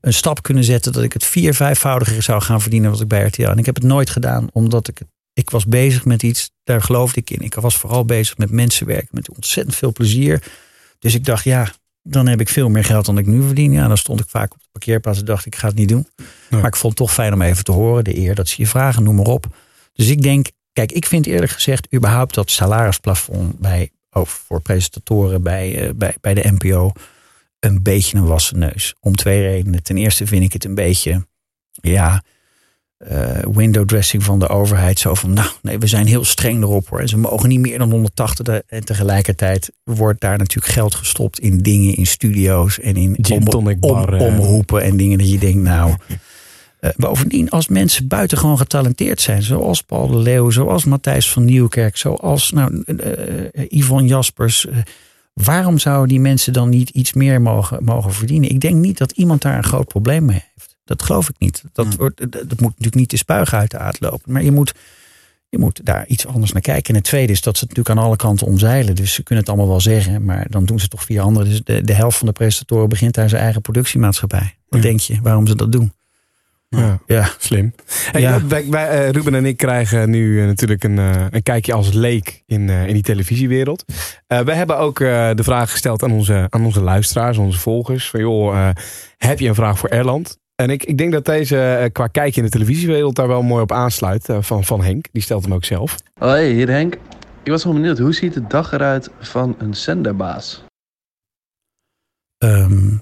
[0.00, 3.24] een stap kunnen zetten dat ik het vier, vijfvoudiger zou gaan verdienen wat ik bij
[3.24, 3.42] RTL.
[3.48, 5.00] En ik heb het nooit gedaan, omdat ik,
[5.32, 7.40] ik was bezig met iets, daar geloofde ik in.
[7.40, 10.42] Ik was vooral bezig met mensen werken, met ontzettend veel plezier.
[10.98, 11.72] Dus ik dacht, ja,
[12.02, 13.72] dan heb ik veel meer geld dan ik nu verdien.
[13.72, 16.08] Ja, dan stond ik vaak op de parkeerplaats en dacht ik, ga het niet doen.
[16.50, 18.66] Maar ik vond het toch fijn om even te horen, de eer dat ze je
[18.66, 19.46] vragen, noem maar op.
[19.94, 25.42] Dus ik denk, kijk, ik vind eerlijk gezegd überhaupt dat salarisplafond bij, oh, voor presentatoren
[25.42, 26.92] bij, uh, bij, bij de NPO
[27.58, 28.94] een beetje een wassen neus.
[29.00, 29.82] Om twee redenen.
[29.82, 31.26] Ten eerste vind ik het een beetje,
[31.72, 32.22] ja,
[33.12, 34.98] uh, window dressing van de overheid.
[34.98, 37.00] Zo van, nou, nee, we zijn heel streng erop hoor.
[37.00, 38.62] En ze mogen niet meer dan 180.
[38.66, 44.20] En tegelijkertijd wordt daar natuurlijk geld gestopt in dingen, in studio's en in om, om,
[44.20, 45.94] omroepen en dingen dat je denkt, nou.
[46.84, 51.96] Uh, bovendien, als mensen buitengewoon getalenteerd zijn, zoals Paul de Leeuw, zoals Matthijs van Nieuwkerk,
[51.96, 54.66] zoals nou, uh, Yvonne Jaspers.
[55.32, 58.50] waarom zouden die mensen dan niet iets meer mogen, mogen verdienen?
[58.50, 60.76] Ik denk niet dat iemand daar een groot probleem mee heeft.
[60.84, 61.62] Dat geloof ik niet.
[61.72, 64.32] Dat, wordt, dat moet natuurlijk niet de spuigen uit de aard lopen.
[64.32, 64.74] Maar je moet,
[65.48, 66.88] je moet daar iets anders naar kijken.
[66.88, 68.94] En het tweede is dat ze het natuurlijk aan alle kanten omzeilen.
[68.94, 71.48] Dus ze kunnen het allemaal wel zeggen, maar dan doen ze het toch via anderen.
[71.48, 74.54] Dus de, de helft van de presentatoren begint daar zijn eigen productiemaatschappij.
[74.68, 74.88] Wat Ja.
[74.88, 75.92] denk je, waarom ze dat doen?
[76.76, 77.74] Ja, Ja, slim.
[78.12, 78.46] Hey, Ja.
[78.46, 81.92] wij, wij, eh, Ruben en ik krijgen nu eh, natuurlijk een, eh, een kijkje als
[81.92, 83.84] leek in, eh, in die televisiewereld.
[84.26, 88.10] Eh wij hebben ook eh, de vraag gesteld aan onze, aan onze luisteraars, onze volgers.
[88.10, 88.68] Van joh, eh,
[89.18, 90.38] heb je een vraag voor Erland?
[90.54, 93.72] En ik, ik denk dat deze qua kijkje in de televisiewereld daar wel mooi op
[93.72, 94.28] aansluit.
[94.40, 95.96] van, van Henk, die stelt hem ook zelf.
[96.20, 96.94] Hoi, hier Henk.
[97.42, 100.64] Ik was wel benieuwd, hoe ziet de dag eruit van een zenderbaas?
[102.38, 102.96] Ehm,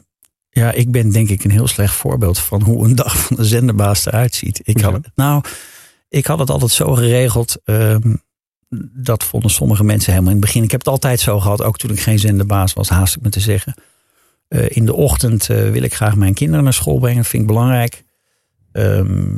[0.54, 3.44] ja, ik ben denk ik een heel slecht voorbeeld van hoe een dag van de
[3.44, 4.60] zenderbaas eruit ziet.
[4.64, 5.44] Ik had, het- nou,
[6.08, 7.56] ik had het altijd zo geregeld.
[7.64, 8.14] ehm,
[8.92, 10.62] dat vonden sommige mensen helemaal in het begin.
[10.62, 13.28] Ik heb het altijd zo gehad, ook toen ik geen zenderbaas was, haast ik me
[13.28, 13.74] te zeggen.
[14.48, 17.48] Eh, in de ochtend eh, wil ik graag mijn kinderen naar school brengen, vind ik
[17.48, 18.04] belangrijk.
[18.72, 19.34] Ehm,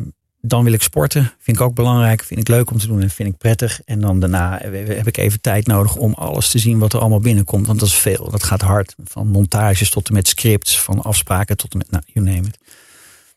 [0.46, 3.10] dan wil ik sporten, vind ik ook belangrijk, vind ik leuk om te doen en
[3.10, 3.80] vind ik prettig.
[3.84, 7.20] En dan daarna heb ik even tijd nodig om alles te zien wat er allemaal
[7.20, 7.66] binnenkomt.
[7.66, 8.94] Want dat is veel, dat gaat hard.
[9.04, 12.58] Van montages tot en met scripts, van afspraken tot en met, nou, you name it.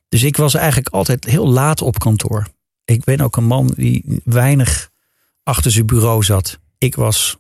[0.09, 2.47] Dus ik was eigenlijk altijd heel laat op kantoor.
[2.85, 4.89] Ik ben ook een man die weinig
[5.43, 6.59] achter zijn bureau zat.
[6.77, 7.37] Ik was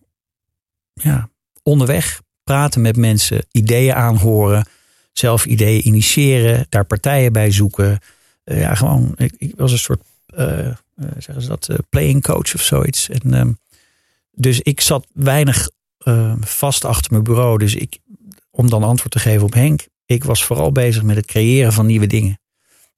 [0.93, 1.29] ja,
[1.63, 4.67] onderweg, praten met mensen, ideeën aanhoren,
[5.13, 7.99] zelf ideeën initiëren, daar partijen bij zoeken.
[8.47, 10.75] Eh, ja, gewoon, ik, ik was een soort, eh, eh,
[11.17, 13.09] zeggen ze dat, playing coach of zoiets.
[13.09, 13.51] En, ehm,
[14.31, 17.57] dus ik zat weinig eh, vast achter mijn bureau.
[17.57, 17.97] Dus ik,
[18.51, 21.85] om dan antwoord te geven op Henk, ik was vooral bezig met het creëren van
[21.85, 22.39] nieuwe dingen.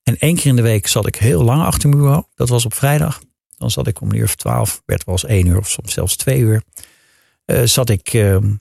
[0.03, 2.23] En één keer in de week zat ik heel lang achter mijn bureau.
[2.35, 3.21] Dat was op vrijdag.
[3.57, 5.93] Dan zat ik om een uur of twaalf, werd wel eens één uur of soms
[5.93, 6.63] zelfs twee uur.
[7.45, 8.51] eh, zat ik ehm,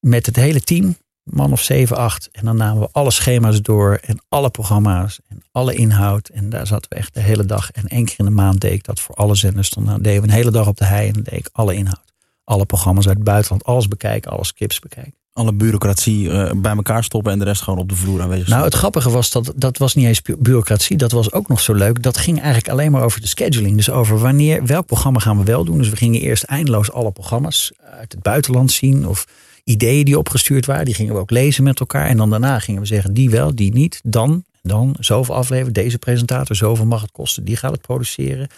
[0.00, 2.28] met het hele team, man of zeven, acht.
[2.32, 6.28] En dan namen we alle schema's door en alle programma's en alle inhoud.
[6.28, 7.70] En daar zaten we echt de hele dag.
[7.70, 9.70] En één keer in de maand deed ik dat voor alle zenders.
[9.70, 12.12] Dan deden we een hele dag op de hei en dan deed ik alle inhoud.
[12.44, 15.14] Alle programma's uit het buitenland, alles bekijken, alle scripts bekijken.
[15.32, 18.58] Alle bureaucratie eh, bij elkaar stoppen en de rest gewoon op de vloer aanwezig zijn.
[18.58, 20.96] Nou, het grappige was dat dat was niet eens bu- bureaucratie.
[20.96, 22.02] Dat was ook nog zo leuk.
[22.02, 23.76] Dat ging eigenlijk alleen maar over de scheduling.
[23.76, 25.78] Dus over wanneer, welk programma gaan we wel doen.
[25.78, 29.08] Dus we gingen eerst eindeloos alle programma's uit het buitenland zien.
[29.08, 29.26] Of
[29.64, 30.84] ideeën die opgestuurd waren.
[30.84, 32.06] Die gingen we ook lezen met elkaar.
[32.06, 34.00] En dan daarna gingen we zeggen, die wel, die niet.
[34.02, 35.72] Dan, dan, zoveel afleveren.
[35.72, 37.44] Deze presentator, zoveel mag het kosten.
[37.44, 38.48] Die gaat het produceren.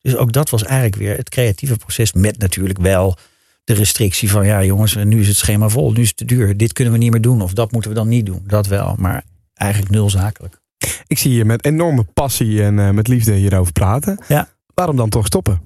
[0.00, 2.12] Dus ook dat was eigenlijk weer het creatieve proces.
[2.12, 3.16] Met natuurlijk wel
[3.64, 6.56] de restrictie van ja jongens, nu is het schema vol, nu is het te duur.
[6.56, 8.42] Dit kunnen we niet meer doen of dat moeten we dan niet doen.
[8.46, 10.60] Dat wel, maar eigenlijk nul zakelijk.
[11.06, 14.24] Ik zie je met enorme passie en eh, met liefde hierover praten.
[14.28, 14.48] Ja.
[14.74, 15.60] Waarom dan toch stoppen?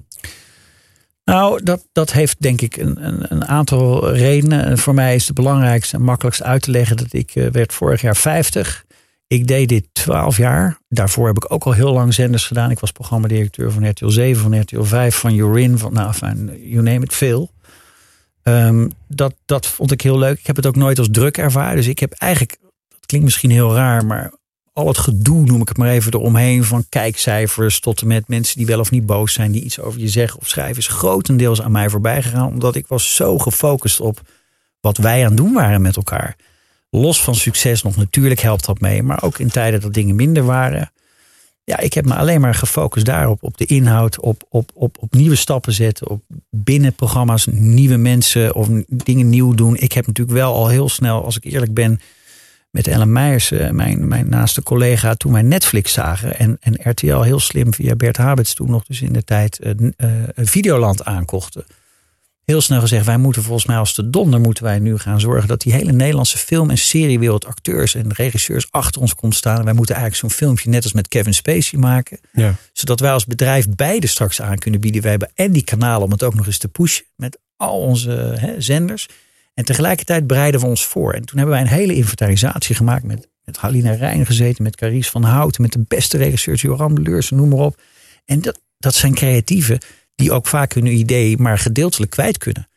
[1.29, 4.65] Nou, dat, dat heeft denk ik een, een, een aantal redenen.
[4.65, 7.73] En Voor mij is het belangrijkste en makkelijkst uit te leggen dat ik eh, werd
[7.73, 8.85] vorig jaar 50.
[9.27, 10.77] Ik deed dit 12 jaar.
[10.87, 12.71] Daarvoor heb ik ook al heel lang zenders gedaan.
[12.71, 16.83] Ik was programmadirecteur van RTL 7, van RTL 5, van Jorin, van nou, enfin, you
[16.83, 17.51] name it, veel.
[18.43, 20.39] Ehm, dat, dat vond ik heel leuk.
[20.39, 21.75] Ik heb het ook nooit als druk ervaren.
[21.75, 22.57] Dus ik heb eigenlijk,
[22.89, 24.31] dat klinkt misschien heel raar, maar
[24.79, 26.63] al het gedoe, noem ik het maar even, eromheen.
[26.63, 29.99] Van kijkcijfers tot en met mensen die wel of niet boos zijn, die iets over
[29.99, 32.47] je zeggen of schrijven, is grotendeels aan mij voorbij gegaan.
[32.47, 34.21] Omdat ik was zo gefocust op
[34.79, 36.35] wat wij aan het doen waren met elkaar.
[36.89, 39.03] Los van succes nog, natuurlijk helpt dat mee.
[39.03, 40.91] Maar ook in tijden dat dingen minder waren.
[41.63, 43.43] Ja, ik heb me alleen maar gefocust daarop.
[43.43, 46.09] Op de inhoud, op, op, op, op nieuwe stappen zetten.
[46.09, 49.75] Op binnen programma's nieuwe mensen of dingen nieuw doen.
[49.77, 52.01] Ik heb natuurlijk wel al heel snel, als ik eerlijk ben,
[52.71, 56.39] met Ellen Meijers, eh, mijn, mijn naaste collega, toen wij Netflix zagen.
[56.39, 59.71] En, en RTL heel slim via Bert Habets toen nog dus in de tijd eh,
[59.95, 61.65] eh, Videoland aankochten.
[62.49, 65.47] Heel snel gezegd, wij moeten volgens mij als de donder moeten wij nu gaan zorgen
[65.47, 69.57] dat die hele Nederlandse film- en seriewereld acteurs en regisseurs achter ons komt staan.
[69.57, 72.55] En wij moeten eigenlijk zo'n filmpje net als met Kevin Spacey maken Ja.
[72.73, 75.01] zodat wij als bedrijf beide straks aan kunnen bieden.
[75.01, 78.11] Wij hebben en die kanalen om het ook nog eens te pushen met al onze
[78.11, 79.07] hè, zenders.
[79.59, 81.13] En tegelijkertijd bereiden we ons voor.
[81.13, 85.09] En toen hebben wij een hele inventarisatie gemaakt met, met Halina Rijn gezeten, met Carice
[85.09, 87.81] van Houten, met de beste regisseurs, Joram Leurs, noem maar op.
[88.25, 89.79] En dat, dat zijn creatieven
[90.15, 92.67] die ook vaak hun idee maar gedeeltelijk kwijt kunnen.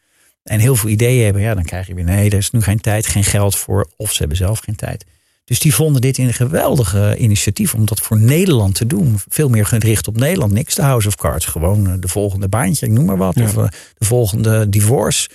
[0.42, 2.80] En heel veel ideeën hebben, ja, dan krijg je weer nee, er is nu geen
[2.80, 5.04] tijd, geen geld voor, of ze hebben zelf geen tijd.
[5.44, 9.18] Dus die vonden dit een geweldige initiatief om dat voor Nederland te doen.
[9.28, 10.52] Veel meer gericht op Nederland.
[10.52, 11.46] Niks de House of Cards.
[11.46, 13.34] Gewoon eh, de volgende baantje, ik noem maar wat.
[13.34, 13.44] Ja.
[13.44, 13.68] Of eh,
[13.98, 15.28] de volgende divorce.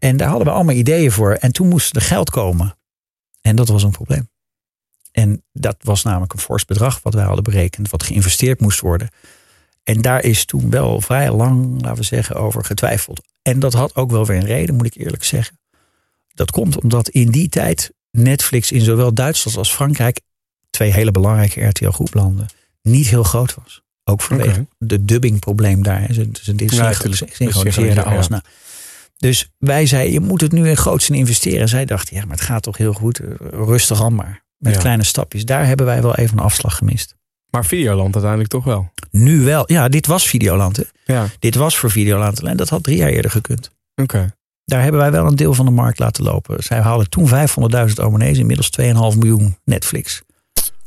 [0.00, 1.32] En daar hadden we allemaal ideeën voor.
[1.32, 2.76] En toen moest er geld komen.
[3.40, 4.28] En dat was een probleem.
[5.12, 7.90] En dat was namelijk een fors bedrag wat wij hadden berekend.
[7.90, 9.08] Wat geïnvesteerd moest worden.
[9.82, 13.22] En daar is toen wel vrij lang, laten we zeggen, over getwijfeld.
[13.42, 15.58] En dat had ook wel weer een reden, moet ik eerlijk zeggen.
[16.34, 20.20] Dat komt omdat in die tijd Netflix in zowel Duitsland als Frankrijk,
[20.70, 22.46] twee hele belangrijke RTL-groeplanden,
[22.82, 23.82] niet heel groot was.
[24.04, 24.66] Ook vanwege Oké.
[24.78, 26.06] de dubbingprobleem daar.
[26.12, 27.32] Ze, ze, Ja, tuurlijk.
[27.34, 28.10] synchroniseerden Ja.
[28.10, 28.28] alles.
[28.28, 28.42] Nou,
[29.20, 31.60] dus wij zeiden, je moet het nu in groots in investeren.
[31.60, 33.20] En zij dachten, ja, maar het gaat toch heel goed.
[33.50, 34.42] Rustig aan maar.
[34.56, 34.80] Met Ja.
[34.80, 35.44] kleine stapjes.
[35.44, 37.14] Daar hebben wij wel even een afslag gemist.
[37.50, 38.92] Maar Videoland uiteindelijk toch wel.
[39.10, 39.62] Nu wel.
[39.66, 40.76] Ja, dit was Videoland.
[40.76, 40.82] Hè.
[41.04, 42.42] Ja, Dit was voor Videoland.
[42.42, 43.70] En dat had drie jaar eerder gekund.
[43.94, 44.34] oké.
[44.64, 46.62] Daar hebben wij wel een deel van de markt laten lopen.
[46.62, 48.38] Zij haalden toen 500.000 abonnees.
[48.38, 50.22] Inmiddels 2,5 miljoen Netflix.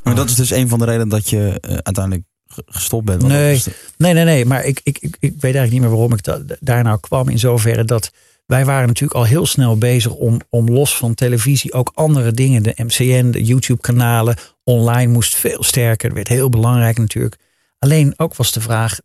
[0.03, 2.25] Maar dat is dus een van de redenen dat je eh, uiteindelijk
[2.65, 3.21] gestopt bent.
[3.27, 3.63] Nee.
[3.97, 4.45] Nee, nee, nee.
[4.45, 7.29] Maar ik, ik, ik, ik weet eigenlijk niet meer waarom ik da- daar nou kwam.
[7.29, 8.11] In zoverre dat
[8.45, 12.63] wij waren natuurlijk al heel snel bezig om, om los van televisie ook andere dingen.
[12.63, 16.07] De MCN, de YouTube kanalen, online moest veel sterker.
[16.07, 17.35] Dat werd heel belangrijk natuurlijk.
[17.79, 18.99] Alleen ook was de vraag,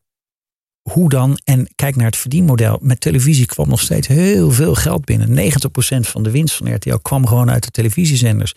[0.83, 1.39] hoe dan?
[1.45, 2.79] En kijk naar het verdienmodel.
[2.83, 5.53] Met televisie kwam nog steeds heel veel geld binnen.
[5.53, 8.55] 90% van de winst van RTL kwam gewoon uit de televisiezenders.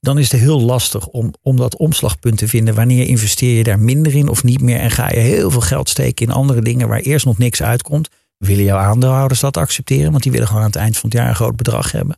[0.00, 2.74] Dan is het heel lastig om, om dat omslagpunt te vinden.
[2.74, 4.78] Wanneer investeer je daar minder in of niet meer?
[4.78, 8.08] En ga je heel veel geld steken in andere dingen waar eerst nog niks uitkomt?
[8.36, 10.10] Willen jouw aandeelhouders dat accepteren?
[10.10, 12.16] Want die willen gewoon aan het eind van het jaar een groot bedrag hebben.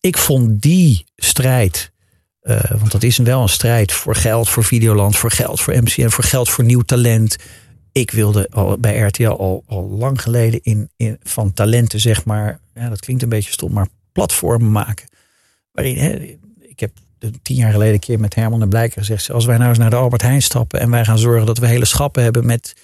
[0.00, 1.92] Ik vond die strijd,
[2.40, 6.08] eh, want dat is wel een strijd voor geld voor Videoland, voor geld voor MCN,
[6.08, 7.36] voor geld voor nieuw talent.
[7.92, 12.60] Ik wilde al bij RTL al, al lang geleden in, in, van talenten, zeg maar,
[12.74, 15.08] ja, dat klinkt een beetje stom, maar platformen maken.
[15.72, 16.36] Waarin, hè,
[17.42, 19.90] tien jaar geleden een keer met Herman en Blijker gezegd, als wij nou eens naar
[19.90, 22.74] de Albert Heijn stappen en wij gaan zorgen dat we hele schappen hebben met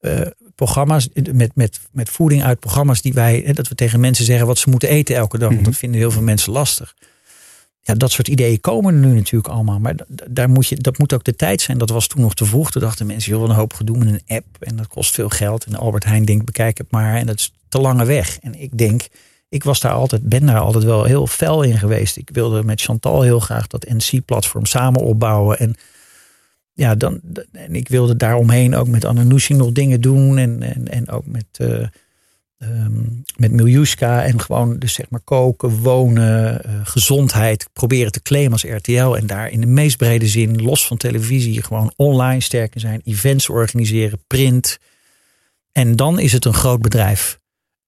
[0.00, 0.20] eh,
[0.54, 4.46] programma's, met, met, met voeding uit programma's die wij, hè, dat we tegen mensen zeggen
[4.46, 5.48] wat ze moeten eten elke dag.
[5.52, 6.94] Want dat vinden heel veel mensen lastig.
[7.80, 9.78] Ja, dat soort ideeën komen er nu natuurlijk allemaal.
[9.78, 11.78] Maar da- daar moet je, dat moet ook de tijd zijn.
[11.78, 12.70] Dat was toen nog te vroeg.
[12.70, 14.46] Toen dachten mensen, joh, een hoop gedoe met een app.
[14.60, 15.64] En dat kost veel geld.
[15.64, 17.16] En Albert Heijn denkt, bekijk het maar.
[17.16, 18.38] En dat is te lange weg.
[18.38, 19.06] En ik denk,
[19.48, 22.16] ik was daar altijd, ben daar altijd wel heel fel in geweest.
[22.16, 25.58] Ik wilde met Chantal heel graag dat NC-platform samen opbouwen.
[25.58, 25.74] En
[26.72, 27.20] ja, dan,
[27.52, 30.38] en ik wilde daaromheen ook met Ananoushi nog dingen doen.
[30.38, 31.46] En, en, en ook met,
[32.58, 33.02] ehm,
[33.36, 34.24] met Miljuska.
[34.24, 37.68] En gewoon dus zeg maar koken, wonen, eh, gezondheid.
[37.72, 39.14] Proberen te claimen als RTL.
[39.16, 43.00] En daar in de meest brede zin, los van televisie, gewoon online sterk in zijn.
[43.04, 44.78] Events organiseren, print.
[45.72, 47.38] En dan is het een groot bedrijf.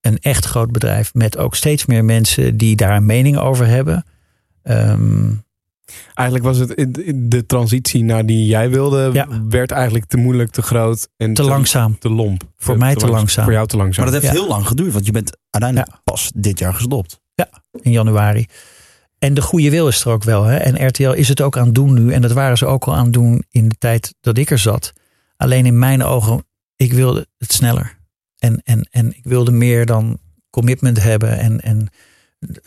[0.09, 1.15] Een echt groot bedrijf.
[1.15, 4.05] Met ook steeds meer mensen die daar een mening over hebben.
[4.63, 5.31] Ehm,
[6.15, 6.69] Eigenlijk was het
[7.15, 9.27] de transitie naar die jij wilde, Ja.
[9.49, 11.99] werd eigenlijk te moeilijk, te groot en te langzaam.
[11.99, 12.43] te lomp.
[12.57, 13.45] Voor mij te langzaam.
[13.45, 14.05] Voor jou te langzaam.
[14.05, 14.41] Maar dat heeft Ja.
[14.41, 17.21] heel lang geduurd, want je bent uiteindelijk pas dit jaar gestopt.
[17.81, 18.47] in januari.
[19.19, 20.45] En de goede wil is er ook wel.
[20.45, 20.57] Hè?
[20.57, 22.13] En RTL is het ook aan het doen nu.
[22.13, 24.59] En dat waren ze ook al aan het doen in de tijd dat ik er
[24.59, 24.93] zat.
[25.37, 26.45] Alleen in mijn ogen,
[26.77, 27.98] ik wilde het sneller.
[28.39, 30.19] En, en, en ik wilde meer dan
[30.51, 31.39] commitment hebben.
[31.39, 31.89] En, en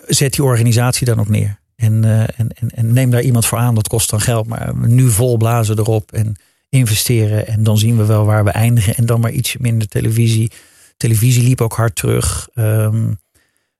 [0.08, 1.60] zet die organisatie dan ook neer.
[1.76, 4.48] En, eh, en, en, en neem daar iemand voor aan, dat kost dan geld.
[4.48, 6.36] Maar nu vol blazen erop en
[6.70, 7.48] investeren.
[7.48, 8.96] En dan zien we wel waar we eindigen.
[8.96, 10.52] En dan maar iets minder televisie.
[10.98, 12.50] Televisie liep ook hard terug.
[12.54, 13.14] Ehm,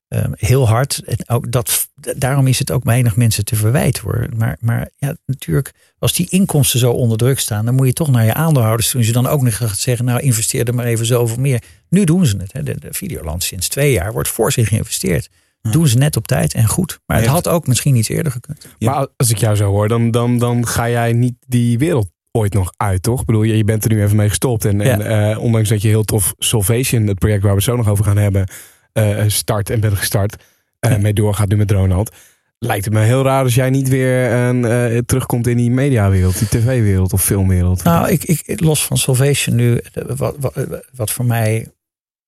[0.08, 1.02] ehm, heel hard.
[1.06, 4.28] En ook dat, daarom is het ook weinig mensen te verwijten hoor.
[4.36, 8.12] Maar, maar ja, natuurlijk, als die inkomsten zo onder druk staan, dan moet je toch
[8.12, 8.96] naar je aandeelhouders.
[8.96, 11.64] Als je dan ook nog gaat zeggen, nou investeer er maar even zoveel meer.
[11.90, 12.54] Nu doen ze het.
[12.54, 12.64] Hè.
[12.64, 15.30] De, de Videoland sinds twee jaar wordt voor zich geïnvesteerd.
[15.62, 17.00] Doen ze net op tijd en goed.
[17.06, 18.68] Maar het had ook misschien iets eerder gekund.
[18.78, 18.92] Ja.
[18.92, 22.54] Maar als ik jou zo hoor, dan, dan, dan ga jij niet die wereld ooit
[22.54, 23.20] nog uit, toch?
[23.20, 24.66] Ik bedoel, je, je bent er nu even mee gestopt.
[24.66, 27.76] En, en eh, ondanks dat je heel tof Salvation, het project waar we het zo
[27.76, 28.48] nog over gaan hebben,
[28.94, 30.44] eh, start en bent gestart,
[30.82, 30.98] eh, Ja.
[30.98, 32.12] mee doorgaat nu met Ronald.
[32.60, 36.40] Lijkt het me heel raar als jij niet weer een, eh, terugkomt in die mediawereld,
[36.40, 37.84] die tv-wereld of filmwereld.
[37.84, 40.54] Nou, ik, ik, los van Salvation nu, eh, wat, wat,
[40.96, 41.68] wat voor mij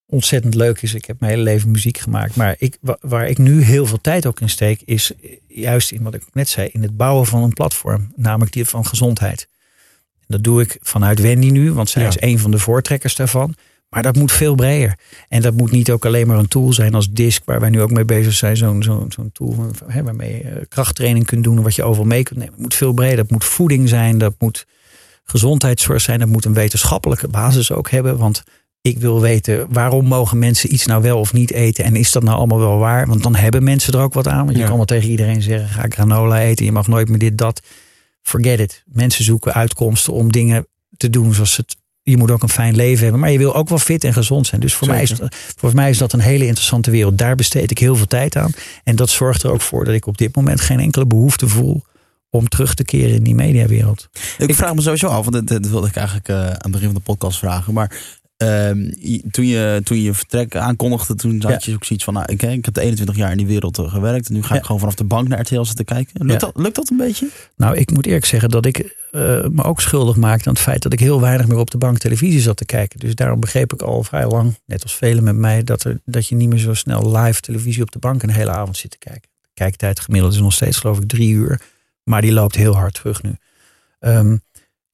[0.06, 0.94] ontzettend leuk is.
[0.94, 2.36] Ik heb mijn hele leven muziek gemaakt.
[2.36, 5.12] Maar ik, wa- waar ik nu heel veel tijd ook in steek, is
[5.48, 8.14] juist in wat ik net zei, in het bouwen van een platform.
[8.16, 9.48] Namelijk die van gezondheid.
[10.20, 12.08] En dat doe ik vanuit Wendy nu, want zij Ja.
[12.08, 13.56] is een van de voortrekkers daarvan.
[13.94, 14.98] Maar dat moet veel breder.
[15.30, 17.82] En dat moet niet ook alleen maar een tool zijn als DISC, waar wij nu
[17.82, 18.58] ook mee bezig zijn.
[18.58, 22.06] Zo'n zo'n zo'n tool hè, waarmee je eh, krachttraining kunt doen en wat je overal
[22.08, 22.54] mee kunt nemen.
[22.54, 23.18] Het moet veel breder.
[23.18, 24.66] Dat moet voeding zijn, dat moet
[25.24, 26.20] gezondheidszorg zijn.
[26.20, 28.18] Dat moet een wetenschappelijke basis ook hebben.
[28.18, 28.44] Want
[28.82, 31.84] ik wil weten waarom mogen mensen iets nou wel of niet eten.
[31.84, 33.08] En is dat nou allemaal wel waar?
[33.08, 34.44] Want dan hebben mensen er ook wat aan.
[34.46, 34.68] Want je Ja.
[34.68, 36.66] kan wel tegen iedereen zeggen: ga granola eten.
[36.66, 37.62] Je mag nooit meer dit, dat.
[38.22, 38.84] Forget it.
[38.86, 40.68] Mensen zoeken uitkomsten om dingen
[40.98, 41.76] te doen zoals het.
[42.04, 43.20] Je moet ook een fijn leven hebben.
[43.20, 44.62] Maar je wil ook wel fit en gezond zijn.
[44.62, 45.34] Dus voor, mij is, Zeker.
[45.56, 47.18] voor mij is dat een hele interessante wereld.
[47.18, 48.52] Daar besteed ik heel veel tijd aan.
[48.84, 51.84] En dat zorgt er ook voor dat ik op dit moment geen enkele behoefte voel.
[52.30, 54.10] om terug te keren in die mediawereld.
[54.38, 56.96] Ik, vraag me sowieso af, want dit wilde ik eigenlijk eh, aan het begin van
[56.96, 57.74] de podcast vragen.
[57.74, 58.22] Maar
[59.32, 62.14] toen, je, toen je vertrek aankondigde, toen had je ook zoiets van...
[62.14, 64.28] Nou, ik, ik heb de 21 jaar in die wereld uh, gewerkt.
[64.28, 66.26] En nu ga ik gewoon vanaf de bank naar RTL zitten kijken.
[66.26, 67.30] Lukt, dat, lukt dat een beetje?
[67.56, 68.78] Nou, ik moet eerlijk zeggen dat ik
[69.12, 70.82] uh, me ook schuldig maakte aan het feit...
[70.82, 73.00] dat ik heel weinig meer op de bank televisie zat te kijken.
[73.00, 75.64] Dus daarom begreep ik al vrij lang, net als velen met mij...
[75.64, 78.52] dat, er, dat je niet meer zo snel live televisie op de bank een hele
[78.52, 79.30] avond zit te kijken.
[79.42, 81.62] De kijktijd gemiddeld is nog steeds geloof ik drie uur.
[82.04, 83.36] Maar die loopt heel hard terug nu.
[84.00, 84.42] Um,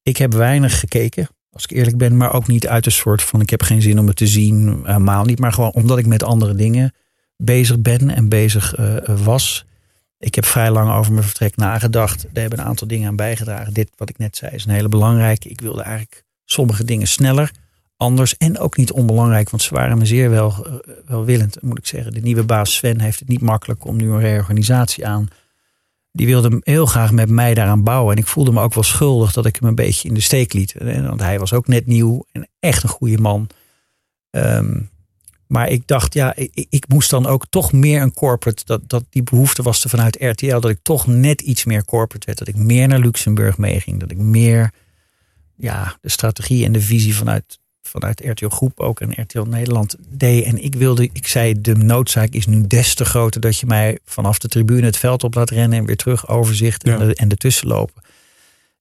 [0.02, 3.40] ik heb weinig gekeken als ik eerlijk ben, maar ook niet uit een soort van
[3.40, 5.38] ik heb geen zin om het te zien, helemaal niet.
[5.38, 6.94] Maar gewoon omdat ik met andere dingen
[7.36, 9.64] bezig ben en bezig uh, was.
[10.18, 12.22] Ik heb vrij lang over mijn vertrek nagedacht.
[12.22, 13.72] Daar hebben een aantal dingen aan bijgedragen.
[13.72, 15.48] Dit wat ik net zei is een hele belangrijke.
[15.48, 17.52] Ik wilde eigenlijk sommige dingen sneller,
[17.96, 19.50] anders en ook niet onbelangrijk.
[19.50, 20.74] Want ze waren me zeer wel, uh,
[21.06, 22.12] welwillend, moet ik zeggen.
[22.12, 25.28] De nieuwe baas Sven heeft het niet makkelijk om nu een reorganisatie aan
[26.12, 28.14] die wilde heel graag met mij daaraan bouwen.
[28.14, 30.52] En ik voelde me ook wel schuldig dat ik hem een beetje in de steek
[30.52, 30.74] liet.
[30.78, 33.48] Want hij was ook net nieuw en echt een goede man.
[34.30, 34.90] Um,
[35.50, 38.64] maar ik dacht, ja, ik, ik, moest dan ook toch meer een corporate.
[38.64, 40.60] Dat, dat die behoefte was er vanuit RTL.
[40.60, 42.38] Dat ik toch net iets meer corporate werd.
[42.38, 44.00] Dat ik meer naar Luxemburg meeging.
[44.00, 44.70] Dat ik meer
[45.56, 47.58] ja, de strategie en de visie vanuit
[47.90, 50.44] vanuit RTL Groep ook en RTL Nederland deed.
[50.44, 53.98] En ik wilde, ik zei, de noodzaak is nu des te groter dat je mij
[54.04, 57.30] vanaf de tribune het veld op laat rennen en weer terug overzicht en, de, en
[57.30, 58.02] ertussen lopen.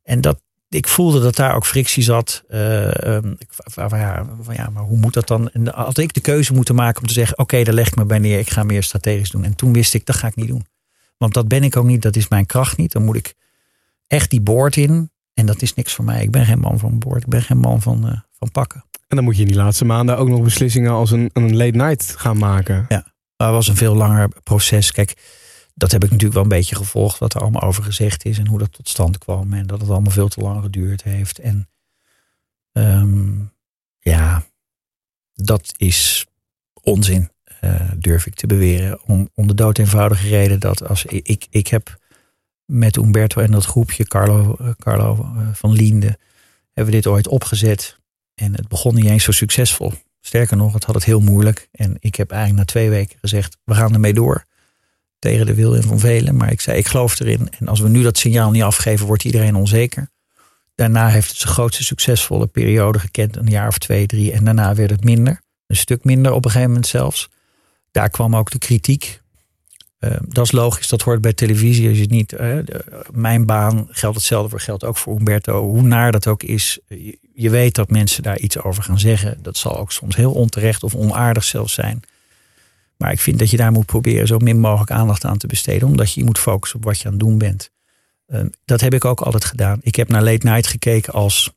[0.03, 2.43] En dat, ik voelde dat daar ook frictie zat.
[2.49, 5.49] Uh, um, van, ja, van, ja, maar hoe moet dat dan?
[5.49, 8.05] En had ik de keuze moeten maken om te zeggen: Oké, daar leg ik me
[8.05, 9.43] bij neer, ik ga meer strategisch doen.
[9.43, 10.65] En toen wist ik, dat ga ik niet doen.
[11.17, 12.91] Want dat ben ik ook niet, dat is mijn kracht niet.
[12.91, 13.33] Dan moet ik
[14.07, 15.11] echt die boord in.
[15.33, 16.23] En dat is niks voor mij.
[16.23, 18.83] Ik ben geen man van boord, ik ben geen man van, uh, van pakken.
[19.09, 21.77] En dan moet je in die laatste maanden ook nog beslissingen als een, een late
[21.77, 22.85] night gaan maken.
[22.89, 24.91] Ja, dat was een veel langer proces.
[24.91, 25.17] Kijk,
[25.73, 28.47] dat heb ik natuurlijk wel een beetje gevolgd, wat er allemaal over gezegd is en
[28.47, 29.53] hoe dat tot stand kwam.
[29.53, 31.39] En dat het allemaal veel te lang geduurd heeft.
[31.39, 31.69] En
[32.71, 33.51] um,
[33.99, 34.43] ja,
[35.33, 36.25] dat is
[36.81, 37.29] onzin,
[37.63, 39.03] uh, durf ik te beweren.
[39.03, 41.99] Om, om de dood eenvoudige reden dat als ik, ik, heb
[42.65, 46.17] met Umberto en dat groepje, Carlo, uh, Carlo uh, van Liende,
[46.73, 47.98] hebben we dit ooit opgezet.
[48.39, 49.93] En het begon niet eens zo succesvol.
[50.21, 51.67] Sterker nog, het had het heel moeilijk.
[51.71, 54.45] En ik heb eigenlijk na twee weken gezegd, we gaan ermee door.
[55.19, 56.35] Tegen de wil van velen.
[56.35, 57.49] Maar ik zei, ik geloof erin.
[57.59, 60.09] En als we nu dat signaal niet afgeven, wordt iedereen onzeker.
[60.75, 63.35] Daarna heeft het zijn grootste succesvolle periode gekend.
[63.35, 64.31] Een jaar of twee, drie.
[64.31, 65.41] En daarna werd het minder.
[65.67, 67.29] Een stuk minder op een gegeven moment zelfs.
[67.91, 69.18] Daar kwam ook de kritiek.
[69.99, 71.89] Uh, dat is logisch, dat hoort bij televisie.
[71.89, 72.57] Als je niet, uh,
[73.11, 75.63] mijn baan geldt hetzelfde voor, geldt ook voor Humberto.
[75.63, 76.79] Hoe naar dat ook is,
[77.33, 79.39] je, weet dat mensen daar iets over gaan zeggen.
[79.41, 81.99] Dat zal ook soms heel onterecht of onaardig zelfs zijn.
[82.97, 85.87] Maar ik vind dat je daar moet proberen zo min mogelijk aandacht aan te besteden,
[85.87, 87.71] omdat je, je moet focussen op wat je aan het doen bent.
[88.27, 89.79] Uh, dat heb ik ook altijd gedaan.
[89.81, 91.53] Ik heb naar Late Night gekeken als,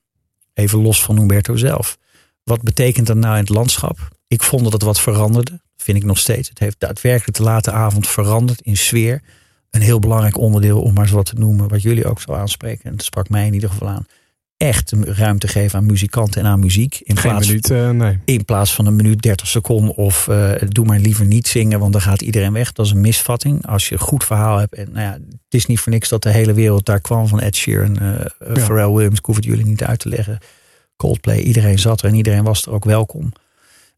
[0.55, 1.99] even los van Humberto zelf.
[2.45, 4.09] Wat betekent dat nou in het landschap?
[4.27, 6.49] Ik vond dat het wat veranderde vind ik nog steeds.
[6.49, 9.23] Het heeft daadwerkelijk de late avond veranderd in sfeer.
[9.71, 12.85] Een heel belangrijk onderdeel, om maar eens wat te noemen, wat jullie ook zo aanspreken.
[12.85, 14.07] En dat sprak mij in ieder geval aan.
[14.57, 17.01] Echt ruimte geven aan muzikanten en aan muziek.
[17.03, 18.19] In Geen plaats, minuut, uh, nee.
[18.25, 21.93] In plaats van een minuut 30 seconden of uh, doe maar liever niet zingen, want
[21.93, 22.73] dan gaat iedereen weg.
[22.73, 23.67] Dat is een misvatting.
[23.67, 24.75] Als je een goed verhaal hebt.
[24.75, 27.41] En nou ja, het is niet voor niks dat de hele wereld daar kwam van
[27.41, 28.15] Ed Sheeran, uh,
[28.55, 28.61] ja.
[28.61, 29.19] Pharrell Williams.
[29.19, 30.39] Ik hoef het jullie niet uit te leggen.
[30.97, 33.33] Coldplay, iedereen zat er en iedereen was er ook welkom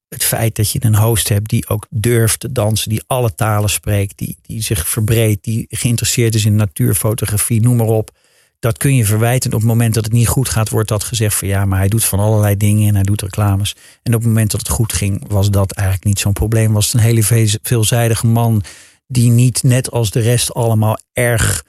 [0.09, 3.71] het feit dat je een host hebt die ook durft te dansen, die alle talen
[3.71, 8.11] spreekt, die, die zich verbreedt, die geïnteresseerd is in natuurfotografie, noem maar op.
[8.59, 9.53] Dat kun je verwijten.
[9.53, 11.89] Op het moment dat het niet goed gaat, wordt dat gezegd van ja, maar hij
[11.89, 13.77] doet van allerlei dingen en hij doet reclames.
[14.03, 16.73] En op het moment dat het goed ging, was dat eigenlijk niet zo'n probleem.
[16.73, 18.63] Was het een hele veelzijdige man
[19.07, 21.65] die niet net als de rest allemaal erg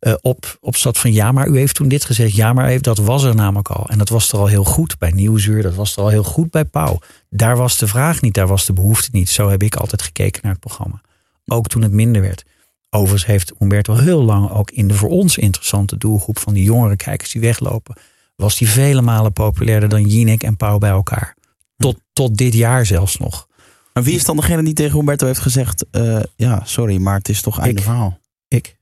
[0.00, 2.34] uh, op, op zat van ja, maar u heeft toen dit gezegd.
[2.34, 3.88] Ja, maar heeft, dat was er namelijk al.
[3.88, 5.62] En dat was er al heel goed bij Nieuwsuur.
[5.62, 6.98] Dat was er al heel goed bij Pauw.
[7.30, 9.30] Daar was de vraag niet, daar was de behoefte niet.
[9.30, 11.00] Zo heb ik altijd gekeken naar het programma.
[11.46, 12.44] Ook toen het minder werd.
[12.90, 16.96] Overigens heeft Humberto heel lang ook in de voor ons interessante doelgroep van die jongere
[16.96, 17.96] kijkers die weglopen,
[18.36, 21.36] was die vele malen populairder dan Jinek en Pauw bij elkaar.
[21.76, 23.48] Tot, tot dit jaar zelfs nog.
[23.92, 27.28] Maar wie is dan degene die tegen Humberto heeft gezegd: uh, ja, sorry, maar het
[27.28, 28.18] is toch einde ik, verhaal?
[28.48, 28.78] Ik.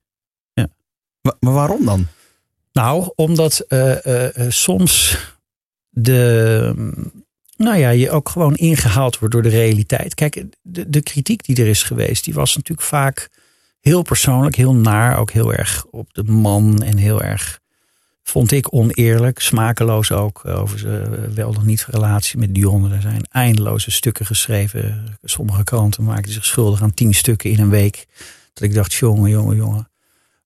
[1.21, 2.07] Maar waarom dan?
[2.73, 5.17] Nou, omdat uh, uh, soms
[5.89, 6.73] de,
[7.57, 10.13] nou ja, je ook gewoon ingehaald wordt door de realiteit.
[10.13, 13.29] Kijk, de, de kritiek die er is geweest, die was natuurlijk vaak
[13.79, 17.59] heel persoonlijk, heel naar, ook heel erg op de man en heel erg,
[18.23, 22.95] vond ik oneerlijk, smakeloos ook over zijn wel nog niet relatie met Dionne.
[22.95, 25.17] Er zijn eindeloze stukken geschreven.
[25.23, 28.07] Sommige kranten maakten zich schuldig aan tien stukken in een week.
[28.53, 29.88] Dat ik dacht, jongen, jongen, jongen.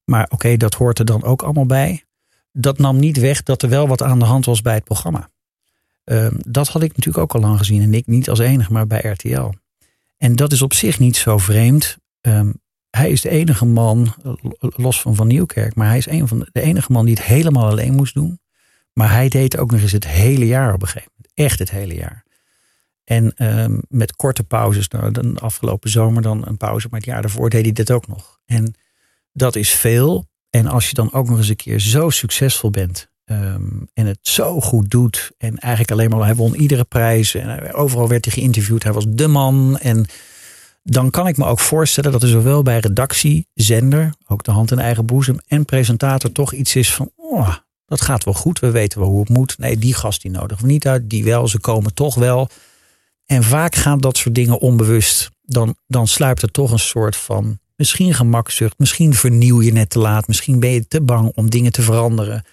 [0.05, 2.03] Maar oké, dat hoort er dan ook allemaal bij.
[2.51, 5.29] Dat nam niet weg dat er wel wat aan de hand was bij het programma.
[6.03, 7.81] Ehm, dat had ik natuurlijk ook al lang gezien.
[7.81, 9.49] En ik niet als enige, maar bij RTL.
[10.17, 11.97] En dat is op zich niet zo vreemd.
[12.21, 12.51] Ehm,
[12.89, 14.13] hij is de enige man,
[14.59, 17.23] los van Van Nieuwkerk, maar hij is een van de, de enige man die het
[17.23, 18.39] helemaal alleen moest doen.
[18.93, 21.33] Maar hij deed ook nog eens het hele jaar op een gegeven moment.
[21.33, 22.23] Echt het hele jaar.
[23.03, 27.21] En ehm, met korte pauzes, nou, de afgelopen zomer dan een pauze, maar het jaar
[27.21, 28.39] daarvoor deed hij dit ook nog.
[28.45, 28.75] En
[29.33, 30.27] dat is veel.
[30.49, 34.19] En als je dan ook nog eens een keer zo succesvol bent ehm, en het
[34.21, 38.33] zo goed doet en eigenlijk alleen maar, hij won iedere prijs en overal werd hij
[38.33, 39.77] geïnterviewd, hij was de man.
[39.77, 40.05] En
[40.83, 44.71] dan kan ik me ook voorstellen dat er zowel bij redactie, zender, ook de hand
[44.71, 47.55] in eigen boezem en presentator toch iets is van, oh,
[47.85, 49.57] dat gaat wel goed, we weten wel hoe het moet.
[49.57, 52.49] Nee, die gast die nodigen we niet uit, die wel, ze komen toch wel.
[53.25, 55.29] En vaak gaan dat soort dingen onbewust.
[55.41, 58.79] Dan, dan sluipt er toch een soort van misschien gemakzucht.
[58.79, 60.27] Misschien vernieuw je net te laat.
[60.27, 62.43] Misschien ben je te bang om dingen te veranderen.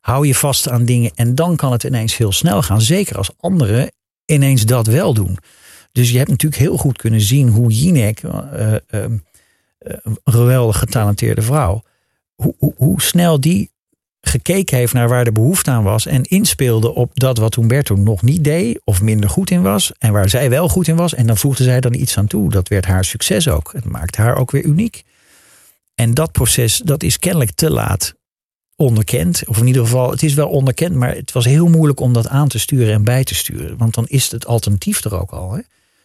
[0.00, 2.80] Hou je vast aan dingen en dan kan het ineens heel snel gaan.
[2.80, 3.92] Zeker als anderen
[4.24, 5.38] ineens dat wel doen.
[5.92, 11.82] Dus je hebt natuurlijk heel goed kunnen zien hoe Jinek, uh, een geweldig getalenteerde vrouw,
[12.34, 13.70] hoe, hoe, hoe snel die
[14.28, 18.22] gekeken heeft naar waar de behoefte aan was en inspeelde op dat wat Humberto nog
[18.22, 21.14] niet deed of minder goed in was en waar zij wel goed in was.
[21.14, 22.50] En dan voegde zij dan iets aan toe.
[22.50, 23.72] Dat werd haar succes ook.
[23.72, 25.02] Het maakte haar ook weer uniek.
[25.94, 28.14] En dat proces, dat is kennelijk te laat
[28.76, 29.42] onderkend.
[29.46, 32.28] Of in ieder geval, het is wel onderkend, maar het was heel moeilijk om dat
[32.28, 33.76] aan te sturen en bij te sturen.
[33.76, 35.52] Want dan is het alternatief er ook al.
[35.52, 35.60] Hè?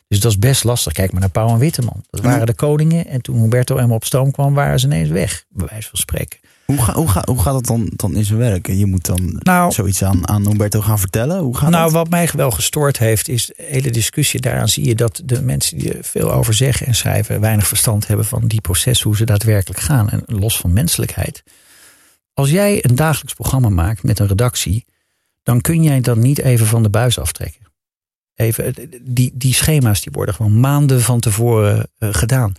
[0.08, 0.94] Dus dat is best lastig.
[0.94, 2.04] Kijk maar naar Pauw en Witteman.
[2.10, 3.08] Dat waren de koningen.
[3.08, 5.46] En toen Humberto helemaal op stoom kwam, waren ze ineens weg.
[5.50, 6.40] Bij wijze van spreken.
[6.66, 8.68] Hoe, ga, hoe, ga, hoe gaat het dan, dan in zijn werk?
[8.68, 11.40] Je moet dan nou, zoiets aan, aan Humberto gaan vertellen.
[11.40, 11.94] Hoe gaat nou, dat?
[11.94, 14.40] wat mij wel gestoord heeft, is de hele discussie.
[14.40, 18.08] Daaraan zie je dat de mensen die er veel over zeggen en schrijven, weinig verstand
[18.08, 20.10] hebben van die processen, hoe ze daadwerkelijk gaan.
[20.10, 21.44] En los van menselijkheid.
[22.34, 24.86] Als jij een dagelijks programma maakt met een redactie,
[25.44, 27.62] dan kun jij dat niet even van de buis aftrekken.
[28.36, 32.54] Even, die, die schema's die worden gewoon maanden van tevoren uh, gedaan.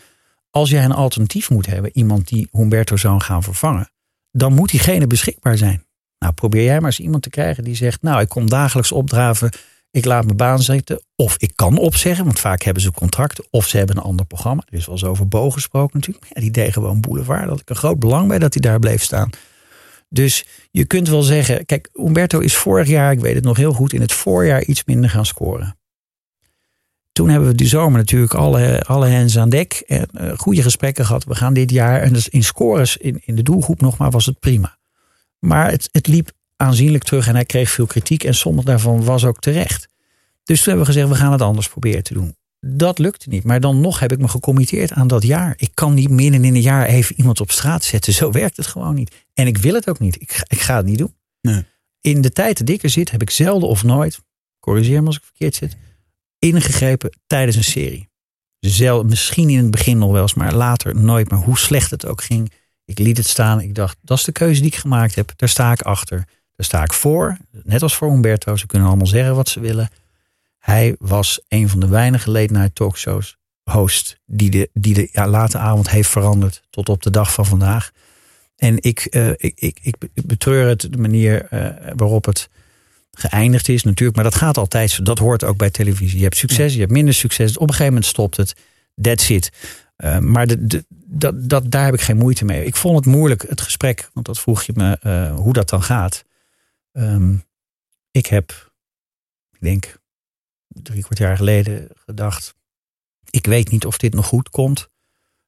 [0.53, 3.91] Als jij een alternatief moet hebben, iemand die Humberto zou gaan vervangen,
[4.31, 5.87] dan moet diegene beschikbaar zijn.
[6.19, 9.51] Nou, probeer jij maar eens iemand te krijgen die zegt: Nou, ik kom dagelijks opdraven,
[9.91, 11.03] ik laat mijn baan zitten.
[11.17, 13.45] Of ik kan opzeggen, want vaak hebben ze contracten.
[13.51, 14.63] Of ze hebben een ander programma.
[14.67, 16.27] Er is wel eens over Bo gesproken natuurlijk.
[16.35, 17.49] Ja, die deed gewoon Boulevard.
[17.49, 19.31] Had ik een groot belang bij dat hij daar bleef staan.
[20.09, 23.73] Dus je kunt wel zeggen, kijk, Umberto is vorig jaar, ik weet het nog heel
[23.73, 25.77] goed, in het voorjaar iets minder gaan scoren.
[27.13, 31.07] Toen hebben we die zomer natuurlijk alle, alle hens aan dek en uh, goede gesprekken
[31.07, 31.25] gehad.
[31.25, 34.27] We gaan dit jaar, en dus in scores in, in de doelgroep nog maar, was
[34.27, 34.79] het prima.
[35.39, 39.25] Maar het, het liep aanzienlijk terug en hij kreeg veel kritiek en sommige daarvan was
[39.25, 39.89] ook terecht.
[40.45, 42.37] Dus toen hebben we gezegd, we gaan het anders proberen te doen.
[42.61, 43.45] Dat lukte niet.
[43.45, 45.55] Maar dan nog heb ik me gecommitteerd aan dat jaar.
[45.57, 48.13] Ik kan niet midden in een jaar even iemand op straat zetten.
[48.13, 49.15] Zo werkt het gewoon niet.
[49.35, 50.21] En ik wil het ook niet.
[50.21, 51.15] Ik, ik ga het niet doen.
[51.41, 51.65] Nee.
[52.01, 54.21] In de tijd dat ik er zit, heb ik zelden of nooit,
[54.61, 55.77] corrigeer me als ik verkeerd zit,
[56.43, 58.11] ingegrepen tijdens een serie.
[58.59, 61.31] Zel, misschien in het begin nog wel eens, maar later nooit.
[61.31, 62.53] Maar hoe slecht het ook ging,
[62.85, 63.61] ik liet het staan.
[63.61, 65.33] Ik dacht, dat is de keuze die ik gemaakt heb.
[65.37, 66.17] Daar sta ik achter.
[66.57, 67.39] Daar sta ik voor.
[67.63, 68.57] Net als voor Umberto.
[68.57, 69.91] Ze kunnen allemaal zeggen wat ze willen.
[70.59, 73.37] Hij was een van de weinige late night talkshows
[73.71, 77.47] host die de, die de ja, late avond heeft veranderd tot op de dag van
[77.47, 77.91] vandaag.
[78.57, 82.49] En ik, uh, ik, ik, ik betreur het de manier uh, waarop het
[83.19, 84.17] geëindigd is natuurlijk.
[84.17, 85.05] Maar dat gaat altijd.
[85.05, 86.17] Dat hoort ook bij televisie.
[86.17, 87.57] Je hebt succes, je hebt minder succes.
[87.57, 88.55] Op een gegeven moment stopt het.
[89.01, 89.51] That's it.
[89.97, 92.65] Uh, maar de, de, dat, dat, daar heb ik geen moeite mee.
[92.65, 94.11] Ik vond het moeilijk, het gesprek.
[94.13, 96.25] Want dat vroeg je me hoe dat dan gaat.
[96.93, 97.45] Um,
[98.11, 98.73] ik heb,
[99.51, 99.99] ik denk,
[100.69, 102.55] drie kwart jaar geleden gedacht.
[103.31, 104.91] Ik weet niet of dit nog goed komt.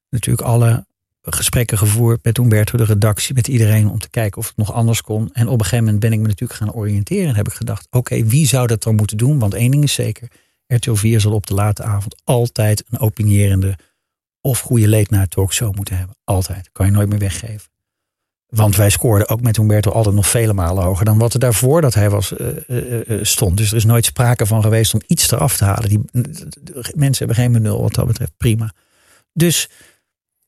[0.09, 0.87] Natuurlijk alle
[1.33, 5.03] gesprekken gevoerd met Umberto, de redactie, met iedereen om te kijken of het nog anders
[5.03, 5.31] kon.
[5.33, 7.87] En op een gegeven moment ben ik me natuurlijk gaan oriënteren en heb ik gedacht:
[7.91, 9.39] oké, wie zou dat dan moeten doen?
[9.39, 10.29] Want één ding is zeker:
[10.67, 13.79] RTL 4 zal op de late avond altijd een opinierende
[14.41, 16.17] of goede late night talkshow moeten hebben.
[16.25, 16.69] Altijd.
[16.73, 17.73] Kan je nooit meer weggeven.
[18.47, 21.81] Want wij scoorden ook met Humberto altijd nog vele malen hoger dan wat er daarvoor
[21.81, 23.57] dat hij was, uh, uh, stond.
[23.57, 25.89] Dus er is nooit sprake van geweest om iets eraf te halen.
[25.89, 26.01] Die,
[26.95, 28.33] mensen hebben geen benul wat dat betreft.
[28.37, 28.73] Prima.
[29.33, 29.71] Dus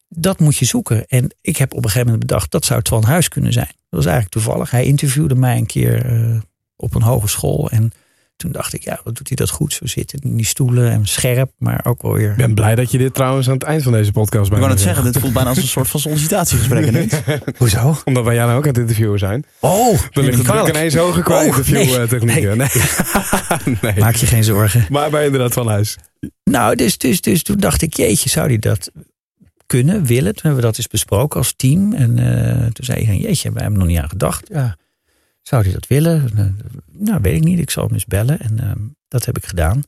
[0.09, 1.07] dat moet je zoeken.
[1.07, 3.67] En ik heb op een gegeven moment bedacht, dat zou Twan Huis kunnen zijn.
[3.67, 4.71] Dat was eigenlijk toevallig.
[4.71, 6.43] Hij interviewde mij een keer
[6.77, 7.71] op een hogeschool.
[7.71, 7.93] En
[8.37, 9.73] toen dacht ik, ja, wat doet hij dat goed?
[9.73, 12.31] Zo zitten in die stoelen en scherp, maar ook wel weer...
[12.31, 14.63] Ik ben blij dat je dit trouwens aan het eind van deze podcast bent.
[14.63, 16.91] Ik kan het zeggen, dit voelt bijna als een soort van sollicitatiegesprek.
[16.91, 17.09] Nee.
[17.59, 17.97] Hoezo?
[18.05, 19.45] Omdat wij jou ook aan het interviewen zijn.
[19.61, 22.57] Oh, Dan ligt het druk ineens hoger qua oh, interviewtechnieken.
[22.57, 22.69] Nee.
[23.65, 23.77] Nee.
[23.83, 23.99] nee.
[23.99, 24.87] Maak je geen zorgen.
[24.91, 25.97] Maar, maar inderdaad van huis.
[26.45, 28.91] Nou, dus, dus, dus toen dacht ik, jeetje, zou die dat
[29.67, 30.33] kunnen, willen?
[30.33, 31.93] Toen hebben we dat eens besproken als team.
[31.93, 34.49] En uh, toen zei hij, jeetje, wij hebben nog niet aan gedacht.
[34.53, 34.77] Ja
[35.49, 36.31] zou hij dat willen?
[36.37, 36.47] Eh,
[36.93, 37.59] nou, weet ik niet.
[37.59, 38.41] Ik zal hem eens bellen.
[38.41, 38.79] En ehm,
[39.09, 39.83] dat heb ik gedaan.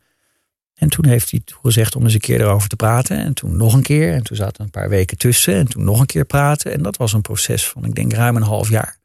[0.74, 3.18] En toen heeft hij gezegd om eens een keer erover te praten.
[3.18, 4.12] En toen nog een keer.
[4.12, 5.54] En toen zaten een paar weken tussen.
[5.54, 6.72] En toen nog een keer praten.
[6.72, 8.96] En dat was een proces van, ik denk, ruim een half jaar.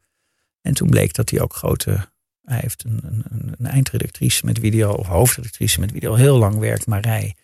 [0.61, 2.07] En toen bleek dat hij ook grote.
[2.43, 6.87] Hij heeft een, een, een eindredactrice met video, of hoofdredactrice met video, heel lang werkt,
[6.87, 7.35] Marij.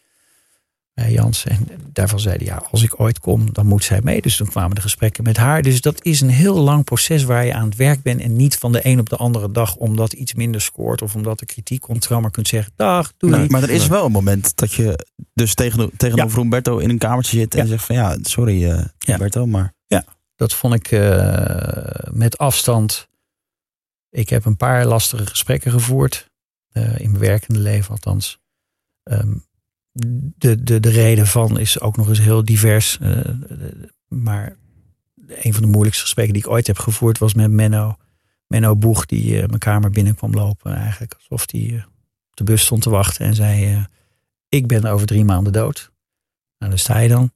[1.07, 1.45] Jans.
[1.45, 4.21] En daarvan zei hij, ja, als ik ooit kom, dan moet zij mee.
[4.21, 5.61] Dus toen kwamen de gesprekken met haar.
[5.61, 8.21] Dus dat is een heel lang proces waar je aan het werk bent.
[8.21, 11.01] En niet van de een op de andere dag, omdat iets minder scoort.
[11.01, 14.05] Of omdat er kritiek komt, maar kunt zeggen, dag, doe nee, Maar er is wel
[14.05, 16.41] een moment dat je dus tegen, tegenover ja.
[16.41, 17.55] Humberto in een kamertje zit.
[17.55, 19.73] En zegt van, ja, sorry uh, Humberto, maar...
[19.87, 20.03] Ja,
[20.35, 21.81] dat vond ik uh,
[22.11, 23.07] met afstand...
[24.11, 26.29] Ik heb een paar lastige gesprekken gevoerd.
[26.73, 28.39] Uh, in mijn werkende leven althans.
[29.03, 29.43] Um,
[29.91, 32.97] de, de, de reden van is ook nog eens heel divers.
[33.01, 33.19] Uh,
[34.07, 34.57] maar
[35.27, 37.95] een van de moeilijkste gesprekken die ik ooit heb gevoerd was met Menno.
[38.47, 40.75] Menno Boeg, die uh, mijn kamer binnen kwam lopen.
[40.75, 41.83] Eigenlijk alsof hij uh,
[42.29, 43.85] op de bus stond te wachten en zei:
[44.49, 45.91] Ik ben over drie maanden dood.
[46.57, 47.31] Nou, sta je dan.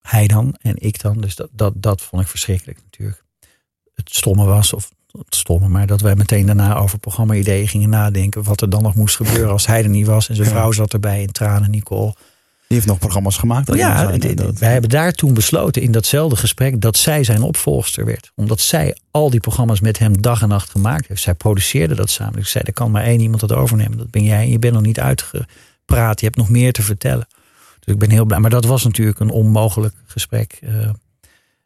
[0.00, 1.20] Hij dan en ik dan.
[1.20, 3.24] Dus dat, dat, dat vond ik verschrikkelijk natuurlijk.
[3.94, 8.42] Het stomme was, of het stomme, maar dat wij meteen daarna over programma-ideeën gingen nadenken.
[8.42, 10.28] Wat er dan nog moest gebeuren als hij er niet was.
[10.28, 12.14] En zijn vrouw zat erbij in tranen, Nicole.
[12.66, 13.74] Die heeft nog programma's gemaakt.
[13.74, 14.18] Ja,
[14.58, 18.32] wij hebben daar toen besloten in datzelfde gesprek dat zij zijn opvolgster werd.
[18.34, 21.22] Omdat zij al die programma's met hem dag en nacht gemaakt heeft.
[21.22, 22.38] Zij produceerde dat samen.
[22.38, 23.98] Ik zei, er kan maar één iemand dat overnemen.
[23.98, 24.42] Dat ben jij.
[24.42, 26.20] En je bent nog niet uitgepraat.
[26.20, 27.26] Je hebt nog meer te vertellen.
[27.80, 28.38] Dus ik ben heel blij.
[28.38, 30.58] Maar dat was natuurlijk een onmogelijk gesprek.
[30.62, 30.88] Uh,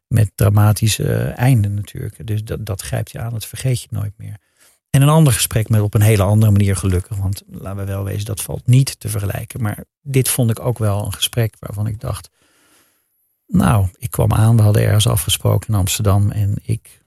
[0.08, 2.26] met dramatische uh, einden natuurlijk.
[2.26, 4.36] Dus dat, dat grijpt je aan, dat vergeet je nooit meer.
[4.90, 7.16] En een ander gesprek met op een hele andere manier gelukkig.
[7.16, 9.62] Want laten we wel wezen, dat valt niet te vergelijken.
[9.62, 12.30] Maar dit vond ik ook wel een gesprek waarvan ik dacht.
[13.46, 16.30] Nou, ik kwam aan, we hadden ergens afgesproken in Amsterdam.
[16.30, 17.02] En ik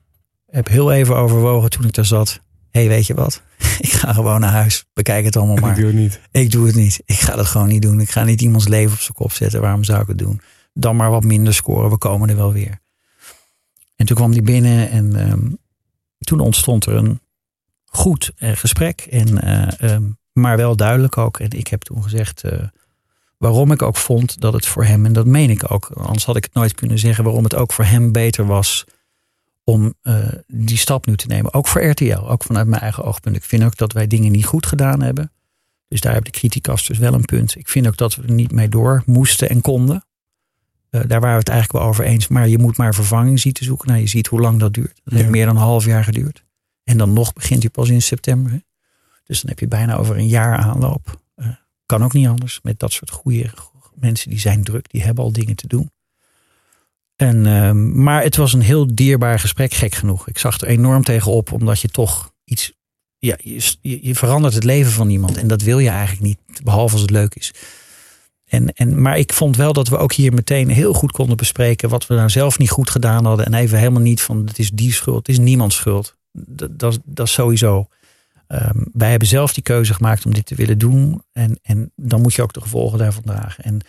[0.46, 2.42] heb heel even overwogen toen ik daar zat.
[2.70, 3.42] Hé, hey, weet je wat?
[3.80, 4.86] ik ga gewoon naar huis.
[4.94, 5.70] Bekijk het allemaal maar.
[5.70, 6.20] Ik doe het niet.
[6.32, 7.02] Ik doe het niet.
[7.06, 8.00] Ik ga dat gewoon niet doen.
[8.00, 9.62] Ik ga niet iemands leven op zijn kop zetten.
[9.62, 10.42] Waarom zou ik het doen?
[10.74, 11.90] Dan maar wat minder scoren.
[11.90, 12.81] We komen er wel weer.
[14.02, 15.58] En toen kwam die binnen en um,
[16.18, 17.20] toen ontstond er een
[17.86, 19.02] goed uh, gesprek.
[19.02, 21.40] En, uh, um, maar wel duidelijk ook.
[21.40, 22.52] En ik heb toen gezegd uh,
[23.38, 26.36] waarom ik ook vond dat het voor hem, en dat meen ik ook, anders had
[26.36, 28.84] ik het nooit kunnen zeggen, waarom het ook voor hem beter was
[29.64, 29.94] om
[30.48, 31.54] die stap nu te nemen.
[31.54, 33.36] Ook voor RTL, ook vanuit mijn eigen oogpunt.
[33.36, 35.32] Ik vind ook dat wij dingen niet goed gedaan hebben.
[35.88, 37.56] Dus daar hebben de criticasters wel een punt.
[37.56, 40.06] Ik vind ook dat we er niet mee door moesten en konden.
[40.92, 42.28] Uh, daar waren we het eigenlijk wel over eens.
[42.28, 43.88] Maar je moet maar vervanging zien te zoeken.
[43.88, 45.02] Nou, je ziet hoe lang dat duurt.
[45.04, 46.44] Dat heeft meer dan een half jaar geduurd.
[46.84, 48.52] En dan nog begint hij pas in september.
[48.52, 48.60] Hè?
[49.24, 51.22] Dus dan heb je bijna over een jaar aanloop.
[51.36, 51.48] Uh,
[51.86, 52.60] kan ook niet anders.
[52.64, 53.54] Met dat soort goede
[53.96, 54.90] mensen die zijn druk.
[54.90, 55.92] Die hebben al dingen te doen.
[57.16, 60.28] En, uh, maar het was een heel dierbaar gesprek, gek genoeg.
[60.28, 62.74] Ik zag er enorm tegenop, omdat je toch iets.
[63.18, 65.38] Ja, je, je verandert het leven van iemand.
[65.38, 67.54] En dat wil je eigenlijk niet, behalve als het leuk is.
[68.52, 71.90] En, en, maar ik vond wel dat we ook hier meteen heel goed konden bespreken
[71.90, 73.46] wat we nou zelf niet goed gedaan hadden.
[73.46, 76.16] En even helemaal niet van het is die schuld, het is niemands schuld.
[76.32, 77.88] Dat, dat, dat is sowieso.
[78.48, 81.24] Um, wij hebben zelf die keuze gemaakt om dit te willen doen.
[81.32, 83.64] En, en dan moet je ook de gevolgen daarvan dragen.
[83.64, 83.80] En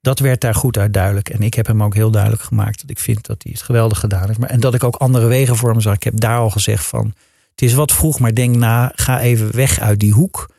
[0.00, 1.28] dat werd daar goed uit duidelijk.
[1.28, 3.98] En ik heb hem ook heel duidelijk gemaakt dat ik vind dat hij het geweldig
[3.98, 4.38] gedaan heeft.
[4.38, 5.94] Maar, en dat ik ook andere wegen voor hem zag.
[5.94, 7.14] Ik heb daar al gezegd van
[7.50, 10.50] het is wat vroeg, maar denk na, ga even weg uit die hoek.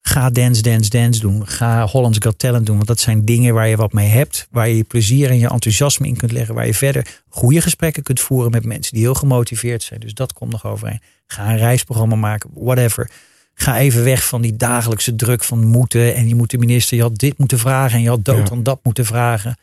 [0.00, 1.46] Ga Dance, Dance, Dance doen.
[1.46, 2.76] Ga Hollands Got Talent doen.
[2.76, 4.48] Want dat zijn dingen waar je wat mee hebt.
[4.50, 6.54] Waar je je plezier en je enthousiasme in kunt leggen.
[6.54, 10.00] Waar je verder goede gesprekken kunt voeren met mensen die heel gemotiveerd zijn.
[10.00, 11.00] Dus dat komt nog overeen.
[11.26, 12.50] Ga een reisprogramma maken.
[12.54, 13.10] Whatever.
[13.54, 16.14] Ga even weg van die dagelijkse druk van moeten.
[16.14, 17.96] En je moet de minister, je had dit moeten vragen.
[17.96, 18.56] En je had dood ja.
[18.56, 19.56] dat moeten vragen.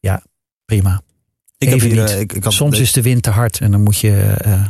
[0.00, 0.22] Ja,
[0.64, 1.02] prima.
[1.58, 2.20] Ik even heb hier.
[2.20, 3.60] Ik, ik had, Soms is de wind te hard.
[3.60, 4.66] En dan moet je uh,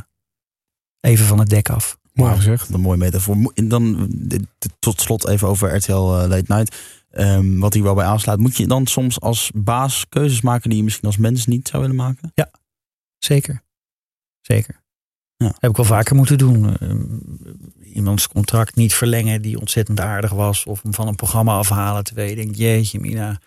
[1.01, 1.99] even van het dek af.
[2.15, 2.69] Mooi gezegd.
[2.69, 3.53] Een mooie metafoor.
[3.55, 4.11] Dan
[4.79, 6.77] tot slot even over RTL uh, Late Night.
[7.13, 8.39] Um, wat hier wel bij aansluit.
[8.39, 11.83] Moet je dan soms als baas keuzes maken die je misschien als mens niet zou
[11.83, 12.33] willen maken?
[12.35, 12.51] Ja,
[13.19, 13.63] zeker.
[14.41, 14.83] Zeker.
[15.37, 15.55] Ja.
[15.59, 16.77] Heb ik wel vaker moeten doen.
[16.81, 20.65] Uh, iemands contract niet verlengen die ontzettend aardig was.
[20.65, 23.41] Of hem van een programma afhalen terwijl je denkt, jeetje mina.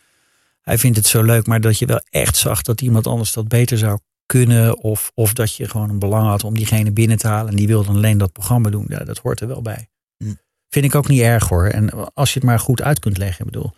[0.61, 3.47] Hij vindt het zo leuk, maar dat je wel echt zag dat iemand anders dat
[3.47, 4.77] beter zou kunnen.
[4.77, 7.49] Of, of dat je gewoon een belang had om diegene binnen te halen.
[7.49, 8.85] En die wilde alleen dat programma doen.
[8.87, 9.89] Ja, dat hoort er wel bij.
[10.17, 10.33] Hm.
[10.69, 11.65] Vind ik ook niet erg hoor.
[11.65, 13.45] En als je het maar goed uit kunt leggen.
[13.45, 13.73] Ik bedoel,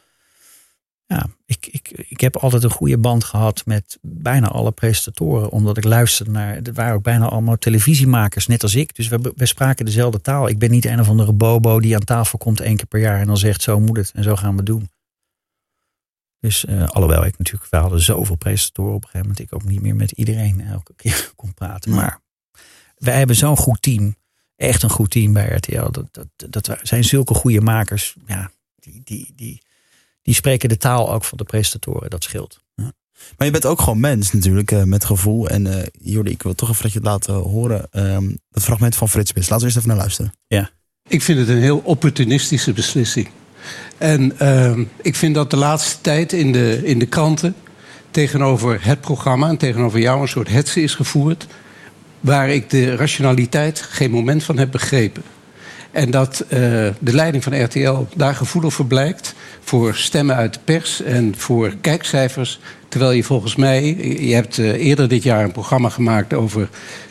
[1.06, 5.50] ja, ik, ik, ik heb altijd een goede band gehad met bijna alle presentatoren.
[5.50, 6.56] Omdat ik luisterde naar.
[6.56, 8.96] Er waren ook bijna allemaal televisiemakers, net als ik.
[8.96, 10.48] Dus we, we spraken dezelfde taal.
[10.48, 13.20] Ik ben niet een of andere bobo die aan tafel komt één keer per jaar.
[13.20, 14.90] En dan zegt: zo moet het en zo gaan we doen.
[16.40, 19.66] Dus uh, alhoewel ik natuurlijk, we hadden zoveel presentatoren op een gegeven moment, ik ook
[19.66, 21.92] niet meer met iedereen elke keer kon praten.
[21.92, 22.20] Maar
[22.96, 24.16] wij hebben zo'n goed team.
[24.56, 25.92] echt een goed team bij RTL.
[25.92, 28.16] Dat, dat, dat zijn zulke goede makers.
[28.26, 29.62] Ja, die, die, die,
[30.22, 32.10] die spreken de taal ook van de presentatoren.
[32.10, 32.60] Dat scheelt.
[33.38, 35.48] Maar je bent ook gewoon mens natuurlijk, uh, met gevoel.
[35.50, 37.88] En uh, Jordi, ik wil toch even dat je het laat horen.
[37.92, 39.50] Um, het fragment van Frits Bis.
[39.50, 40.34] Laten we eerst even naar luisteren.
[40.48, 40.70] Ja.
[41.08, 43.30] Ik vind het een heel opportunistische beslissing.
[43.98, 47.56] En uh, ik vind dat de laatste tijd in de, in de kranten
[48.12, 51.48] tegenover het programma en tegenover jou een soort hetze is gevoerd.
[52.20, 55.24] Waar ik de rationaliteit geen moment van heb begrepen.
[55.92, 56.50] En dat uh,
[57.00, 59.34] de leiding van RTL daar gevoelig voor blijkt.
[59.64, 62.60] Voor stemmen uit de pers en voor kijkcijfers.
[62.90, 63.84] Terwijl je volgens mij,
[64.20, 66.70] je hebt uh, eerder dit jaar een programma gemaakt over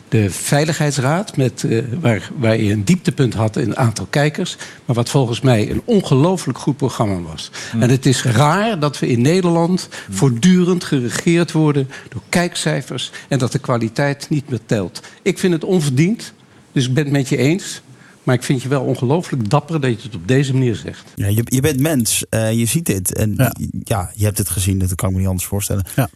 [0.09, 4.55] de Veiligheidsraad, met, uh, waar, waar je een dieptepunt had in het aantal kijkers.
[4.85, 7.51] Maar wat volgens mij een ongelooflijk goed programma was.
[7.73, 7.81] Mm.
[7.81, 10.15] En het is raar dat we in Nederland mm.
[10.15, 13.11] voortdurend geregeerd worden door kijkcijfers.
[13.27, 15.01] En dat de kwaliteit niet meer telt.
[15.21, 16.33] Ik vind het onverdiend,
[16.71, 17.81] dus ik ben het met je eens.
[18.23, 21.11] Maar ik vind je wel ongelooflijk dapper dat je het op deze manier zegt.
[21.15, 23.13] Ja, je, je bent mens, uh, je ziet dit.
[23.13, 23.53] En ja.
[23.83, 24.11] ja.
[24.15, 25.85] je hebt het gezien, dat kan ik me niet anders voorstellen.
[25.95, 26.09] Ja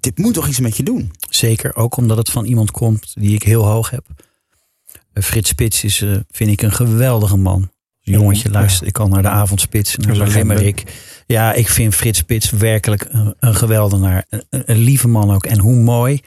[0.00, 1.12] dit moet toch iets met je doen?
[1.30, 4.06] Zeker, ook omdat het van iemand komt die ik heel hoog heb.
[5.12, 7.70] Eh, Frits Spits is, uh, vind ik, een geweldige man.
[8.00, 10.84] Jongetje, luister, ik kan naar de avondspits, Gemmerik.
[11.26, 14.26] Ja, ik vind Frits Spits werkelijk een, een geweldenaar.
[14.28, 15.46] Een, een, lieve man ook.
[15.46, 16.20] En hoe mooi.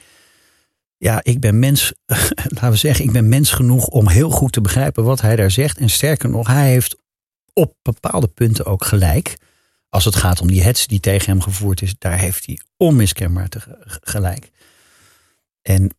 [0.98, 1.94] Ja, ik ben mens,
[2.56, 5.52] laten we zeggen, ik ben mens genoeg om heel goed te begrijpen wat hij daar
[5.52, 5.78] zegt.
[5.78, 6.96] En sterker nog, hij heeft
[7.54, 9.38] op bepaalde punten ook gelijk
[9.94, 13.50] als het gaat om die hets die tegen hem gevoerd is, daar heeft hij onmiskenbaar
[13.50, 13.60] te
[14.02, 14.52] gelijk.
[15.62, 15.90] En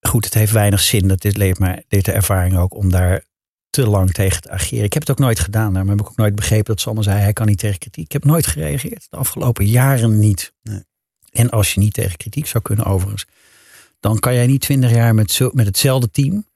[0.00, 3.24] goed, het heeft weinig zin, dat dit leert maar dit de ervaring ook, om daar
[3.68, 4.84] te lang tegen te ageren.
[4.84, 7.20] Ik heb het ook nooit gedaan, daarom heb ik ook nooit begrepen dat Sander zei,
[7.20, 8.04] hij kan niet tegen kritiek.
[8.04, 10.52] Ik heb nooit gereageerd, de afgelopen jaren niet.
[10.62, 10.84] Nee.
[11.30, 13.26] En als je niet tegen kritiek zou kunnen overigens,
[14.00, 16.46] dan kan jij niet twintig jaar met, met hetzelfde team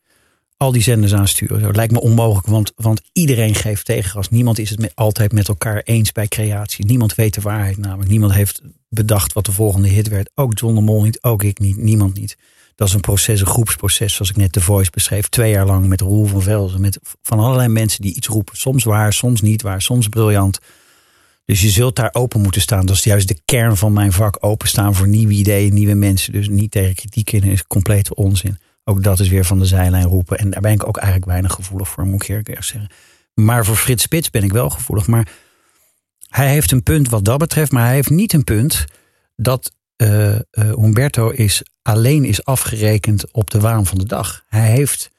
[0.56, 1.62] al die zenders aansturen.
[1.62, 4.28] Dat lijkt me onmogelijk, want, want iedereen geeft tegengas.
[4.28, 6.84] Niemand is het altijd met elkaar eens bij creatie.
[6.84, 8.10] Niemand weet de waarheid namelijk.
[8.10, 10.30] Niemand heeft bedacht wat de volgende hit werd.
[10.34, 12.36] Ook John de Mol niet, ook ik niet, niemand niet.
[12.74, 15.28] Dat is een proces, een groepsproces, zoals ik net de Voice beschreef.
[15.28, 16.80] Twee jaar lang met Roel van Velzen.
[16.80, 18.56] Met van allerlei mensen die iets roepen.
[18.56, 20.58] Soms waar, soms niet waar, soms briljant.
[21.44, 22.86] Dus je zult daar open moeten staan.
[22.86, 24.36] Dat is juist de kern van mijn vak.
[24.40, 26.32] Openstaan voor nieuwe ideeën, nieuwe mensen.
[26.32, 28.58] Dus niet tegen kritiek in is complete onzin.
[28.84, 30.38] Ook dat is weer van de zijlijn roepen.
[30.38, 32.90] En daar ben ik ook eigenlijk weinig gevoelig voor, moet ik eerlijk zeggen.
[33.34, 35.06] Maar voor Frits Spits ben ik wel gevoelig.
[35.06, 35.28] Maar
[36.28, 37.72] hij heeft een punt wat dat betreft.
[37.72, 38.84] Maar hij heeft niet een punt
[39.36, 44.44] dat uh, Humberto is, alleen is afgerekend op de waan van de dag.
[44.48, 45.10] Hij heeft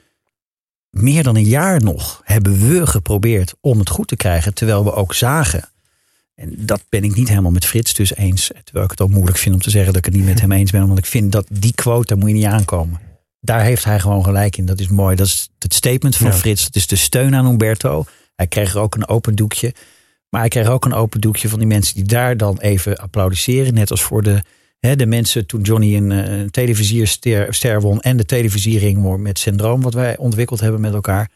[0.89, 4.53] meer dan een jaar nog hebben we geprobeerd om het goed te krijgen.
[4.53, 5.69] Terwijl we ook zagen.
[6.35, 8.51] En dat ben ik niet helemaal met Frits dus eens.
[8.63, 10.51] Terwijl ik het ook moeilijk vind om te zeggen dat ik het niet met hem
[10.51, 10.87] eens ben.
[10.87, 13.04] Want ik vind dat die quote, daar moet je niet aankomen
[13.45, 14.65] daar heeft hij gewoon gelijk in.
[14.65, 15.15] Dat is mooi.
[15.15, 16.63] Dat is het statement van Frits.
[16.63, 18.05] Het is de steun aan Umberto.
[18.35, 19.73] Hij kreeg ook een open doekje.
[20.29, 23.73] Maar hij kreeg ook een open doekje van die mensen die daar dan even applaudisseren.
[23.73, 24.41] Net als voor de,
[24.79, 28.01] hè, de mensen toen Johnny een, eh, een televisierster won.
[28.01, 31.29] En de televisiering met syndroom wat wij ontwikkeld hebben met elkaar.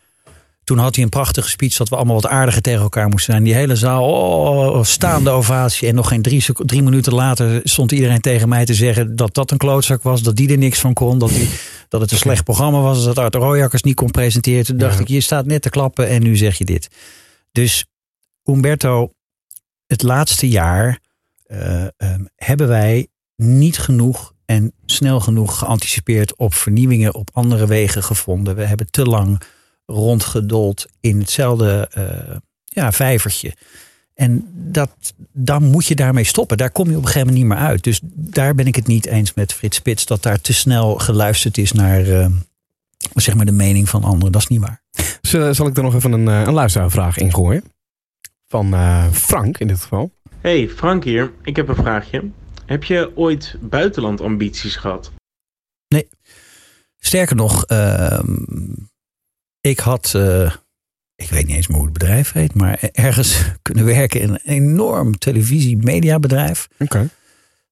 [0.69, 3.43] Toen had hij een prachtige speech dat we allemaal wat aardiger tegen elkaar moesten zijn.
[3.43, 5.87] Die hele zaal, oh, staande ovatie.
[5.87, 9.51] En nog geen drie, drie minuten later stond iedereen tegen mij te zeggen dat dat
[9.51, 10.21] een klootzak was.
[10.21, 11.19] Dat die er niks van kon.
[11.19, 11.49] Dat, die,
[11.87, 13.03] dat het een slecht programma was.
[13.03, 14.65] Dat Art Royakkers niet kon presenteren.
[14.65, 16.89] Toen dacht ik, je staat net te klappen en nu zeg je dit.
[17.51, 17.85] Dus
[18.43, 19.11] Umberto,
[19.87, 20.99] het laatste jaar
[21.47, 28.03] uh, um, hebben wij niet genoeg en snel genoeg geanticipeerd op vernieuwingen op andere wegen
[28.03, 28.55] gevonden.
[28.55, 29.41] We hebben te lang
[29.89, 33.53] rondgedold in hetzelfde uh, ja, vijvertje.
[34.13, 36.57] En dat, dan moet je daarmee stoppen.
[36.57, 37.83] Daar kom je op een gegeven moment niet meer uit.
[37.83, 40.05] Dus daar ben ik het niet eens met Frits Spits.
[40.05, 42.25] Dat daar te snel geluisterd is naar uh,
[43.13, 44.31] zeg maar de mening van anderen.
[44.31, 44.81] Dat is niet waar.
[45.53, 47.63] Zal ik er nog even een, eh, een luisteraarvraag ingooien?
[48.47, 50.11] Van uh, Frank in dit geval.
[50.41, 51.31] Hey, Frank hier.
[51.43, 52.23] Ik heb een vraagje.
[52.65, 55.11] Heb je ooit buitenlandambities gehad?
[55.87, 56.07] Nee.
[56.97, 58.19] Sterker nog, uh,
[59.61, 60.51] ik had, uh,
[61.15, 64.41] ik weet niet eens meer hoe het bedrijf heet, maar ergens kunnen werken in een
[64.43, 66.67] enorm televisie-mediabedrijf.
[66.79, 67.09] Oké.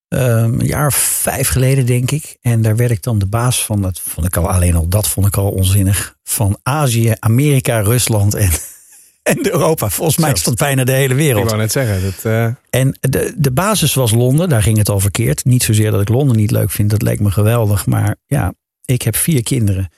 [0.10, 2.38] Um, een jaar of vijf geleden, denk ik.
[2.42, 3.82] En daar werd ik dan de baas van.
[3.82, 6.16] Dat vond ik al alleen al, dat vond ik al onzinnig.
[6.24, 8.50] Van Azië, Amerika, Rusland en,
[9.24, 9.90] en Europa.
[9.90, 11.44] Volgens mij is dat bijna de hele wereld.
[11.44, 12.04] Ik wou net zeggen.
[12.04, 12.46] Dat, uh...
[12.70, 15.46] En de, de basis was Londen, daar ging het al verkeerd.
[15.46, 17.86] Niet zozeer dat ik Londen niet leuk vind, dat leek me geweldig.
[17.86, 18.54] Maar ja,
[18.86, 19.90] ik heb vier kinderen.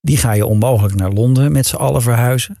[0.00, 2.58] Die ga je onmogelijk naar Londen met z'n allen verhuizen.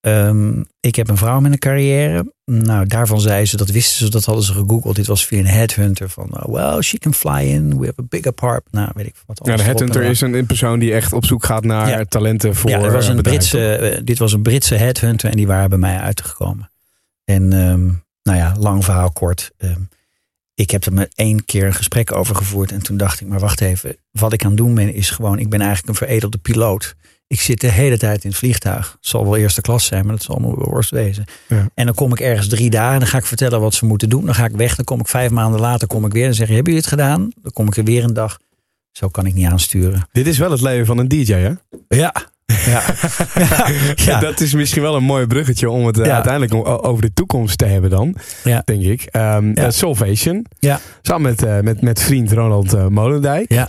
[0.00, 2.32] Ehm, ik heb een vrouw met een carrière.
[2.44, 4.96] Nou, daarvan zei ze, dat wisten ze, dat hadden ze gegoogeld.
[4.96, 7.78] Dit was via een headhunter van, oh, well, she can fly in.
[7.78, 8.72] We have a big apartment.
[8.72, 9.40] Nou, weet ik wat.
[9.44, 12.04] Ja, de headhunter is een, persoon die echt op zoek gaat naar Ja.
[12.04, 13.22] talenten voor ja, er was eh, een.
[13.22, 16.70] Britse, eh, dit was een Britse headhunter en die waren bij mij uitgekomen.
[17.24, 17.86] En ehm,
[18.22, 19.50] nou ja, lang verhaal kort.
[19.56, 19.80] Ehm,
[20.60, 22.72] ik heb er met één keer een gesprek over gevoerd.
[22.72, 23.96] En toen dacht ik, maar wacht even.
[24.10, 26.94] Wat ik aan het doen ben, is gewoon, ik ben eigenlijk een veredelde piloot.
[27.26, 28.90] Ik zit de hele tijd in het vliegtuig.
[28.90, 31.24] Het zal wel eerste klas zijn, maar dat zal wel worst wezen.
[31.48, 31.70] Ja.
[31.74, 32.98] En dan kom ik ergens drie dagen.
[32.98, 34.24] Dan ga ik vertellen wat ze moeten doen.
[34.24, 34.74] Dan ga ik weg.
[34.74, 36.26] Dan kom ik vijf maanden later kom ik weer.
[36.26, 37.30] En zeg je, hebben jullie het gedaan?
[37.42, 38.38] Dan kom ik er weer een dag.
[38.92, 40.08] Zo kan ik niet aansturen.
[40.12, 41.52] Dit is wel het leven van een DJ, hè?
[41.88, 42.14] Ja.
[42.66, 42.82] Ja.
[43.34, 43.66] ja.
[44.06, 44.20] ja.
[44.20, 46.14] Dat is misschien wel een mooi bruggetje om het eh, Ja.
[46.14, 48.14] uiteindelijk over de toekomst te hebben dan,
[48.44, 48.62] Ja.
[48.64, 49.02] denk ik.
[49.10, 49.54] Ehm Ja.
[49.54, 50.80] eh, Solvation, Ja.
[51.02, 53.52] samen met, eh, met, met vriend Ronald Molendijk.
[53.52, 53.68] Ja.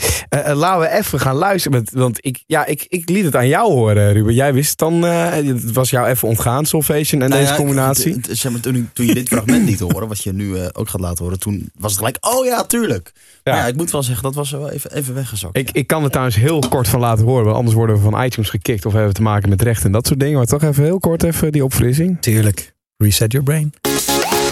[0.54, 3.72] Laten we even gaan luisteren, met, want ik, ja, ik, ik liet het aan jou
[3.72, 4.34] horen, Ruben.
[4.34, 7.58] Jij wist het dan, eh, het was jou even ontgaan, Solvation en Nou deze ja,
[7.60, 8.20] combinatie.
[8.30, 11.40] zeg maar, toen, je dit fragment liet horen, wat je nu ook gaat laten horen,
[11.40, 13.12] toen was het gelijk, oh ja, tuurlijk.
[13.44, 13.52] Ja.
[13.52, 15.58] Maar ja, ik moet wel zeggen, dat was wel even, even weggezakt.
[15.58, 18.24] Ik, ik kan het trouwens heel kort van laten horen, want anders worden we van
[18.24, 20.38] iTunes gekikt of hebben we te maken met recht en dat soort dingen.
[20.38, 22.22] Maar toch even heel kort even die opfrissing.
[22.22, 22.74] Tuurlijk.
[22.98, 23.74] Reset your brain.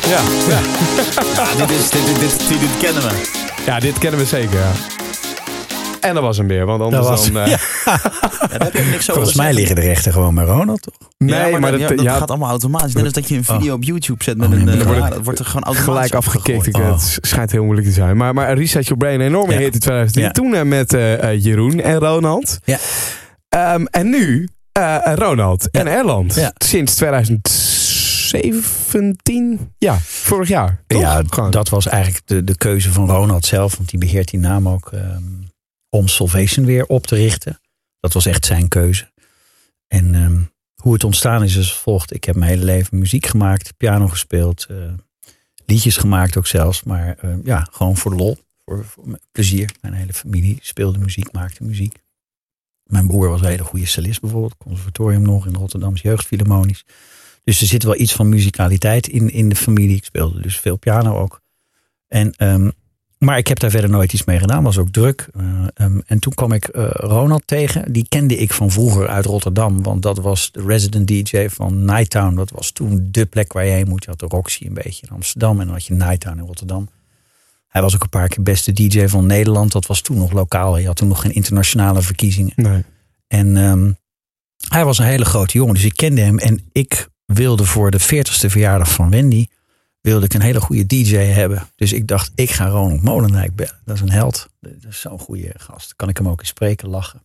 [0.07, 0.59] Ja, ja.
[1.57, 3.29] ja, dit, is, dit, dit, dit, dit, dit kennen we.
[3.65, 4.59] ja dit kennen we zeker.
[4.59, 4.71] Ja.
[6.01, 7.41] En dat was hem weer, want anders was- dan...
[7.43, 7.57] eh, Ja.
[7.85, 7.99] Ja,
[8.57, 10.93] daar heb je niks over Volgens mij liggen de rechten gewoon bij Ronald, toch?
[11.17, 12.93] Nee, Ja, maar, dat, dat, ja, dat ja, gaat allemaal automatisch.
[12.93, 14.65] Net als dat je een video op YouTube zet met Oh, nee, een...
[14.65, 16.67] maar eh, dan wordt ja, het dat wordt er gewoon automatisch gelijk afgekikt.
[16.67, 17.15] Ik, opgegooid.
[17.15, 18.17] Het schijnt heel moeilijk te zijn.
[18.17, 19.59] Maar, maar Reset Your Brain, een enorme Ja.
[19.59, 20.25] hit in 2003.
[20.25, 20.31] Ja.
[20.31, 20.91] Toen eh, met
[21.43, 22.59] Jeroen en Ronald.
[22.63, 22.77] Ja.
[23.49, 24.47] Ehm, en nu
[25.15, 26.35] Ronald en Erland.
[26.35, 26.53] Ja.
[26.57, 29.71] Sinds 2017.
[29.77, 30.81] Ja, vorig jaar.
[30.87, 31.01] Toch?
[31.01, 33.77] Ja, dat was eigenlijk de, de keuze van Ronald zelf.
[33.77, 35.23] Want die beheert die naam ook ehm,
[35.89, 37.59] om Solvation weer op te richten.
[37.99, 39.11] Dat was echt zijn keuze.
[39.87, 40.41] En ehm,
[40.75, 42.13] hoe het ontstaan is, is als volgt.
[42.13, 44.77] Ik heb mijn hele leven muziek gemaakt, piano gespeeld, eh,
[45.65, 46.83] liedjes gemaakt ook zelfs.
[46.83, 48.85] Maar eh, ja, gewoon voor lol, voor,
[49.31, 49.71] plezier.
[49.81, 51.97] Mijn hele familie speelde muziek, maakte muziek.
[52.83, 54.57] Mijn broer was een hele goede cellist bijvoorbeeld.
[54.57, 56.85] Conservatorium nog in Rotterdamse Jeugdfilharmonisch.
[57.43, 59.95] Dus er zit wel iets van muzikaliteit in, in de familie.
[59.95, 61.41] Ik speelde dus veel piano ook.
[62.07, 62.69] En, ehm,
[63.19, 64.63] maar ik heb daar verder nooit iets mee gedaan.
[64.63, 65.29] Was ook druk.
[65.35, 67.93] Eh, ehm, en toen kwam ik eh, Ronald tegen.
[67.93, 69.83] Die kende ik van vroeger uit Rotterdam.
[69.83, 72.35] Want dat was de resident DJ van Nighttown.
[72.35, 74.03] Dat was toen de plek waar je heen moet.
[74.03, 75.59] Je had de Roxy een beetje in Amsterdam.
[75.59, 76.89] En dan had je Nighttown in Rotterdam.
[77.67, 79.71] Hij was ook een paar keer beste DJ van Nederland.
[79.71, 80.77] Dat was toen nog lokaal.
[80.77, 82.53] Je had toen nog geen internationale verkiezingen.
[82.55, 82.83] Nee.
[83.27, 83.91] En ehm,
[84.67, 86.37] hij was een hele grote jongen, dus ik kende hem.
[86.37, 89.45] En ik wilde voor de 40ste verjaardag van Wendy,
[90.01, 91.67] wilde ik een hele goede DJ hebben.
[91.75, 93.79] Dus ik dacht, ik ga Ronald Molendijk bellen.
[93.85, 94.49] Dat is een held.
[94.59, 95.95] Dat is zo'n goede gast.
[95.95, 97.21] Kan ik hem ook eens spreken, lachen.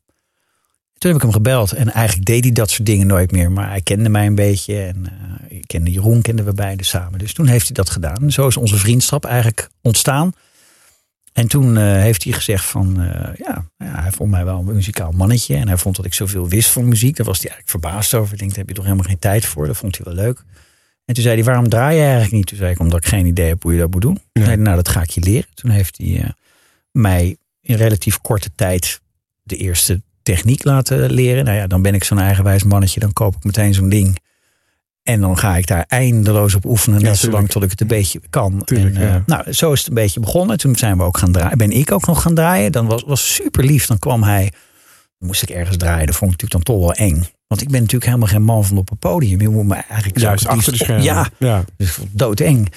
[0.99, 3.53] Toen heb ik hem gebeld en eigenlijk deed hij dat soort dingen nooit meer.
[3.53, 7.19] Maar hij kende mij een beetje en eh, ik kende Jeroen, kenden we beiden samen.
[7.19, 8.33] Dus toen heeft hij dat gedaan.
[8.33, 10.33] Zo is onze vriendschap eigenlijk ontstaan.
[11.33, 14.65] En toen eh, heeft hij gezegd van, eh, ja, ja, hij vond mij wel een
[14.65, 15.57] muzikaal mannetje.
[15.57, 17.17] En hij vond dat ik zoveel wist van muziek.
[17.17, 18.33] Daar was hij eigenlijk verbaasd over.
[18.33, 19.67] Ik denk, daar heb je toch helemaal geen tijd voor.
[19.67, 20.45] Dat vond hij wel leuk.
[21.05, 22.47] En toen zei hij, waarom draai je eigenlijk niet?
[22.47, 24.15] Toen zei ik, omdat ik geen idee heb hoe je dat moet doen.
[24.15, 25.49] Toen zei hij, nou, dat ga ik je leren.
[25.55, 26.29] Toen heeft hij eh,
[26.91, 29.01] mij in relatief korte tijd
[29.43, 31.45] de eerste techniek laten leren.
[31.45, 33.01] Nou ja, dan ben ik zo'n eigenwijs mannetje.
[33.01, 34.19] Dan koop ik meteen zo'n ding.
[35.03, 37.01] En dan ga ik daar eindeloos op oefenen.
[37.01, 38.63] Ja, net zolang tot ik het een beetje kan.
[38.65, 39.17] Tuurlijk, en, eh.
[39.27, 40.59] Nou, zo is het een beetje begonnen.
[40.59, 41.59] Toen zijn we ook gaan draaien.
[41.59, 42.73] Ben ik ook nog gaan draaien.
[42.73, 43.87] Dan was, was super lief.
[43.87, 44.53] Dan kwam hij.
[45.19, 46.07] Dan moest ik ergens draaien.
[46.07, 47.25] Dat vond ik natuurlijk dan toch wel eng.
[47.55, 49.41] Want ik ben natuurlijk helemaal geen man van op een podium.
[49.41, 51.05] Je moet me eigenlijk Juist het achter de schermen.
[51.05, 51.65] Ja, ja.
[51.77, 52.73] dus het doodeng.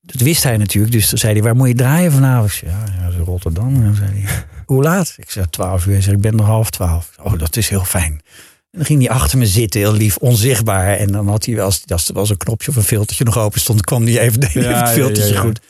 [0.00, 0.92] Dat wist hij natuurlijk.
[0.92, 2.50] Dus toen zei hij, waar moet je draaien vanavond?
[2.50, 3.74] Zei, ja, Rotterdam.
[3.74, 5.14] En dan zei hij, hoe laat?
[5.16, 5.92] Ik zei, twaalf uur.
[5.92, 7.10] Hij zei, ik ben nog half twaalf.
[7.22, 8.12] Oh, dat is heel fijn.
[8.12, 10.96] En dan ging hij achter me zitten, heel lief, onzichtbaar.
[10.96, 13.60] En dan had hij wel, als er was een knopje of een filtertje nog open
[13.60, 15.40] stond, kwam hij even, deed Ja, het filtertje ja, ja.
[15.40, 15.60] goed.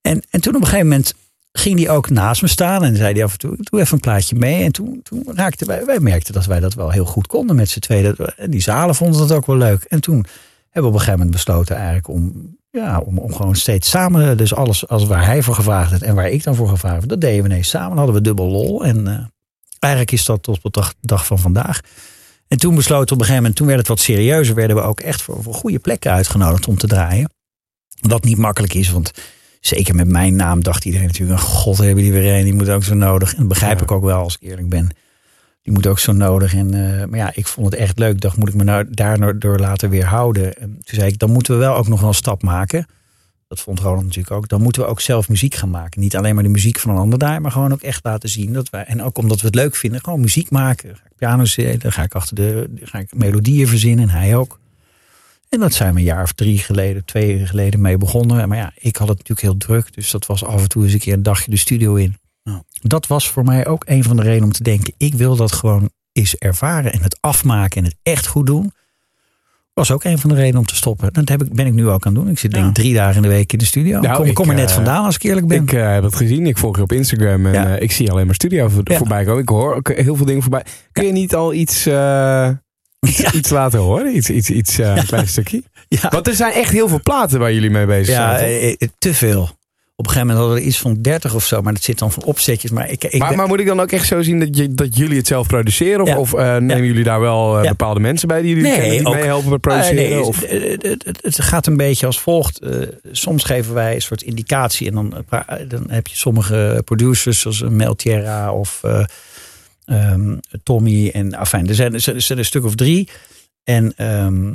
[0.00, 1.14] En, en toen op een gegeven moment
[1.52, 4.00] ging hij ook naast me staan en zei hij af en toe, doe even een
[4.00, 4.64] plaatje mee.
[4.64, 7.68] En toen, toen raakten wij, wij merkten dat wij dat wel heel goed konden met
[7.68, 8.16] z'n tweeën.
[8.36, 9.84] En die zalen vonden dat ook wel leuk.
[9.84, 10.26] En toen
[10.70, 14.36] hebben we op een gegeven moment besloten eigenlijk om, ja, om, om gewoon steeds samen,
[14.36, 17.08] dus alles als waar hij voor gevraagd had en waar ik dan voor gevraagd had,
[17.08, 17.88] dat deden we ineens samen.
[17.88, 18.84] Dan hadden we dubbel lol.
[18.84, 19.24] En eh,
[19.78, 21.80] eigenlijk is dat tot op de dag, dag van vandaag.
[22.48, 25.00] En toen besloten op een gegeven moment, toen werd het wat serieuzer, werden we ook
[25.00, 27.30] echt voor, voor goede plekken uitgenodigd om te draaien.
[28.00, 29.12] Wat niet makkelijk is, want
[29.66, 32.68] zeker met mijn naam dacht iedereen natuurlijk, "Oh, god hebben die weer een, die moet
[32.70, 33.32] ook zo nodig.
[33.32, 33.82] En dat begrijp Ja.
[33.82, 34.88] ik ook wel als ik eerlijk ben.
[35.62, 36.54] Die moet ook zo nodig.
[36.54, 38.20] En, eh, maar ja, ik vond het echt leuk.
[38.20, 40.54] Dacht, moet ik me nou daar nou door laten weerhouden?
[40.58, 42.86] En toen zei ik, dan moeten we wel ook nog wel een stap maken.
[43.48, 44.48] Dat vond Roland natuurlijk ook.
[44.48, 46.00] Dan moeten we ook zelf muziek gaan maken.
[46.00, 48.52] Niet alleen maar de muziek van een ander daar, maar gewoon ook echt laten zien
[48.52, 48.84] dat wij.
[48.84, 50.88] En ook omdat we het leuk vinden, gewoon muziek maken.
[50.88, 54.14] Dan ga ik piano spelen, dan ga ik achter de, ga ik melodieën verzinnen en
[54.14, 54.60] hij ook.
[55.52, 58.48] En dat zijn we een jaar of drie geleden, twee jaar geleden mee begonnen.
[58.48, 59.94] Maar ja, ik had het natuurlijk heel druk.
[59.94, 62.16] Dus dat was af en toe eens een keer een dagje de studio in.
[62.42, 62.62] Ja.
[62.80, 64.94] Dat was voor mij ook een van de redenen om te denken.
[64.96, 68.72] Ik wil dat gewoon eens ervaren en het afmaken en het echt goed doen.
[69.74, 71.12] Was ook een van de redenen om te stoppen.
[71.12, 72.30] Dat heb ik, ben ik nu ook aan het doen.
[72.32, 74.00] Ik zit denk ik drie dagen in de week in de studio.
[74.00, 75.62] Nou, kom, ik, kom er net eh, vandaan als ik eerlijk ben.
[75.62, 76.46] Ik eh, heb het gezien.
[76.46, 77.46] Ik volg je op Instagram.
[77.46, 77.76] En Ja.
[77.76, 78.96] eh, ik zie alleen maar studio voor, Ja.
[78.96, 79.42] voorbij komen.
[79.42, 80.64] Ik hoor ook heel veel dingen voorbij.
[80.92, 81.84] Kun je niet al iets,
[83.16, 84.16] ja, iets laten horen?
[84.16, 85.62] Iets, iets, iets eh, een klein stukje?
[85.88, 88.50] ja, Want er zijn echt heel veel platen waar jullie mee bezig ja zijn.
[88.50, 88.60] toch?
[88.60, 89.50] eh, eh, te veel.
[89.96, 91.62] Op een gegeven moment hadden we er iets van 30 of zo.
[91.62, 92.70] Maar dat zit dan van opzetjes.
[92.70, 94.74] Maar ik, ik maar, ben- maar moet ik dan ook echt zo zien dat, je,
[94.74, 96.00] dat jullie het zelf produceren?
[96.02, 96.18] Of, Ja.
[96.18, 96.82] of nemen Ja.
[96.82, 97.68] jullie daar wel Ja.
[97.68, 100.10] bepaalde mensen bij die jullie Nee, kennen die ook- meehelpen met Ah, produceren?
[100.10, 100.40] nee, of?
[101.22, 102.60] het, gaat een beetje als volgt.
[103.12, 104.86] Soms geven wij een soort indicatie.
[104.88, 105.14] En dan,
[105.68, 108.80] dan heb je sommige producers, zoals een Mel Tierra of
[109.92, 111.08] eh, ehm, Tommy.
[111.08, 113.08] En afijn, er zijn, er zijn er een stuk of drie.
[113.64, 114.52] En ehm,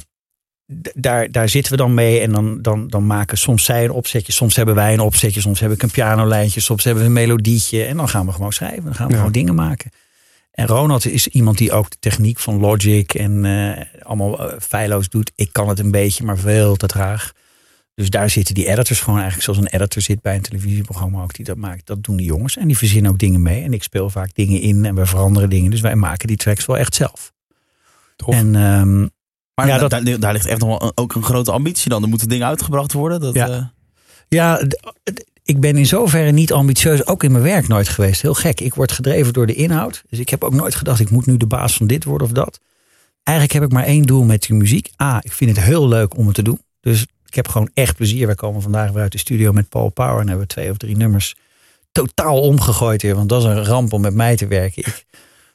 [0.96, 2.20] daar, daar zitten we dan mee.
[2.20, 4.34] En dan, dan, dan maken soms zij een opzetje.
[4.34, 5.42] Soms hebben wij een opzetje.
[5.42, 6.60] Soms heb ik een pianolijntje.
[6.60, 7.84] Soms hebben we een melodietje.
[7.84, 8.84] En dan gaan we gewoon schrijven.
[8.84, 9.18] Dan gaan we Ja.
[9.18, 9.92] gewoon dingen maken.
[10.52, 15.10] En Ronald is iemand die ook de techniek van Logic en eh, allemaal eh, feilloos
[15.10, 15.32] doet.
[15.36, 17.32] Ik kan het een beetje, maar veel te traag.
[17.98, 21.34] Dus daar zitten die editors gewoon eigenlijk zoals een editor zit bij een televisieprogramma ook
[21.34, 21.86] die dat maakt.
[21.86, 22.58] Dat doen die jongens.
[22.58, 23.64] En die verzinnen ook dingen mee.
[23.64, 25.72] En ik speel vaak dingen in en we veranderen dingen.
[25.72, 27.34] Dus wij maken die tracks wel echt zelf.
[28.16, 28.34] Tof.
[28.36, 29.08] En ehm,
[29.56, 32.04] Maar Ja, da- dat- daar, daar ligt echt nog wel ook een grote ambitie dan.
[32.04, 33.20] Er moeten dingen uitgebracht worden.
[33.20, 33.48] Dat, Ja.
[33.50, 33.64] eh,
[34.28, 34.62] Ja,
[35.44, 38.22] ik ben in zoverre niet ambitieus, ook in mijn werk nooit geweest.
[38.22, 38.60] Heel gek.
[38.62, 40.04] Ik word gedreven door de inhoud.
[40.10, 42.34] Dus ik heb ook nooit gedacht, ik moet nu de baas van dit worden of
[42.34, 42.60] dat.
[43.24, 44.90] Eigenlijk heb ik maar één doel met die muziek.
[45.02, 46.60] A, ik vind het heel leuk om het te doen.
[46.82, 47.06] Dus
[47.38, 48.26] heb gewoon echt plezier.
[48.26, 50.78] Wij komen vandaag weer uit de studio met Paul Power en hebben we twee of
[50.78, 51.36] drie nummers
[51.92, 53.16] totaal omgegooid weer.
[53.16, 54.84] Want dat is een ramp om met mij te werken.
[54.86, 55.06] Ik,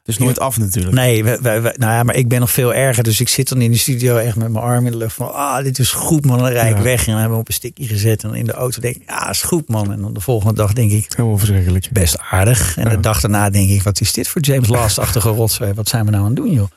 [0.08, 0.94] is nooit af natuurlijk.
[0.94, 3.02] Nee, we, we- we- nou ja, maar ik ben nog veel erger.
[3.02, 5.34] Dus ik zit dan in de studio echt met mijn arm in de lucht van...
[5.34, 6.82] ah, dit is goed man, dan rijd ik Ja.
[6.82, 7.00] weg.
[7.00, 8.22] En dan hebben we op een stikje gezet.
[8.22, 9.92] En dan in de auto denk ik, ja, is goed man.
[9.92, 11.88] En dan de volgende dag denk ik, Helemaal verschrikkelijk.
[11.92, 12.76] best aardig.
[12.76, 12.90] En Ja.
[12.90, 15.72] de dag daarna denk ik, wat is dit voor James Last-achtige rotzooi?
[15.72, 16.68] Wat zijn we nou aan het doen, joh?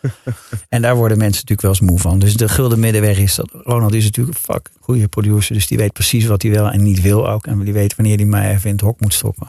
[0.70, 2.20] en daar worden mensen natuurlijk wel eens moe van.
[2.20, 3.50] Dus de gulden middenweg is dat...
[3.64, 5.54] Ronald is natuurlijk een fuck goede producer.
[5.56, 7.48] Dus die weet precies wat hij wel en niet wil ook.
[7.48, 9.48] En die weet wanneer hij mij even in het hok moet stoppen.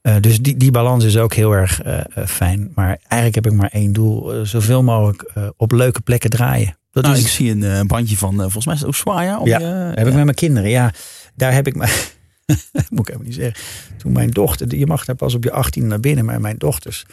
[0.00, 2.72] Eh, dus die, die balans is ook heel erg eh, eh, fijn.
[2.74, 4.46] Maar eigenlijk heb ik maar één doel.
[4.46, 6.78] zoveel mogelijk op leuke plekken draaien.
[6.90, 9.38] Dat Nou, is ik zie een bandje van, volgens mij is het Ushuaia.
[9.38, 9.64] op Ja, je-
[9.94, 10.70] heb ik met mijn kinderen.
[10.70, 10.92] Ja,
[11.34, 11.86] daar heb ik me.
[12.90, 13.62] moet ik helemaal niet zeggen.
[13.98, 17.04] Toen mijn dochter, je mag daar pas op je 18 naar binnen, maar mijn dochters.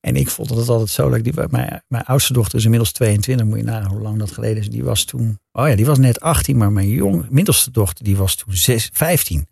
[0.00, 1.24] En ik vond het altijd zo leuk.
[1.24, 4.56] Die, mijn, mijn oudste dochter is inmiddels 22, moet je nagaan hoe lang dat geleden
[4.62, 4.68] is.
[4.70, 8.16] Die was toen, oh ja, die was net 18, maar mijn jong, middelste dochter, die
[8.16, 9.46] was toen 6, 15.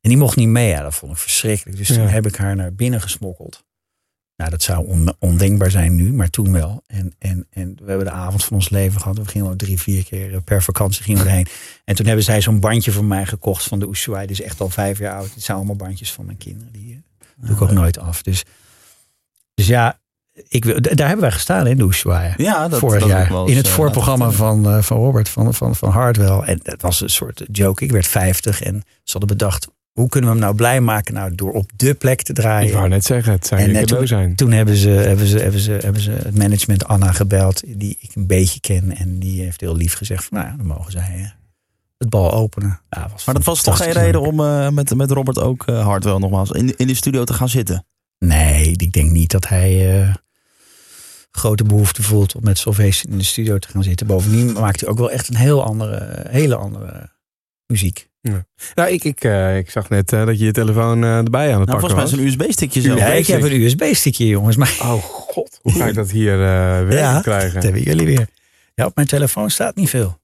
[0.00, 0.68] En die mocht niet mee.
[0.68, 1.78] Ja, dat vond ik verschrikkelijk.
[1.78, 3.64] Dus toen heb ik haar naar binnen gesmokkeld.
[4.36, 6.82] Nou, dat zou on- ondenkbaar zijn nu, maar toen wel.
[6.86, 9.18] En, en, en we hebben de avond van ons leven gehad.
[9.18, 11.46] We gingen ook drie, vier keer eh, per vakantie gingen we erheen.
[11.84, 14.26] En toen hebben zij zo'n bandje voor mij gekocht van de Ushuaia.
[14.26, 15.34] Die is echt al vijf jaar oud.
[15.34, 16.72] Het zijn allemaal bandjes van mijn kinderen.
[16.72, 18.22] Die eh, doe ik ook nooit af.
[18.22, 18.44] Dus,
[19.54, 20.00] dus ja,
[20.48, 20.64] ik,
[20.96, 22.34] daar hebben wij gestaan in de Ushuaia.
[22.36, 23.32] Ja, dat, vorig dat jaar.
[23.32, 26.38] eens, in het eh, voorprogramma van, eh, van Robert van, van, van Hardwell.
[26.38, 27.84] En dat was een soort joke.
[27.84, 29.68] Ik werd 50 en ze hadden bedacht...
[29.92, 31.14] hoe kunnen we hem nou blij maken?
[31.14, 32.68] Nou, door op de plek te draaien.
[32.68, 34.34] Ik wou net zeggen, het zou En je net cadeau zijn.
[34.34, 38.14] Toen hebben ze, hebben, ze, hebben, ze, hebben ze het management Anna gebeld, die ik
[38.14, 38.96] een beetje ken.
[38.96, 41.34] En die heeft heel lief gezegd: van, Nou, ja, dan mogen zij
[41.98, 42.80] het bal openen.
[42.90, 45.84] Ja, was Maar dat was toch geen reden om eh, met, met Robert ook eh
[45.84, 47.86] Hardwell nogmaals in, in de studio te gaan zitten?
[48.18, 50.14] Nee, ik denk niet dat hij eh,
[51.30, 54.06] grote behoefte voelt om met Salvation in de studio te gaan zitten.
[54.06, 57.10] Bovendien maakt hij ook wel echt een heel andere, hele andere
[57.66, 58.09] muziek.
[58.74, 61.60] Nou, ik, ik, eh, ik zag net eh, dat je je telefoon eh, erbij aan
[61.60, 62.20] het Nou, pakken volgens mij is was.
[62.20, 62.96] een USB-stickje zo.
[62.96, 64.56] Ja, ik heb een USB-stickje, jongens.
[64.56, 67.54] Maar Oh god, hoe ga ik dat hier eh werken Ja, krijgen?
[67.54, 68.26] dat hebben jullie weer.
[68.74, 70.19] Ja, op mijn telefoon staat niet veel.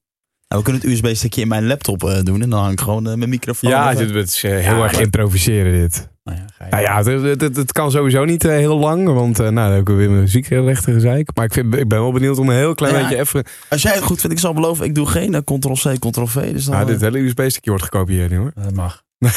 [0.47, 3.07] Nou, we kunnen het USB-stickje in mijn laptop eh, doen en dan hang ik gewoon
[3.09, 3.69] eh, mijn microfoon.
[3.69, 3.97] Ja, op.
[3.97, 6.09] dit het is eh, heel Ja, erg maar- improviseren dit.
[6.23, 9.39] Nou ja, ga je Nou ja, het, het, kan sowieso niet eh, heel lang, want
[9.39, 11.29] eh, nou, dan heb ik weer mijn muziekrechten gezeik.
[11.35, 13.01] Maar ik, vind, ik ben wel benieuwd om een heel klein Ja.
[13.01, 13.43] beetje even...
[13.69, 16.51] Als jij het goed vindt, ik zal beloven, ik doe geen eh, Ctrl-C, Ctrl-V.
[16.51, 18.51] Dus dan, Nou, dit eh, hele USB-stukje wordt gekopieerd nu hoor.
[18.55, 19.01] Dat mag.
[19.19, 19.31] er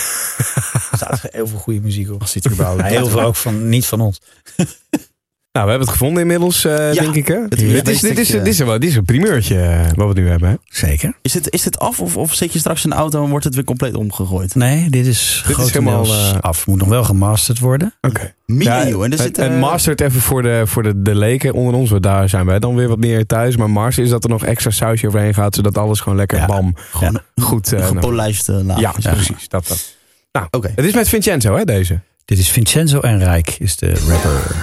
[0.96, 2.22] staat heel veel goede muziek op.
[2.50, 4.20] überhaupt- Ja, heel veel ook van, niet van ons.
[5.52, 7.28] Nou, we hebben het gevonden inmiddels, eh, Ja, denk ik.
[7.28, 7.34] Hè?
[7.34, 10.20] het Dit, is, dit, is, dit, is, wel- dit is een primeurtje eh, wat we
[10.20, 10.48] nu hebben.
[10.48, 10.54] Hè?
[10.64, 11.12] Zeker.
[11.22, 13.44] Is dit, is dit af of, of zit je straks in de auto en wordt
[13.44, 14.54] het weer compleet omgegooid?
[14.54, 16.66] Nee, dit is Dit is helemaal, eh, af.
[16.66, 17.94] Moet nog wel gemasterd worden.
[18.00, 18.34] Oké.
[18.46, 19.04] Mini, joh.
[19.04, 21.90] En en, zit, en master het even voor de, voor de, de leken onder ons.
[21.90, 23.56] Want daar zijn wij dan weer wat meer thuis.
[23.56, 25.54] Maar Mars is dat er nog extra sausje overheen gaat.
[25.54, 26.46] Zodat alles gewoon lekker Ja.
[26.46, 27.72] bam Gewoon goed...
[27.72, 28.80] een nou, gepolijste laag.
[28.80, 29.48] ja, precies.
[29.48, 29.94] Dat, dat.
[30.32, 30.72] Nou, Oké.
[30.76, 32.00] het is met Vincenzo hè, deze.
[32.24, 34.56] Dit is Vincenzo Enrijk, is de rapper.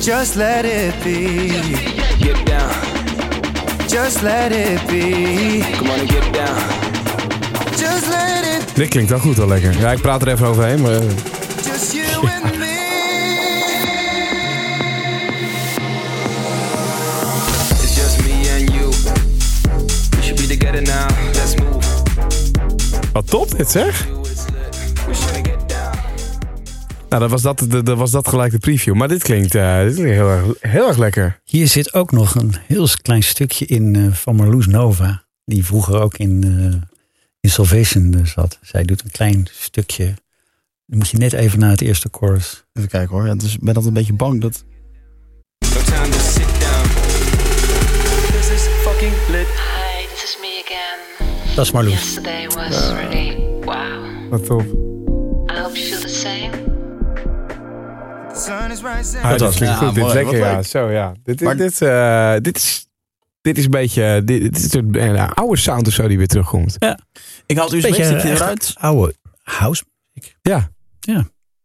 [0.00, 1.48] Just let it be.
[2.18, 2.72] Get down.
[3.88, 5.62] Just let it be.
[5.76, 6.60] Come on and get down.
[7.76, 9.78] Just let it Dit klinkt wel goed wel lekker.
[9.80, 11.00] Ja, ik praat er even overheen, maar...
[11.64, 12.76] just you and me.
[17.82, 18.88] It's just me and you.
[20.16, 21.06] We should be together now.
[21.32, 21.84] Let's move.
[23.12, 24.06] Wat top dit zeg.
[27.16, 28.94] Nou, dan was dat, de- de- was dat gelijk de preview.
[28.94, 31.40] Maar dit klinkt, eh, dit klinkt heel, erg, heel erg lekker.
[31.44, 35.24] Hier zit ook nog een heel klein stukje in eh, van Marloes Nova.
[35.44, 36.88] Die vroeger ook in, eh,
[37.40, 38.58] in Salvation zat.
[38.62, 40.04] Zij doet een klein stukje.
[40.86, 42.64] Dan moet je net even naar het eerste chorus.
[42.72, 43.26] Even kijken hoor.
[43.26, 44.64] Ja, dus ik ben altijd een beetje bang dat...
[45.58, 46.88] No time to sit down.
[48.32, 49.46] This is fucking lit.
[49.46, 51.26] Hi, this is me again.
[51.54, 51.92] Dat is Marloes.
[51.92, 54.30] Yesterday was really wow.
[54.30, 54.60] Wat top.
[54.62, 56.65] I hope you feel the same.
[58.48, 59.94] Ah, dit klinkt Ja, goed.
[59.94, 60.62] Dit is lekker, ja.
[60.62, 61.12] Zo, ja.
[61.22, 62.86] Dit, Maar- dit, eh, dit, is,
[63.40, 64.22] dit is een beetje...
[64.24, 66.76] Dit, dit is een, een oude sound of zo die weer terugkomt.
[67.46, 68.74] Ik haal het Beetje USB-stickje echt eruit.
[68.78, 69.84] oude house.
[70.42, 70.70] Ja.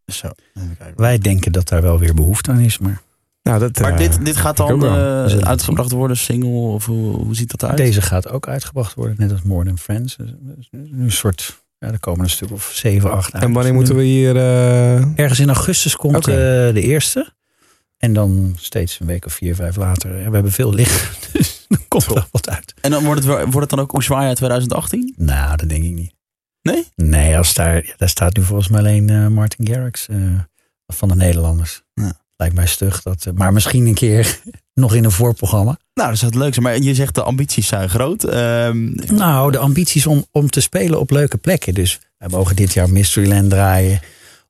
[0.06, 1.02] Zo, even kijken.
[1.02, 2.78] Wij denken dat daar wel weer behoefte aan is.
[2.78, 3.02] Maar
[3.44, 7.36] Nou, dat, Maar eh, dit, dit gaat dan eh, uitgebracht worden, single, of hoe, hoe
[7.36, 7.78] ziet dat eruit?
[7.78, 9.16] deze gaat ook uitgebracht worden.
[9.18, 10.16] Net als More Than Friends.
[10.16, 11.61] Dus, Een soort...
[11.86, 13.44] Ja, er komen een stuk of zeven, acht uit.
[13.44, 14.36] En wanneer moeten we hier...
[14.36, 16.34] eh, Ergens in augustus komt eh,
[16.74, 17.34] de eerste.
[17.98, 20.18] En dan steeds een week of vier, vijf later.
[20.18, 21.10] Ja, we hebben veel liggen.
[21.34, 22.74] Dus dan komt er wat uit.
[22.82, 25.14] En dan wordt het, wordt het dan ook Ushuaia 2018?
[25.18, 26.14] Nou, dat denk ik niet.
[26.62, 26.88] Nee?
[26.96, 30.18] Nee, als daar, ja, daar staat nu volgens mij alleen eh, Martin Garrix eh,
[30.88, 31.82] van de Nederlanders.
[31.94, 32.14] Ja.
[32.36, 33.02] Lijkt mij stug.
[33.02, 34.40] Dat, maar misschien een keer
[34.74, 35.78] nog in een voorprogramma.
[35.94, 36.66] Nou, dat zou het leuk zijn.
[36.66, 38.24] Maar je zegt de ambities zijn groot.
[38.24, 41.74] Ehm, Nou, de ambities om, om te spelen op leuke plekken.
[41.74, 44.00] Dus wij mogen dit jaar Mysteryland draaien.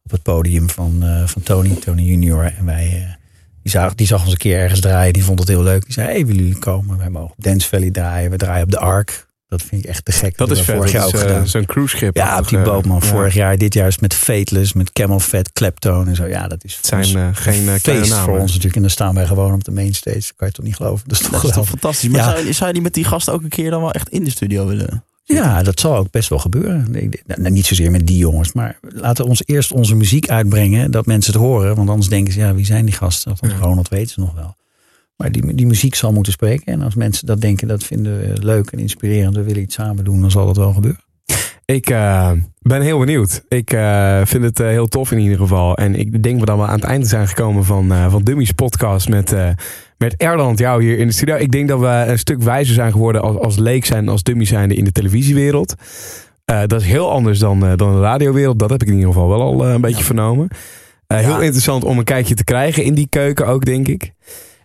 [0.03, 2.53] Op het podium van, eh, van Tony, Tony Junior.
[2.57, 3.13] En wij, eh,
[3.61, 5.13] die, zag, die zag ons een keer ergens draaien.
[5.13, 5.83] Die vond het heel leuk.
[5.83, 6.97] Die zei, hey, willen jullie komen?
[6.97, 8.31] Wij mogen op Dance Valley draaien.
[8.31, 9.27] We draaien op de Ark.
[9.51, 10.37] Dat vind ik echt te gek.
[10.37, 11.47] dat is we vorig jaar Dat ook is, eh, gedaan.
[11.47, 12.15] Zo'n cruise schip.
[12.15, 12.99] Ja, op die eh, boot man.
[13.01, 13.05] ja.
[13.07, 16.25] Vorig jaar, dit jaar is met Fateless, met Camel Fat, Kleptone en zo.
[16.25, 18.41] Ja, dat is Het zijn eh, geen eh, een kleine feest voor namen.
[18.41, 18.75] ons natuurlijk.
[18.75, 20.17] En dan staan wij gewoon op de mainstage.
[20.19, 21.07] Dat kan je toch niet geloven?
[21.07, 22.09] Dat is toch dat is toch fantastisch.
[22.09, 22.31] Maar Ja.
[22.31, 24.23] zou, je- zou je die met die gasten ook een keer dan wel echt in
[24.23, 25.03] de studio willen?
[25.23, 26.87] Ja, dat zal ook best wel gebeuren.
[27.25, 31.05] Nou, niet zozeer met die jongens, maar laten we ons eerst onze muziek uitbrengen, dat
[31.05, 31.75] mensen het horen.
[31.75, 33.31] Want anders denken ze, ja, wie zijn die gasten?
[33.31, 34.55] Althans, Ronald weet ze nog wel.
[35.21, 36.73] Maar die, die muziek zal moeten spreken.
[36.73, 40.03] En als mensen dat denken, dat vinden we leuk en inspirerend, we willen iets samen
[40.03, 40.99] doen, dan zal dat wel gebeuren.
[41.65, 42.31] Ik eh,
[42.61, 43.43] ben heel benieuwd.
[43.47, 45.75] Ik eh, vind het eh, heel tof in ieder geval.
[45.75, 49.09] En ik denk we dan wel aan het einde zijn gekomen van, van Dummies podcast
[49.09, 49.35] met,
[49.97, 51.35] met Erland, jou hier in de studio.
[51.35, 54.45] Ik denk dat we een stuk wijzer zijn geworden als, als leek zijn, als dummy
[54.45, 55.75] zijnde in de televisiewereld.
[56.45, 58.59] Dat is heel anders dan, dan de radiowereld.
[58.59, 60.47] Dat heb ik in ieder geval wel al een beetje vernomen.
[61.07, 61.41] Heel Ja.
[61.41, 64.13] interessant om een kijkje te krijgen in die keuken ook, denk ik.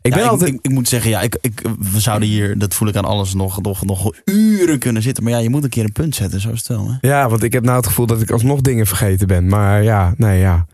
[0.06, 0.52] Ik Ja, ben altijd...
[0.52, 1.62] ik, ik moet zeggen, ja, ik, ik,
[1.92, 5.24] we zouden hier, dat voel ik aan alles, nog, nog, nog uren kunnen zitten.
[5.24, 6.90] Maar ja, je moet een keer een punt zetten, zo is het wel.
[7.00, 7.08] Hè?
[7.08, 9.48] Ja, want ik heb nou het gevoel dat ik alsnog dingen vergeten ben.
[9.48, 10.66] Maar ja, nee, ja.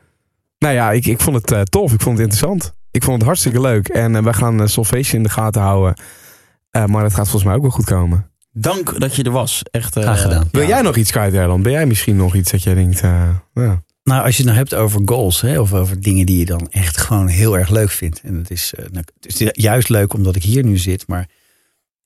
[0.59, 1.93] Nou ja, ik, ik vond het eh, tof.
[1.93, 2.75] Ik vond het interessant.
[2.91, 3.89] Ik vond het hartstikke leuk.
[3.89, 5.95] En eh, we gaan uh, Solvation in de gaten houden.
[6.71, 8.31] Eh, maar het gaat volgens mij ook wel goed komen.
[8.53, 9.63] Dank dat je er was.
[9.71, 10.49] Echt, eh, Graag gedaan.
[10.53, 10.69] Wil ja.
[10.69, 11.63] jij nog iets kwijt, Erland?
[11.63, 13.01] Ben jij misschien nog iets dat jij denkt...
[13.01, 13.83] eh, ja.
[14.05, 16.69] Nou, als je het nou hebt over goals, hè, of over dingen die je dan
[16.70, 18.20] echt gewoon heel erg leuk vindt.
[18.20, 21.29] En het is, eh, nou, het is juist leuk omdat ik hier nu zit, maar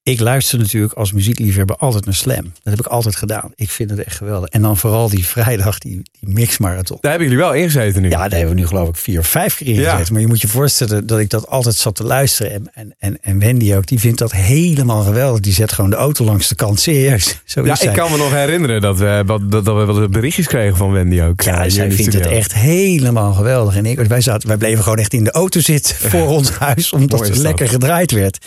[0.08, 2.42] ik luister natuurlijk als muziekliefhebber altijd naar Slam.
[2.42, 3.52] Dat heb ik altijd gedaan.
[3.54, 4.48] Ik vind het echt geweldig.
[4.48, 6.98] En dan vooral die vrijdag, die, die mixmarathon.
[7.00, 8.08] Daar hebben jullie wel ingezeten nu.
[8.10, 9.90] Ja, daar hebben we nu geloof ik vier of vijf keer in Ja.
[9.90, 10.12] gezeten.
[10.12, 12.52] Maar je moet je voorstellen dat ik dat altijd zat te luisteren.
[12.52, 15.40] En, en, en, en Wendy ook, die vindt dat helemaal geweldig.
[15.40, 16.80] Die zet gewoon de auto langs de kant.
[16.80, 17.88] Serieus, zo Ja, zij.
[17.88, 21.40] ik kan me nog herinneren dat we, dat, dat we berichtjes kregen van Wendy ook.
[21.42, 23.76] Ja, hier zij vindt het echt helemaal geweldig.
[23.76, 26.92] En ik, wij, zaten, wij bleven gewoon echt in de auto zitten voor ons huis,
[26.92, 28.38] omdat het lekker gedraaid werd.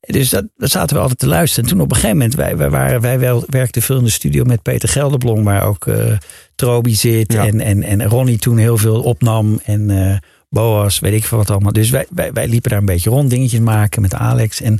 [0.00, 1.64] Dus dat, dat zaten we altijd te luisteren.
[1.64, 4.10] En toen op een gegeven moment, wij, wij, waren, wij wel, werkten veel in de
[4.10, 6.16] studio met Peter Gelderblom, waar ook eh
[6.54, 7.32] Trobi zit.
[7.32, 7.46] Ja.
[7.46, 9.60] En, en, en Ronnie toen heel veel opnam.
[9.64, 10.16] En eh,
[10.48, 11.72] Boas, weet ik veel wat allemaal.
[11.72, 14.60] Dus wij, wij, wij liepen daar een beetje rond, dingetjes maken met Alex.
[14.60, 14.78] En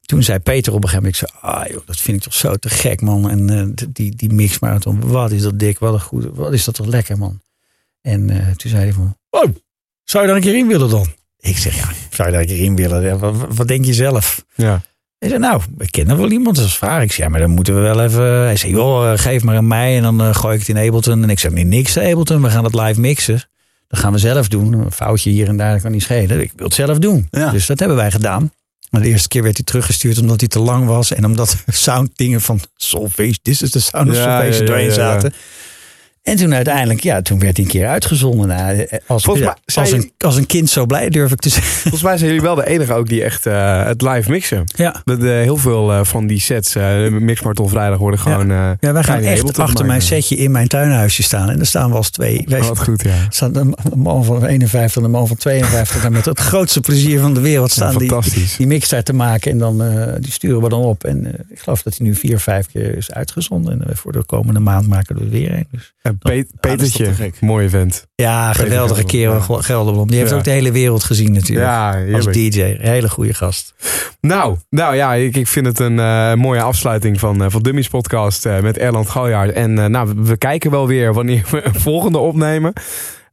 [0.00, 2.34] toen zei Peter op een gegeven moment, ik zei, ah joh, dat vind ik toch
[2.34, 3.30] zo te gek man.
[3.30, 6.74] En eh, die, die mixmarathon, wat is dat dik, wat een goed, wat is dat
[6.74, 7.40] toch lekker man.
[8.00, 8.26] En
[8.56, 9.54] toen zei hij van, oh,
[10.04, 11.06] zou je daar een keer in willen dan?
[11.38, 13.18] Ik zeg, ja, zou je daar een keer in willen?
[13.18, 14.44] Wat, wat denk je zelf?
[14.54, 14.80] Ja.
[15.18, 17.02] Hij zei, nou, ik ken er wel iemand, dat vraag.
[17.02, 18.24] Ik zei, ja, maar dan moeten we wel even...
[18.24, 20.86] Hij zei, joh, eh, geef maar aan mij en dan eh, gooi ik het in
[20.86, 21.22] Ableton.
[21.22, 23.44] En ik zei, nee, niks Ableton, we gaan het live mixen.
[23.88, 24.72] Dat gaan we zelf doen.
[24.72, 26.40] Een foutje hier en daar, kan niet schelen.
[26.40, 27.26] Ik wil het zelf doen.
[27.30, 27.50] Ja.
[27.50, 28.52] Dus dat hebben wij gedaan.
[28.90, 31.12] Maar de eerste keer werd hij teruggestuurd omdat hij te lang was.
[31.12, 34.92] En omdat sounddingen van Solvation, this is the sound of Ja, ja, ja.
[34.92, 35.34] zaten.
[36.22, 38.48] En toen uiteindelijk, ja, toen werd hij een keer uitgezonden.
[38.48, 41.32] Nou, eh, als, mij ja, zei als, je- een, als een kind zo blij, durf
[41.32, 41.72] ik te zeggen.
[41.80, 44.64] Volgens mij zijn jullie wel de enige ook die echt eh, het live mixen.
[44.76, 45.00] Ja.
[45.04, 48.50] Dat, eh, heel veel eh, van die sets, eh Mixmartel vrijdag, worden gewoon...
[48.50, 51.50] eh, Ja, wij gaan echt achter mijn setje in mijn tuinhuisje staan.
[51.50, 52.44] En er staan wel eens twee.
[52.48, 53.26] Wij Oh, wat goed, ja.
[53.28, 56.04] staan een man van 51 en een man van 52.
[56.04, 59.50] En met het grootste plezier van de wereld Ja, staan die, die mixer te maken.
[59.50, 61.04] En dan eh, die sturen we dan op.
[61.04, 63.72] En eh, ik geloof dat hij nu vier, vijf keer is uitgezonden.
[63.72, 65.66] En eh, voor de komende maand maken we er weer een.
[65.70, 67.40] Dus, En Pe- Petertje, toch te gek.
[67.40, 68.06] mooi event.
[68.14, 70.08] ja, geweldige kerel, Gelderblom, Gelderblom.
[70.08, 70.36] Die heeft Ja.
[70.36, 71.66] ook de hele wereld gezien natuurlijk.
[71.68, 72.24] Ja, als.
[72.26, 72.76] DJ.
[72.78, 73.74] Hele goede gast.
[74.20, 77.88] Nou, nou ja, ik, ik vind het een eh, mooie afsluiting van, eh, van Dummies
[77.88, 79.52] podcast eh, met Erland Galjaard.
[79.52, 82.72] En nou, we, we kijken wel weer wanneer we een volgende opnemen.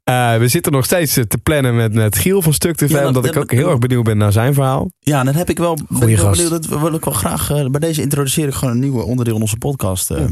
[0.10, 2.98] Eh, we zitten nog steeds eh, te plannen met, met Giel van Stuk TV, Ja,
[2.98, 4.92] dat- omdat ik dat- ook heel erg benieuwd ben naar zijn verhaal.
[5.00, 5.76] Ja, en dan heb ik wel.
[5.76, 6.42] ben Goeie ik wel gast.
[6.44, 7.50] benieuwd, Dat wil ik wel graag.
[7.52, 10.12] eh, bij deze introduceer ik gewoon een nieuwe onderdeel in onze podcast.
[10.12, 10.28] Eh,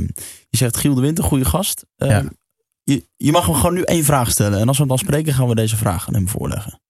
[0.49, 1.85] Je zegt Giel de Winter, goede gast.
[1.95, 2.23] Eh, Ja.
[2.83, 4.59] je, je mag hem gewoon nu één vraag stellen.
[4.59, 6.81] En als we hem dan spreken, gaan we deze vraag aan hem voorleggen.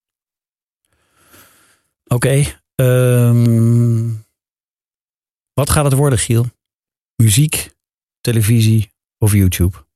[2.08, 2.44] Oké.
[2.76, 4.10] ehm,
[5.54, 6.46] wat gaat het worden, Giel?
[7.16, 7.70] Muziek,
[8.22, 9.78] televisie of YouTube?